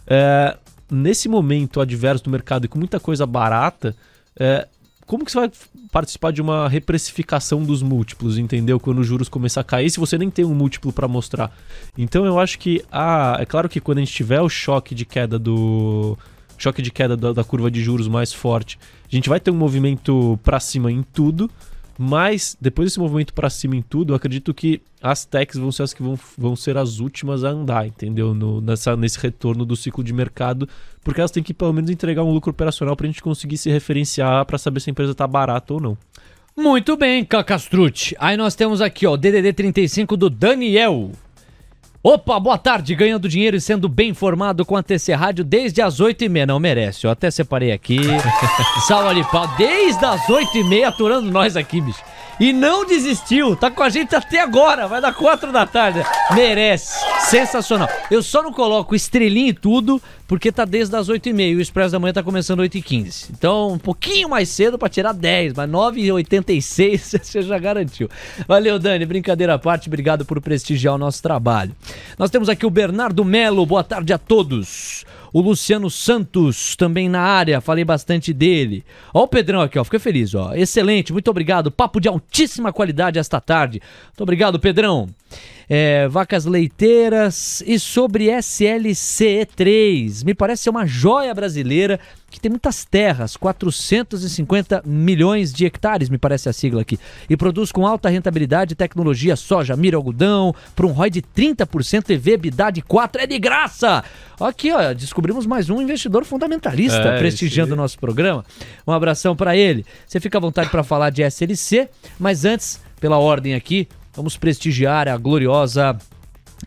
é, 0.07 0.59
nesse 0.93 1.29
momento 1.29 1.81
adverso 1.81 2.25
do 2.25 2.31
mercado 2.31 2.67
e 2.67 2.69
com 2.69 2.79
muita 2.79 3.01
coisa 3.01 3.27
barata, 3.27 3.97
é, 4.39 4.69
como 5.07 5.25
que 5.25 5.33
você 5.33 5.41
vai 5.41 5.51
participar 5.91 6.33
de 6.33 6.41
uma 6.41 6.69
reprecificação 6.69 7.63
dos 7.63 7.83
múltiplos, 7.83 8.39
entendeu? 8.39 8.81
Quando 8.81 9.01
os 9.01 9.07
juros 9.07 9.29
começar 9.29 9.61
a 9.61 9.65
cair, 9.65 9.91
se 9.91 10.01
você 10.01 10.17
nem 10.17 10.31
tem 10.31 10.45
um 10.45 10.55
múltiplo 10.55 10.93
para 10.93 11.09
mostrar. 11.09 11.55
Então 11.99 12.25
eu 12.25 12.39
acho 12.39 12.59
que 12.59 12.83
ah, 12.91 13.37
é 13.39 13.45
claro 13.45 13.69
que 13.69 13.81
quando 13.81 13.99
a 13.99 14.01
gente 14.01 14.13
tiver 14.13 14.41
o 14.41 14.49
choque 14.49 14.95
de 14.95 15.05
queda 15.05 15.39
do 15.39 16.17
choque 16.57 16.81
de 16.81 16.91
queda 16.93 17.17
da, 17.17 17.33
da 17.33 17.43
curva 17.43 17.71
de 17.71 17.83
juros 17.83 18.07
mais 18.07 18.33
forte, 18.33 18.79
a 19.11 19.15
gente 19.15 19.29
vai 19.29 19.41
ter 19.41 19.51
um 19.51 19.57
movimento 19.57 20.39
para 20.45 20.61
cima 20.61 20.91
em 20.91 21.03
tudo. 21.03 21.51
Mas, 22.05 22.57
depois 22.61 22.89
desse 22.89 22.99
movimento 22.99 23.33
para 23.33 23.49
cima 23.49 23.77
em 23.77 23.81
tudo, 23.81 24.13
eu 24.13 24.17
acredito 24.17 24.53
que 24.53 24.83
as 25.01 25.25
techs 25.25 25.57
vão 25.57 25.71
ser 25.71 25.85
as 25.85 25.95
que 25.95 26.03
vão, 26.03 26.19
vão 26.37 26.57
ser 26.57 26.77
as 26.77 26.99
últimas 26.99 27.45
a 27.45 27.51
andar, 27.51 27.87
entendeu? 27.87 28.35
No, 28.35 28.61
nessa, 28.61 28.97
nesse 28.97 29.21
retorno 29.21 29.65
do 29.65 29.77
ciclo 29.77 30.03
de 30.03 30.13
mercado, 30.13 30.69
porque 31.05 31.21
elas 31.21 31.31
têm 31.31 31.45
que 31.45 31.55
pelo 31.55 31.73
menos 31.73 31.89
entregar 31.91 32.25
um 32.25 32.33
lucro 32.33 32.51
operacional 32.51 32.97
para 32.97 33.07
a 33.07 33.09
gente 33.09 33.23
conseguir 33.23 33.57
se 33.57 33.71
referenciar 33.71 34.45
para 34.47 34.59
saber 34.59 34.81
se 34.81 34.91
a 34.91 34.93
empresa 34.93 35.13
está 35.13 35.29
barata 35.29 35.75
ou 35.75 35.81
não. 35.81 35.97
Muito 36.57 36.97
bem, 36.97 37.25
Cacastrute. 37.25 38.17
Aí 38.19 38.37
nós 38.37 38.57
temos 38.57 38.81
aqui, 38.81 39.07
ó, 39.07 39.17
DDD 39.17 39.53
35 39.53 40.17
do 40.17 40.29
Daniel. 40.29 41.13
Opa, 42.05 42.41
boa 42.41 42.59
tarde, 42.59 42.97
ganhando 42.97 43.29
dinheiro 43.29 43.57
e 43.57 43.61
sendo 43.61 43.89
bem 43.89 44.11
informado 44.11 44.67
com 44.67 44.77
a 44.77 44.83
TC 44.83 45.13
Rádio 45.13 45.45
desde 45.45 45.81
as 45.81 46.01
8h30. 46.01 46.47
Não 46.47 46.59
merece, 46.59 47.07
eu 47.07 47.11
até 47.13 47.31
separei 47.31 47.71
aqui. 47.71 48.01
Salve 48.89 49.23
de 49.23 49.31
pau, 49.31 49.47
desde 49.57 50.05
as 50.05 50.21
8h30 50.23 50.85
aturando 50.85 51.31
nós 51.31 51.57
aqui, 51.57 51.81
bicho. 51.81 52.03
E 52.41 52.53
não 52.53 52.85
desistiu, 52.85 53.55
tá 53.55 53.71
com 53.71 53.85
a 53.85 53.89
gente 53.89 54.17
até 54.17 54.41
agora, 54.41 54.89
vai 54.89 55.01
dar 55.01 55.15
4 55.15 55.53
da 55.53 55.65
tarde. 55.65 56.03
Merece, 56.35 57.05
sensacional. 57.21 57.89
Eu 58.11 58.21
só 58.21 58.43
não 58.43 58.53
coloco 58.53 58.97
estrelinha 58.97 59.51
e 59.51 59.53
tudo, 59.53 60.03
porque 60.27 60.51
tá 60.51 60.65
desde 60.65 60.97
as 60.97 61.09
8h30 61.09 61.53
e 61.53 61.55
o 61.55 61.61
Expresso 61.61 61.93
da 61.93 62.01
Manhã 62.01 62.13
tá 62.13 62.23
começando 62.23 62.61
8h15. 62.61 63.27
Então, 63.31 63.75
um 63.75 63.79
pouquinho 63.79 64.29
mais 64.29 64.49
cedo 64.49 64.77
para 64.77 64.89
tirar 64.89 65.13
10, 65.13 65.53
mas 65.55 65.71
9h86 65.71 67.21
você 67.23 67.43
já 67.43 67.59
garantiu. 67.59 68.09
Valeu, 68.49 68.77
Dani, 68.79 69.07
brincadeira 69.07 69.55
à 69.55 69.59
parte, 69.59 69.89
obrigado 69.89 70.25
por 70.25 70.41
prestigiar 70.41 70.95
o 70.95 70.99
nosso 70.99 71.23
trabalho. 71.23 71.77
Nós 72.19 72.31
temos 72.31 72.49
aqui 72.49 72.67
o 72.67 72.71
Bernardo 72.71 73.25
Melo, 73.25 73.65
boa 73.67 73.85
tarde 73.85 74.13
a 74.13 74.19
todos. 74.19 75.05
O 75.33 75.41
Luciano 75.41 75.91
Santos 75.91 76.77
também 76.77 77.09
na 77.09 77.21
área, 77.21 77.61
falei 77.61 77.85
bastante 77.85 78.33
dele. 78.33 78.85
Ó 79.15 79.23
o 79.23 79.29
Pedrão 79.29 79.61
aqui, 79.61 79.79
ó, 79.79 79.85
fiquei 79.85 79.99
feliz, 79.99 80.35
ó. 80.35 80.55
Excelente, 80.55 81.13
muito 81.13 81.31
obrigado. 81.31 81.71
Papo 81.71 82.01
de 82.01 82.09
altíssima 82.09 82.73
qualidade 82.73 83.19
esta 83.19 83.41
tarde. 83.41 83.81
Muito 84.09 84.23
obrigado, 84.23 84.61
Pedrão 84.61 85.09
é, 85.69 86.07
vacas 86.09 86.45
leiteiras 86.45 87.63
e 87.67 87.79
sobre 87.79 88.27
SLCE3. 88.27 90.25
Me 90.25 90.35
parece 90.35 90.65
ser 90.65 90.71
uma 90.71 90.87
joia 90.87 91.35
brasileira 91.35 91.99
que 92.31 92.41
tem 92.41 92.51
muitas 92.51 92.85
terras, 92.85 93.37
450 93.37 94.83
milhões 94.87 95.53
de 95.53 95.67
hectares, 95.67 96.09
me 96.09 96.17
parece 96.17 96.49
a 96.49 96.53
sigla 96.53 96.81
aqui, 96.81 96.99
e 97.29 97.37
produz 97.37 97.71
com 97.71 97.87
alta 97.87 98.09
rentabilidade 98.09 98.75
tecnologia 98.75 99.37
soja, 99.37 99.77
milho, 99.77 99.99
algodão, 99.99 100.55
para 100.75 100.87
um 100.87 100.93
ROI 100.93 101.11
de 101.11 101.21
30% 101.21 102.09
e 102.09 102.17
viabilidade 102.17 102.81
4 102.81 103.23
é 103.23 103.27
de 103.27 103.39
graça. 103.39 104.03
Aqui, 104.41 104.73
ó, 104.73 104.95
descobrimos 104.95 105.45
mais 105.45 105.69
um 105.69 105.81
investidor 105.81 106.25
fundamentalista 106.25 107.01
é, 107.01 107.19
prestigiando 107.19 107.75
o 107.75 107.77
nosso 107.77 107.99
programa. 107.99 108.45
Um 108.87 108.93
abração 108.93 109.37
para 109.37 109.55
ele. 109.55 109.85
Você 110.07 110.19
fica 110.19 110.39
à 110.39 110.41
vontade 110.41 110.71
para 110.71 110.83
falar 110.83 111.11
de 111.11 111.23
SLC, 111.23 111.89
mas 112.19 112.47
antes, 112.47 112.81
pela 112.99 113.19
ordem 113.19 113.55
aqui, 113.55 113.87
Vamos 114.15 114.37
prestigiar 114.37 115.09
a 115.09 115.17
gloriosa 115.17 115.97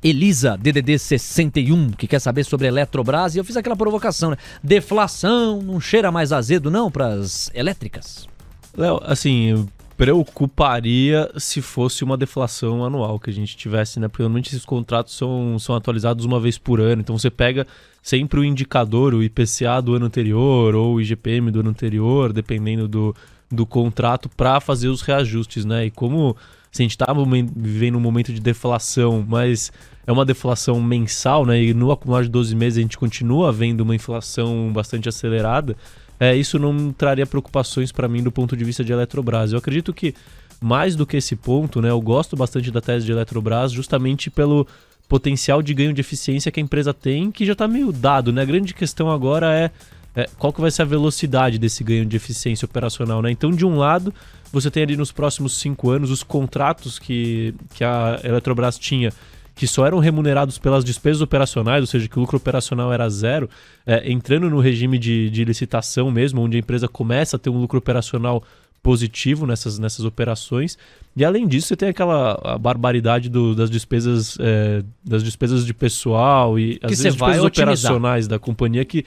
Elisa, 0.04 0.58
DDD 0.58 0.98
61, 0.98 1.92
que 1.92 2.08
quer 2.08 2.20
saber 2.20 2.44
sobre 2.44 2.68
Eletrobras. 2.68 3.36
E 3.36 3.38
eu 3.38 3.44
fiz 3.44 3.56
aquela 3.56 3.76
provocação, 3.76 4.32
né? 4.32 4.38
Deflação, 4.64 5.62
não 5.62 5.80
cheira 5.80 6.12
mais 6.12 6.32
azedo, 6.32 6.72
não, 6.72 6.90
para 6.90 7.08
as 7.08 7.52
elétricas? 7.54 8.28
Léo, 8.76 9.00
assim, 9.04 9.66
preocuparia 9.96 11.32
se 11.38 11.62
fosse 11.62 12.04
uma 12.04 12.18
deflação 12.18 12.84
anual 12.84 13.20
que 13.20 13.30
a 13.30 13.34
gente 13.34 13.56
tivesse, 13.56 14.00
né? 14.00 14.08
Porque 14.08 14.24
normalmente 14.24 14.50
esses 14.50 14.66
contratos 14.66 15.16
são, 15.16 15.58
são 15.60 15.76
atualizados 15.76 16.26
uma 16.26 16.40
vez 16.40 16.58
por 16.58 16.82
ano. 16.82 17.02
Então 17.02 17.18
você 17.18 17.30
pega 17.30 17.66
sempre 18.02 18.40
o 18.40 18.44
indicador, 18.44 19.14
o 19.14 19.24
IPCA 19.24 19.82
do 19.82 19.96
ano 19.96 20.06
anterior 20.06 20.76
ou 20.76 20.96
o 20.96 21.02
IGPM 21.02 21.52
do 21.52 21.62
ano 21.62 21.70
anterior, 21.70 22.34
dependendo 22.34 22.88
do, 22.88 23.16
do 23.50 23.66
contrato, 23.66 24.30
para 24.30 24.60
fazer 24.60 24.90
os 24.90 25.02
reajustes, 25.02 25.64
né? 25.64 25.86
E 25.86 25.92
como 25.92 26.36
se 26.76 26.82
a 26.82 26.84
gente 26.84 26.92
está 26.92 27.08
vivendo 27.56 27.96
um 27.96 28.02
momento 28.02 28.34
de 28.34 28.42
deflação, 28.42 29.26
mas 29.26 29.72
é 30.06 30.12
uma 30.12 30.26
deflação 30.26 30.82
mensal, 30.82 31.46
né? 31.46 31.64
E 31.64 31.74
no 31.74 31.90
acumular 31.90 32.24
de 32.24 32.28
12 32.28 32.54
meses 32.54 32.78
a 32.78 32.82
gente 32.82 32.98
continua 32.98 33.50
vendo 33.50 33.80
uma 33.80 33.96
inflação 33.96 34.74
bastante 34.74 35.08
acelerada. 35.08 35.78
É, 36.20 36.36
isso 36.36 36.60
não 36.60 36.92
traria 36.92 37.26
preocupações 37.26 37.94
para 37.94 38.10
mim 38.10 38.22
do 38.22 38.30
ponto 38.30 38.58
de 38.58 38.66
vista 38.66 38.84
de 38.84 38.92
Eletrobras. 38.92 39.54
Eu 39.54 39.60
acredito 39.60 39.94
que 39.94 40.14
mais 40.60 40.98
do 40.98 41.06
que 41.06 41.16
esse 41.16 41.38
ponto, 41.38 41.82
né? 41.82 41.92
Eu 41.92 42.02
gosto 42.02 42.36
bastante 42.36 42.70
da 42.70 42.82
tese 42.82 43.06
de 43.06 43.12
Eletrobras 43.14 43.72
justamente 43.72 44.30
pelo 44.30 44.68
potencial 45.08 45.62
de 45.62 45.74
ganho 45.74 45.94
de 45.94 46.02
eficiência 46.02 46.52
que 46.52 46.60
a 46.60 46.64
empresa 46.64 46.94
tem, 46.94 47.32
que 47.32 47.46
já 47.46 47.54
está 47.54 47.70
meio 47.70 47.94
dado, 47.94 48.34
né? 48.34 48.42
A 48.42 48.46
grande 48.46 48.74
questão 48.74 49.10
agora 49.10 49.50
é, 49.54 49.72
é, 50.16 50.30
qual 50.38 50.54
que 50.54 50.62
vai 50.62 50.72
ser 50.72 50.84
a 50.84 50.86
velocidade 50.86 51.58
desse 51.58 51.84
ganho 51.84 52.06
de 52.06 52.16
eficiência 52.16 52.66
operacional, 52.66 53.22
né? 53.22 53.32
Então, 53.32 53.52
de 53.52 53.66
um 53.66 53.78
lado, 53.78 54.14
você 54.52 54.72
tem 54.72 54.84
ali 54.84 54.96
nos 54.96 55.12
próximos 55.12 55.58
cinco 55.58 55.90
anos 55.90 56.10
os 56.10 56.24
contratos 56.24 56.98
que, 56.98 57.54
que 57.74 57.84
a 57.84 58.20
Eletrobras 58.24 58.78
tinha 58.78 59.12
que 59.56 59.66
só 59.66 59.86
eram 59.86 60.00
remunerados 60.00 60.58
pelas 60.58 60.84
despesas 60.84 61.22
operacionais, 61.22 61.80
ou 61.80 61.88
seja, 61.88 62.10
que 62.10 62.18
o 62.18 62.20
lucro 62.20 62.36
operacional 62.36 62.92
era 62.92 63.10
zero, 63.10 63.50
é, 63.86 64.12
entrando 64.12 64.50
no 64.50 64.60
regime 64.60 65.00
de, 65.00 65.30
de 65.30 65.46
licitação 65.46 66.12
mesmo, 66.12 66.42
onde 66.42 66.58
a 66.58 66.60
empresa 66.60 66.90
começa 66.90 67.38
a 67.38 67.40
ter 67.40 67.50
um 67.50 67.58
lucro 67.58 67.80
operacional 67.80 68.44
positivo 68.84 69.48
nessas, 69.48 69.80
nessas 69.80 70.06
operações. 70.06 70.78
E 71.16 71.26
além 71.26 71.48
disso, 71.48 71.70
você 71.70 71.76
tem 71.76 71.90
aquela 71.90 72.58
barbaridade 72.60 73.30
do, 73.30 73.56
das 73.56 73.70
despesas 73.70 74.38
é, 74.40 74.84
das 75.04 75.24
despesas 75.24 75.66
de 75.66 75.74
pessoal 75.74 76.60
e 76.60 76.78
as 76.84 76.92
despesas 76.92 77.44
operacionais 77.44 78.28
da 78.28 78.38
companhia 78.38 78.86
que 78.86 79.04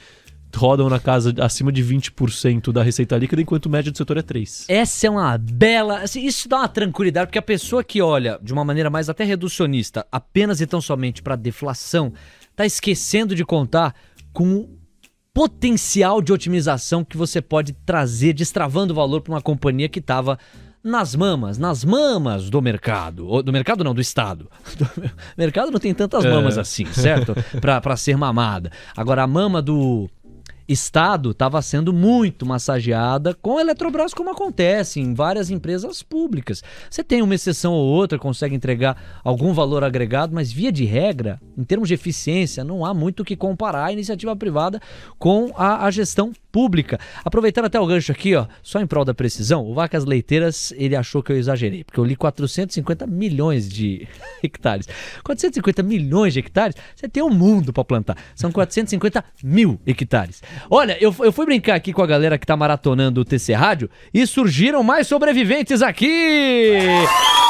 rodam 0.54 0.88
na 0.88 0.98
casa 0.98 1.34
acima 1.40 1.70
de 1.70 1.84
20% 1.84 2.72
da 2.72 2.82
receita 2.82 3.16
líquida, 3.16 3.42
enquanto 3.42 3.66
o 3.66 3.70
médio 3.70 3.92
do 3.92 3.98
setor 3.98 4.16
é 4.16 4.22
3%. 4.22 4.64
Essa 4.68 5.06
é 5.06 5.10
uma 5.10 5.36
bela. 5.38 6.00
Assim, 6.00 6.24
isso 6.24 6.48
dá 6.48 6.58
uma 6.58 6.68
tranquilidade, 6.68 7.26
porque 7.26 7.38
a 7.38 7.42
pessoa 7.42 7.84
que 7.84 8.00
olha 8.00 8.38
de 8.42 8.52
uma 8.52 8.64
maneira 8.64 8.90
mais 8.90 9.08
até 9.08 9.24
reducionista, 9.24 10.06
apenas 10.10 10.60
e 10.60 10.66
tão 10.66 10.80
somente 10.80 11.22
para 11.22 11.36
deflação, 11.36 12.12
está 12.50 12.64
esquecendo 12.64 13.34
de 13.34 13.44
contar 13.44 13.94
com 14.32 14.56
o 14.56 14.78
potencial 15.32 16.20
de 16.20 16.32
otimização 16.32 17.04
que 17.04 17.16
você 17.16 17.40
pode 17.40 17.72
trazer, 17.72 18.32
destravando 18.32 18.92
o 18.92 18.96
valor 18.96 19.20
para 19.20 19.34
uma 19.34 19.42
companhia 19.42 19.88
que 19.88 20.00
estava 20.00 20.38
nas 20.82 21.14
mamas, 21.14 21.58
nas 21.58 21.84
mamas 21.84 22.48
do 22.50 22.60
mercado. 22.62 23.42
Do 23.42 23.52
mercado 23.52 23.84
não, 23.84 23.94
do 23.94 24.00
Estado. 24.00 24.50
O 24.98 25.40
mercado 25.40 25.70
não 25.70 25.78
tem 25.78 25.94
tantas 25.94 26.24
mamas 26.24 26.56
é. 26.56 26.60
assim, 26.60 26.84
certo? 26.86 27.34
Para 27.60 27.96
ser 27.96 28.16
mamada. 28.16 28.72
Agora, 28.96 29.22
a 29.22 29.26
mama 29.26 29.62
do 29.62 30.08
Estado 30.68 31.30
estava 31.30 31.62
sendo 31.62 31.94
muito 31.94 32.44
massageada 32.44 33.34
com 33.34 33.56
a 33.56 33.62
Eletrobras, 33.62 34.12
como 34.12 34.30
acontece 34.30 35.00
em 35.00 35.14
várias 35.14 35.50
empresas 35.50 36.02
públicas. 36.02 36.62
Você 36.90 37.02
tem 37.02 37.22
uma 37.22 37.34
exceção 37.34 37.72
ou 37.72 37.86
outra, 37.86 38.18
consegue 38.18 38.54
entregar 38.54 39.20
algum 39.24 39.54
valor 39.54 39.82
agregado, 39.82 40.34
mas 40.34 40.52
via 40.52 40.70
de 40.70 40.84
regra, 40.84 41.40
em 41.56 41.64
termos 41.64 41.88
de 41.88 41.94
eficiência, 41.94 42.62
não 42.62 42.84
há 42.84 42.92
muito 42.92 43.20
o 43.20 43.24
que 43.24 43.34
comparar 43.34 43.86
a 43.86 43.92
iniciativa 43.92 44.36
privada 44.36 44.78
com 45.18 45.50
a, 45.56 45.86
a 45.86 45.90
gestão 45.90 46.32
pública. 46.58 46.98
Aproveitando 47.24 47.66
até 47.66 47.78
o 47.78 47.86
gancho 47.86 48.10
aqui, 48.10 48.34
ó, 48.34 48.46
só 48.64 48.80
em 48.80 48.86
prol 48.86 49.04
da 49.04 49.14
precisão, 49.14 49.64
o 49.64 49.74
Vacas 49.74 50.04
Leiteiras, 50.04 50.74
ele 50.76 50.96
achou 50.96 51.22
que 51.22 51.30
eu 51.30 51.36
exagerei, 51.36 51.84
porque 51.84 52.00
eu 52.00 52.04
li 52.04 52.16
450 52.16 53.06
milhões 53.06 53.68
de 53.68 54.08
hectares. 54.42 54.88
450 55.22 55.84
milhões 55.84 56.32
de 56.32 56.40
hectares, 56.40 56.74
você 56.96 57.08
tem 57.08 57.22
um 57.22 57.30
mundo 57.30 57.72
para 57.72 57.84
plantar. 57.84 58.16
São 58.34 58.50
450 58.50 59.24
mil 59.44 59.80
hectares. 59.86 60.42
Olha, 60.68 60.98
eu, 61.00 61.14
eu 61.20 61.30
fui 61.30 61.46
brincar 61.46 61.76
aqui 61.76 61.92
com 61.92 62.02
a 62.02 62.06
galera 62.08 62.36
que 62.36 62.44
tá 62.44 62.56
maratonando 62.56 63.20
o 63.20 63.24
TC 63.24 63.52
Rádio 63.52 63.88
e 64.12 64.26
surgiram 64.26 64.82
mais 64.82 65.06
sobreviventes 65.06 65.80
aqui! 65.80 66.74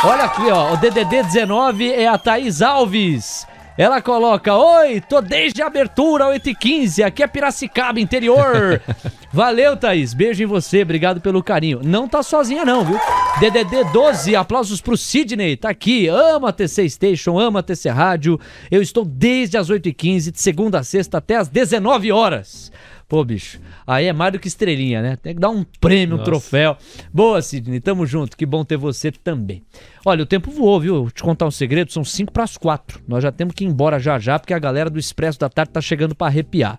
Olha 0.05 0.25
aqui, 0.25 0.51
ó, 0.51 0.75
o 0.75 0.77
DDD 0.77 1.23
19 1.23 1.91
é 1.91 2.07
a 2.07 2.19
Thaís 2.19 2.61
Alves. 2.61 3.47
Ela 3.79 4.03
coloca: 4.03 4.57
Oi, 4.57 5.01
tô 5.01 5.21
desde 5.21 5.63
a 5.63 5.69
abertura 5.69 6.25
8h15, 6.25 7.05
aqui 7.05 7.23
é 7.23 7.29
Piracicaba, 7.29 8.01
interior. 8.01 8.83
Valeu, 9.33 9.77
Thaís. 9.77 10.13
Beijo 10.13 10.43
em 10.43 10.47
você, 10.47 10.83
obrigado 10.83 11.21
pelo 11.21 11.41
carinho. 11.45 11.81
Não 11.85 12.09
tá 12.09 12.21
sozinha, 12.25 12.65
não, 12.65 12.85
viu? 12.85 12.99
DDD 13.39 13.85
12, 13.93 14.35
aplausos 14.35 14.81
pro 14.81 14.97
Sidney, 14.97 15.57
tá 15.57 15.71
aqui. 15.71 16.09
Ama 16.09 16.53
TC 16.53 16.91
Station, 16.91 17.39
ama 17.39 17.63
TC 17.63 17.89
Rádio. 17.89 18.41
Eu 18.69 18.83
estou 18.83 19.05
desde 19.05 19.57
as 19.57 19.71
8h15, 19.71 20.33
de 20.33 20.41
segunda 20.41 20.81
a 20.81 20.83
sexta 20.83 21.19
até 21.19 21.37
as 21.37 21.47
19 21.47 22.11
horas. 22.11 22.73
Pô, 23.09 23.25
bicho, 23.25 23.61
aí 23.89 24.07
é 24.07 24.13
mais 24.13 24.33
do 24.33 24.39
que 24.39 24.47
estrelinha, 24.47 25.01
né? 25.01 25.17
Tem 25.17 25.35
que 25.35 25.41
dar 25.41 25.49
um 25.49 25.65
prêmio, 25.81 26.17
um 26.17 26.23
troféu. 26.23 26.77
Boa, 27.13 27.41
Sidney, 27.41 27.81
tamo 27.81 28.05
junto. 28.05 28.37
Que 28.37 28.45
bom 28.45 28.63
ter 28.63 28.77
você 28.77 29.11
também. 29.11 29.63
Olha, 30.05 30.23
o 30.23 30.27
tempo 30.27 30.51
voou, 30.51 30.79
viu? 30.79 30.95
Vou 31.03 31.11
te 31.11 31.23
contar 31.23 31.47
um 31.47 31.51
segredo, 31.51 31.91
são 31.91 32.05
5 32.05 32.31
para 32.31 32.45
as 32.45 32.59
4. 32.59 33.01
Nós 33.09 33.23
já 33.23 33.33
temos 33.33 33.55
que 33.55 33.65
ir 33.65 33.67
embora 33.67 33.99
já 33.99 34.19
já, 34.19 34.39
porque 34.39 34.53
a 34.53 34.59
galera 34.59 34.91
do 34.91 34.99
Expresso 34.99 35.39
da 35.39 35.49
Tarde 35.49 35.73
tá 35.73 35.81
chegando 35.81 36.15
para 36.15 36.27
arrepiar. 36.27 36.79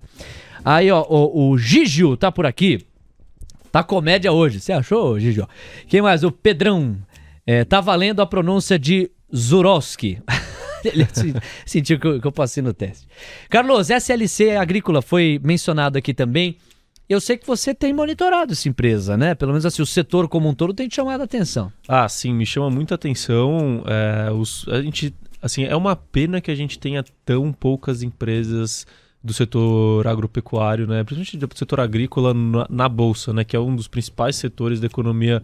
Aí, 0.63 0.91
ó, 0.91 1.03
o, 1.09 1.49
o 1.49 1.57
Gigio 1.57 2.15
tá 2.15 2.31
por 2.31 2.45
aqui. 2.45 2.85
Tá 3.71 3.83
comédia 3.83 4.31
hoje. 4.31 4.59
Você 4.59 4.71
achou, 4.71 5.19
Gigio? 5.19 5.47
Quem 5.87 6.01
mais? 6.01 6.23
O 6.23 6.31
Pedrão. 6.31 6.95
É, 7.45 7.65
tá 7.65 7.81
valendo 7.81 8.21
a 8.21 8.27
pronúncia 8.27 8.77
de 8.77 9.09
Zurowski. 9.35 10.21
Ele 10.85 11.07
sentiu 11.65 11.99
que 11.99 12.07
eu, 12.07 12.21
que 12.21 12.27
eu 12.27 12.31
passei 12.31 12.63
no 12.63 12.73
teste. 12.73 13.07
Carlos, 13.49 13.89
SLC 13.89 14.51
Agrícola 14.55 15.01
foi 15.01 15.39
mencionado 15.43 15.97
aqui 15.97 16.13
também. 16.13 16.57
Eu 17.09 17.19
sei 17.19 17.37
que 17.37 17.47
você 17.47 17.73
tem 17.73 17.91
monitorado 17.91 18.53
essa 18.53 18.69
empresa, 18.69 19.17
né? 19.17 19.33
Pelo 19.33 19.51
menos 19.51 19.65
assim, 19.65 19.81
o 19.81 19.85
setor 19.85 20.27
como 20.27 20.47
um 20.47 20.53
todo 20.53 20.75
tem 20.75 20.87
te 20.87 20.95
chamado 20.95 21.21
a 21.21 21.23
atenção. 21.23 21.73
Ah, 21.87 22.07
sim, 22.07 22.31
me 22.31 22.45
chama 22.45 22.69
muita 22.69 22.93
atenção. 22.93 23.83
É, 23.87 24.31
os, 24.31 24.67
a 24.67 24.79
gente, 24.79 25.11
assim, 25.41 25.63
é 25.63 25.75
uma 25.75 25.95
pena 25.95 26.39
que 26.39 26.51
a 26.51 26.55
gente 26.55 26.77
tenha 26.77 27.03
tão 27.25 27.51
poucas 27.51 28.03
empresas 28.03 28.85
do 29.23 29.33
setor 29.33 30.07
agropecuário, 30.07 30.85
né? 30.85 31.03
Principalmente 31.03 31.37
do 31.37 31.57
setor 31.57 31.79
agrícola 31.79 32.31
na, 32.31 32.67
na 32.69 32.87
bolsa, 32.87 33.33
né? 33.33 33.43
Que 33.43 33.55
é 33.55 33.59
um 33.59 33.75
dos 33.75 33.87
principais 33.87 34.35
setores 34.35 34.79
da 34.79 34.85
economia 34.85 35.41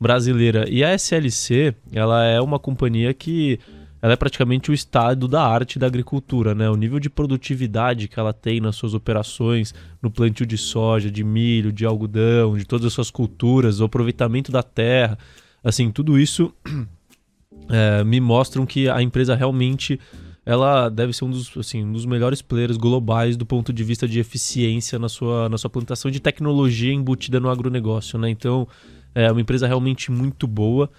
brasileira. 0.00 0.66
E 0.66 0.82
a 0.82 0.94
SLC, 0.94 1.74
ela 1.92 2.24
é 2.24 2.40
uma 2.40 2.58
companhia 2.58 3.12
que 3.12 3.60
ela 4.02 4.14
é 4.14 4.16
praticamente 4.16 4.68
o 4.68 4.74
estado 4.74 5.28
da 5.28 5.46
arte 5.46 5.78
da 5.78 5.86
agricultura, 5.86 6.56
né? 6.56 6.68
O 6.68 6.74
nível 6.74 6.98
de 6.98 7.08
produtividade 7.08 8.08
que 8.08 8.18
ela 8.18 8.32
tem 8.32 8.60
nas 8.60 8.74
suas 8.74 8.94
operações, 8.94 9.72
no 10.02 10.10
plantio 10.10 10.44
de 10.44 10.58
soja, 10.58 11.08
de 11.08 11.22
milho, 11.22 11.72
de 11.72 11.86
algodão, 11.86 12.58
de 12.58 12.64
todas 12.64 12.86
as 12.86 12.92
suas 12.92 13.12
culturas, 13.12 13.80
o 13.80 13.84
aproveitamento 13.84 14.50
da 14.50 14.60
terra, 14.60 15.16
assim, 15.62 15.88
tudo 15.92 16.18
isso 16.18 16.52
é, 17.70 18.02
me 18.02 18.20
mostram 18.20 18.66
que 18.66 18.88
a 18.88 19.00
empresa 19.00 19.36
realmente 19.36 20.00
ela 20.44 20.88
deve 20.88 21.12
ser 21.12 21.24
um 21.24 21.30
dos, 21.30 21.56
assim, 21.56 21.84
um 21.84 21.92
dos 21.92 22.04
melhores 22.04 22.42
players 22.42 22.76
globais 22.76 23.36
do 23.36 23.46
ponto 23.46 23.72
de 23.72 23.84
vista 23.84 24.08
de 24.08 24.18
eficiência 24.18 24.98
na 24.98 25.08
sua, 25.08 25.48
na 25.48 25.56
sua 25.56 25.70
plantação 25.70 26.10
de 26.10 26.18
tecnologia 26.18 26.92
embutida 26.92 27.38
no 27.38 27.48
agronegócio, 27.48 28.18
né? 28.18 28.28
Então, 28.28 28.66
é 29.14 29.30
uma 29.30 29.40
empresa 29.40 29.68
realmente 29.68 30.10
muito 30.10 30.48
boa. 30.48 30.90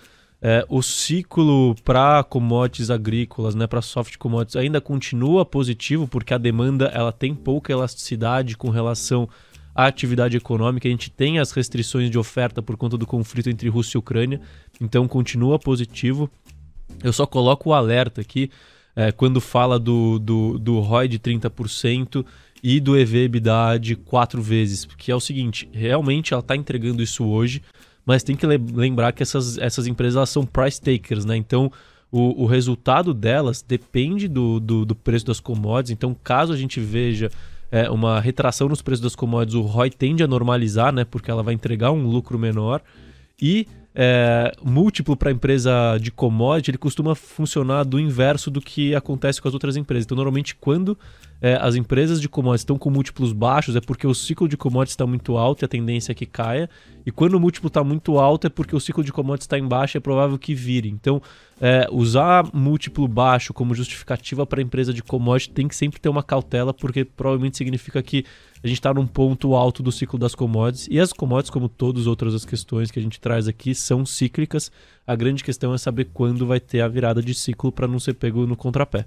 É, 0.46 0.66
o 0.68 0.82
ciclo 0.82 1.74
para 1.86 2.22
commodities 2.22 2.89
agrícolas, 2.89 3.56
né, 3.56 3.66
para 3.66 3.82
soft 3.82 4.18
commodities, 4.18 4.58
ainda 4.58 4.82
continua 4.82 5.46
positivo 5.46 6.06
porque 6.06 6.34
a 6.34 6.38
demanda 6.38 6.88
ela 6.94 7.14
tem 7.14 7.34
pouca 7.34 7.72
elasticidade 7.72 8.58
com 8.58 8.70
relação 8.70 9.30
à 9.74 9.86
atividade 9.86 10.36
econômica. 10.36 10.86
A 10.86 10.91
gente 10.91 11.10
tem 11.10 11.39
as 11.39 11.54
restrições 11.54 12.10
de 12.10 12.20
oferta 12.20 12.62
por 12.62 12.76
conta 12.76 12.98
do 12.98 13.08
conflito 13.08 13.50
entre 13.50 13.70
Rússia 13.70 13.98
e 13.98 14.00
Ucrânia, 14.00 14.41
então 14.82 15.08
continua 15.08 15.58
positivo. 15.58 16.30
Eu 17.02 17.14
só 17.14 17.26
coloco 17.26 17.70
o 17.70 17.74
alerta 17.74 18.20
aqui 18.20 18.52
é, 18.98 19.14
quando 19.14 19.39
fala 19.39 19.80
do, 19.80 20.20
do, 20.20 20.60
do 20.60 20.80
ROI 20.82 21.08
de 21.08 21.20
30% 21.20 22.26
e 22.62 22.82
do 22.82 22.98
EV/EBITDA 22.98 23.80
de 23.80 23.96
4 23.96 24.41
vezes, 24.41 24.86
porque 24.86 25.10
é 25.10 25.16
o 25.16 25.22
seguinte, 25.22 25.70
realmente 25.72 26.34
ela 26.34 26.41
está 26.41 26.54
entregando 26.54 27.02
isso 27.02 27.24
hoje, 27.26 27.62
mas 28.06 28.24
tem 28.24 28.36
que 28.36 28.45
lembrar 28.45 29.12
que 29.12 29.24
essas, 29.24 29.58
essas 29.58 29.88
empresas 29.88 30.30
são 30.30 30.45
price 30.45 30.82
takers, 30.82 31.26
né? 31.26 31.38
Então 31.38 31.72
o, 32.14 32.43
o 32.43 32.45
resultado 32.45 33.12
delas 33.12 33.64
depende 33.68 34.28
do, 34.28 34.60
do, 34.60 34.86
do, 34.86 34.93
preço 34.93 35.26
das 35.26 35.39
commodities. 35.39 35.89
Então, 35.89 36.16
caso 36.24 36.54
a 36.54 36.56
gente 36.56 36.80
veja 36.80 37.32
é, 37.72 37.89
uma 37.89 38.20
retração 38.20 38.70
nos 38.70 38.84
preços 38.84 39.01
das 39.01 39.16
commodities, 39.16 39.56
o 39.56 39.64
ROI 39.64 39.89
tende 39.89 40.22
a 40.22 40.28
normalizar, 40.28 40.93
né? 40.93 41.04
Porque 41.04 41.32
ela 41.32 41.41
vai 41.41 41.56
entregar 41.56 41.91
um 41.91 42.06
lucro 42.06 42.38
menor. 42.38 42.84
E 43.41 43.68
é, 43.96 44.52
múltiplo 44.64 45.16
para 45.16 45.30
a 45.30 45.32
empresa 45.32 45.98
de 46.00 46.12
commodity, 46.12 46.72
ele 46.72 46.78
costuma 46.78 47.14
funcionar 47.14 47.84
do 47.84 48.00
inverso 48.00 48.50
do 48.50 48.60
que 48.60 48.96
acontece 48.96 49.41
com 49.41 49.48
as 49.48 49.54
outras 49.54 49.78
empresas. 49.78 50.06
Então, 50.06 50.16
normalmente, 50.16 50.56
quando 50.56 50.98
é, 51.39 51.58
as 51.62 51.76
empresas 51.76 52.20
de 52.20 52.28
commodities 52.28 52.62
estão 52.62 52.78
com 52.78 52.89
múltiplos 52.89 53.34
baixos, 53.34 53.76
é 53.76 53.82
porque 53.82 54.08
o 54.08 54.14
ciclo 54.14 54.48
de 54.48 54.58
commodities 54.58 54.94
está 54.94 55.06
muito 55.06 55.38
alto 55.38 55.64
e 55.64 55.66
a 55.66 55.68
tendência 55.68 56.12
é 56.12 56.16
que 56.16 56.26
caia. 56.26 56.70
E 57.06 57.12
quando 57.12 57.36
o 57.36 57.39
múltiplo 57.39 57.68
está 57.68 57.84
muito 57.84 58.18
alto, 58.18 58.48
é 58.48 58.50
porque 58.50 58.76
o 58.76 58.80
ciclo 58.80 59.04
de 59.04 59.12
commodities 59.12 59.46
está 59.46 59.60
embaixo 59.60 59.96
e 59.96 60.00
é 60.00 60.02
provável 60.02 60.38
que 60.39 60.56
vire. 60.56 60.89
Então, 60.89 61.22
é, 61.64 61.88
usar 61.89 62.45
múltiplo 62.53 63.07
baixo 63.07 63.53
como 63.53 63.74
justificativa 63.74 64.45
para 64.45 64.59
a 64.59 64.61
empresa 64.61 64.93
de 64.93 65.01
commodity 65.01 65.49
tem 65.49 65.66
que 65.66 65.74
sempre 65.74 65.97
ter 65.97 66.09
uma 66.09 66.22
cautela, 66.22 66.74
porque 66.74 67.05
provavelmente 67.05 67.55
significa 67.55 68.03
que 68.03 68.26
a 68.61 68.68
gente 68.68 68.80
está 68.80 68.93
num 68.93 69.07
ponto 69.07 69.55
alto 69.55 69.82
do 69.82 69.89
ciclo 69.89 70.20
das 70.20 70.36
commodities. 70.36 70.89
E 70.91 70.99
as 70.99 71.14
commodities, 71.14 71.49
como 71.49 71.70
todas 71.70 72.01
as 72.01 72.07
outras 72.07 72.43
questões 72.43 72.91
que 72.91 72.99
a 72.99 73.01
gente 73.01 73.18
traz 73.18 73.47
aqui, 73.47 73.74
são 73.74 74.05
cíclicas. 74.05 74.70
A 75.07 75.16
grande 75.16 75.41
questão 75.41 75.74
é 75.74 75.78
saber 75.78 76.09
quando 76.14 76.45
vai 76.45 76.59
ter 76.59 76.82
a 76.82 76.88
virada 76.89 77.22
de 77.22 77.34
ciclo 77.34 77.72
para 77.72 77.88
não 77.88 77.97
ser 77.97 78.16
pego 78.16 78.45
no 78.45 78.57
contrapé. 78.57 79.05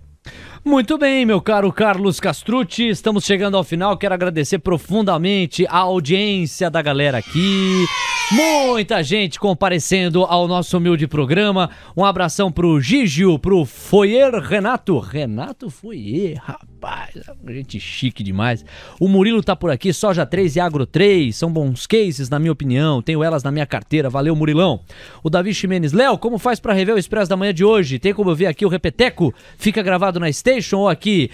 Muito 0.65 0.97
bem, 0.97 1.27
meu 1.27 1.43
caro 1.43 1.71
Carlos 1.71 2.19
Castrucci, 2.19 2.89
estamos 2.89 3.25
chegando 3.25 3.59
ao 3.59 3.65
final. 3.65 3.99
Quero 3.99 4.15
agradecer 4.15 4.61
profundamente 4.61 5.67
a 5.69 5.77
audiência 5.77 6.71
da 6.71 6.81
galera 6.81 7.19
aqui. 7.19 7.85
Muita 8.33 9.05
gente 9.05 9.39
comparecendo 9.39 10.25
ao 10.25 10.49
nosso 10.49 10.77
humilde 10.77 11.07
programa. 11.07 11.71
Um 11.97 12.05
abração 12.05 12.51
pro 12.51 12.81
Gigio, 12.81 13.39
pro 13.39 13.65
Foyer 13.65 14.35
Renato. 14.41 14.99
Renato 14.99 15.71
Foyer, 15.71 16.37
rapaz, 16.43 17.15
gente 17.47 17.79
chique 17.79 18.25
demais. 18.25 18.65
O 18.99 19.07
Murilo 19.07 19.45
tá 19.45 19.55
por 19.55 19.71
aqui, 19.71 19.93
Soja 19.93 20.27
3 20.27 20.57
e 20.57 20.61
Agro 20.61 20.85
3. 20.85 21.37
São 21.37 21.53
bons 21.53 21.87
cases, 21.87 22.29
na 22.29 22.41
minha 22.41 22.51
opinião. 22.51 23.01
Tenho 23.01 23.23
elas 23.23 23.45
na 23.45 23.53
minha 23.53 23.65
carteira. 23.65 24.11
Valeu, 24.11 24.35
Murilão. 24.35 24.81
O 25.23 25.31
Davi 25.31 25.55
Ximenes, 25.55 25.93
Léo, 25.93 26.19
como 26.19 26.37
faz 26.37 26.59
para 26.59 26.75
rever 26.75 26.97
o 26.97 26.99
Expresso 26.99 27.31
da 27.31 27.37
manhã 27.37 27.55
de 27.55 27.65
hoje? 27.65 28.01
Tem 28.01 28.13
como 28.13 28.31
eu 28.31 28.35
ver 28.35 28.47
aqui 28.47 28.67
o 28.67 28.69
Repeteco? 28.69 29.33
Fica 29.57 29.83
gravado 29.83 30.19
na 30.19 30.33
Station 30.33 30.79
ou 30.79 30.89
aqui? 30.89 31.31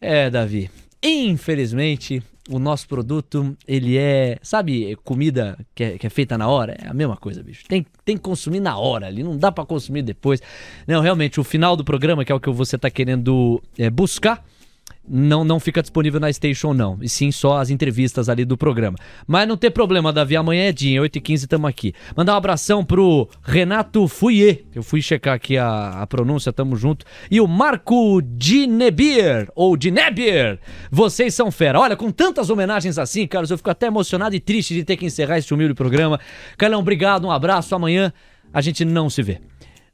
É, 0.00 0.30
Davi. 0.30 0.70
Infelizmente, 1.02 2.22
o 2.48 2.58
nosso 2.58 2.86
produto, 2.86 3.56
ele 3.66 3.96
é, 3.96 4.38
sabe, 4.42 4.96
comida 5.04 5.58
que 5.74 5.82
é, 5.82 5.98
que 5.98 6.06
é, 6.06 6.10
feita 6.10 6.38
na 6.38 6.48
hora? 6.48 6.76
É 6.80 6.88
a 6.88 6.94
mesma 6.94 7.16
coisa, 7.16 7.42
bicho. 7.42 7.64
Tem, 7.66 7.84
tem 8.04 8.16
que 8.16 8.22
consumir 8.22 8.60
na 8.60 8.78
hora 8.78 9.06
ali, 9.06 9.22
não 9.22 9.36
dá 9.36 9.50
para 9.50 9.64
consumir 9.64 10.02
depois. 10.02 10.40
Não, 10.86 11.00
realmente, 11.00 11.40
o 11.40 11.44
final 11.44 11.76
do 11.76 11.84
programa, 11.84 12.24
que 12.24 12.32
é 12.32 12.34
o 12.34 12.40
que 12.40 12.50
você 12.50 12.78
tá 12.78 12.88
querendo 12.90 13.62
é, 13.78 13.90
buscar, 13.90 14.44
não, 15.08 15.44
não 15.44 15.60
fica 15.60 15.80
disponível 15.80 16.18
na 16.18 16.32
Station, 16.32 16.74
não. 16.74 16.98
E 17.00 17.08
sim 17.08 17.30
só 17.30 17.58
as 17.58 17.70
entrevistas 17.70 18.28
ali 18.28 18.44
do 18.44 18.56
programa. 18.56 18.96
Mas 19.26 19.46
não 19.46 19.56
tem 19.56 19.70
problema, 19.70 20.12
Davi. 20.12 20.36
Amanhã 20.36 20.64
é 20.64 20.72
dia, 20.72 21.00
8h15 21.00 21.34
estamos 21.34 21.68
aqui. 21.68 21.94
Mandar 22.16 22.34
um 22.34 22.36
abração 22.36 22.84
pro 22.84 23.28
Renato 23.42 24.06
Fouier. 24.08 24.64
Eu 24.74 24.82
fui 24.82 25.00
checar 25.00 25.34
aqui 25.34 25.56
a, 25.56 26.02
a 26.02 26.06
pronúncia, 26.06 26.52
tamo 26.52 26.76
junto. 26.76 27.04
E 27.30 27.40
o 27.40 27.46
Marco 27.46 28.20
Dinebier, 28.22 29.48
ou 29.54 29.76
Dinebier. 29.76 30.58
Vocês 30.90 31.34
são 31.34 31.50
fera. 31.50 31.80
Olha, 31.80 31.96
com 31.96 32.10
tantas 32.10 32.50
homenagens 32.50 32.98
assim, 32.98 33.26
Carlos, 33.26 33.50
eu 33.50 33.56
fico 33.56 33.70
até 33.70 33.86
emocionado 33.86 34.34
e 34.34 34.40
triste 34.40 34.74
de 34.74 34.84
ter 34.84 34.96
que 34.96 35.06
encerrar 35.06 35.38
esse 35.38 35.52
humilde 35.52 35.74
programa. 35.74 36.18
Carlão, 36.58 36.80
obrigado, 36.80 37.26
um 37.26 37.30
abraço. 37.30 37.74
Amanhã 37.74 38.12
a 38.52 38.60
gente 38.60 38.84
não 38.84 39.08
se 39.10 39.22
vê. 39.22 39.40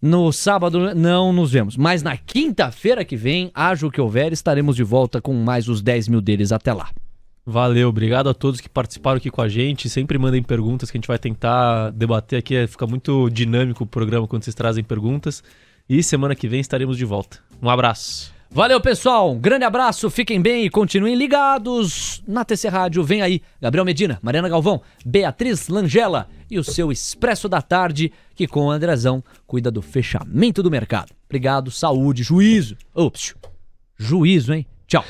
No 0.03 0.33
sábado 0.33 0.97
não 0.97 1.33
nos 1.33 1.53
vemos, 1.53 1.77
mas 1.77 2.03
na 2.03 2.17
quinta-feira 2.17 3.05
que 3.05 3.15
vem, 3.15 3.53
haja 3.55 3.87
o 3.87 3.91
que 3.91 4.01
houver, 4.01 4.33
estaremos 4.33 4.75
de 4.75 4.83
volta 4.83 5.21
com 5.21 5.33
mais 5.33 5.69
os 5.69 5.81
10 5.81 6.09
mil 6.09 6.21
deles 6.21 6.51
até 6.51 6.73
lá. 6.73 6.91
Valeu, 7.47 7.89
obrigado 7.89 8.29
a 8.29 8.35
todos 8.35 8.61
que 8.61 8.69
participaram 8.69 9.19
aqui 9.19 9.31
com 9.31 9.41
a 9.41 9.49
gente. 9.49 9.89
Sempre 9.89 10.19
mandem 10.19 10.43
perguntas 10.43 10.91
que 10.91 10.97
a 10.97 10.99
gente 10.99 11.07
vai 11.07 11.21
tentar 11.21 11.91
debater 11.91 12.41
aqui. 12.41 12.67
Fica 12.67 12.85
muito 12.85 13.31
dinâmico 13.31 13.85
o 13.85 13.87
programa 13.87 14.27
quando 14.27 14.43
vocês 14.43 14.57
trazem 14.57 14.83
perguntas. 14.83 15.43
E 15.89 16.03
semana 16.03 16.35
que 16.35 16.49
vem 16.49 16.61
estaremos 16.61 16.97
de 16.97 17.05
volta. 17.05 17.39
Um 17.61 17.71
abraço. 17.71 18.33
Valeu, 18.55 18.79
pessoal. 18.83 19.33
Um 19.33 19.39
grande 19.39 19.65
abraço, 19.65 20.11
fiquem 20.11 20.41
bem 20.41 20.67
e 20.67 20.71
continuem 20.71 21.15
ligados. 21.15 22.23
Na 22.29 22.45
TC 22.45 22.69
Rádio 22.69 23.03
vem 23.03 23.23
aí 23.23 23.41
Gabriel 23.59 23.85
Medina, 23.85 24.19
Mariana 24.21 24.49
Galvão, 24.49 24.83
Beatriz 25.07 25.69
Langela 25.69 26.29
e 26.51 26.59
o 26.59 26.65
seu 26.65 26.93
Expresso 26.93 27.49
da 27.49 27.63
Tarde, 27.63 28.13
que 28.35 28.47
com 28.47 28.67
o 28.67 28.71
Andrezão 28.71 29.25
cuida 29.47 29.71
do 29.71 29.81
fechamento 29.81 30.63
do 30.63 30.71
mercado. 30.71 31.15
Obrigado, 31.25 31.71
saúde, 31.71 32.23
juízo. 32.23 32.77
Ops, 32.95 33.35
juízo, 33.97 34.53
hein? 34.53 34.67
Tchau. 34.87 35.05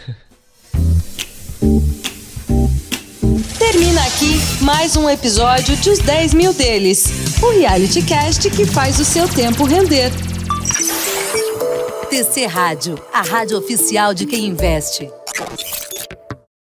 Termina 3.59 4.03
aqui 4.03 4.63
mais 4.63 4.95
um 4.97 5.11
episódio 5.11 5.77
de 5.79 5.91
Os 5.91 5.99
10 5.99 6.35
Mil 6.35 6.55
Deles, 6.55 7.43
o 7.43 7.51
reality 7.59 8.03
cast 8.03 8.49
que 8.51 8.65
faz 8.67 9.01
o 9.01 9.05
seu 9.05 9.27
tempo 9.27 9.65
render. 9.65 10.13
TC 12.13 12.45
Rádio, 12.45 13.03
a 13.11 13.23
rádio 13.23 13.57
oficial 13.57 14.13
de 14.13 14.27
quem 14.27 14.45
investe. 14.45 15.11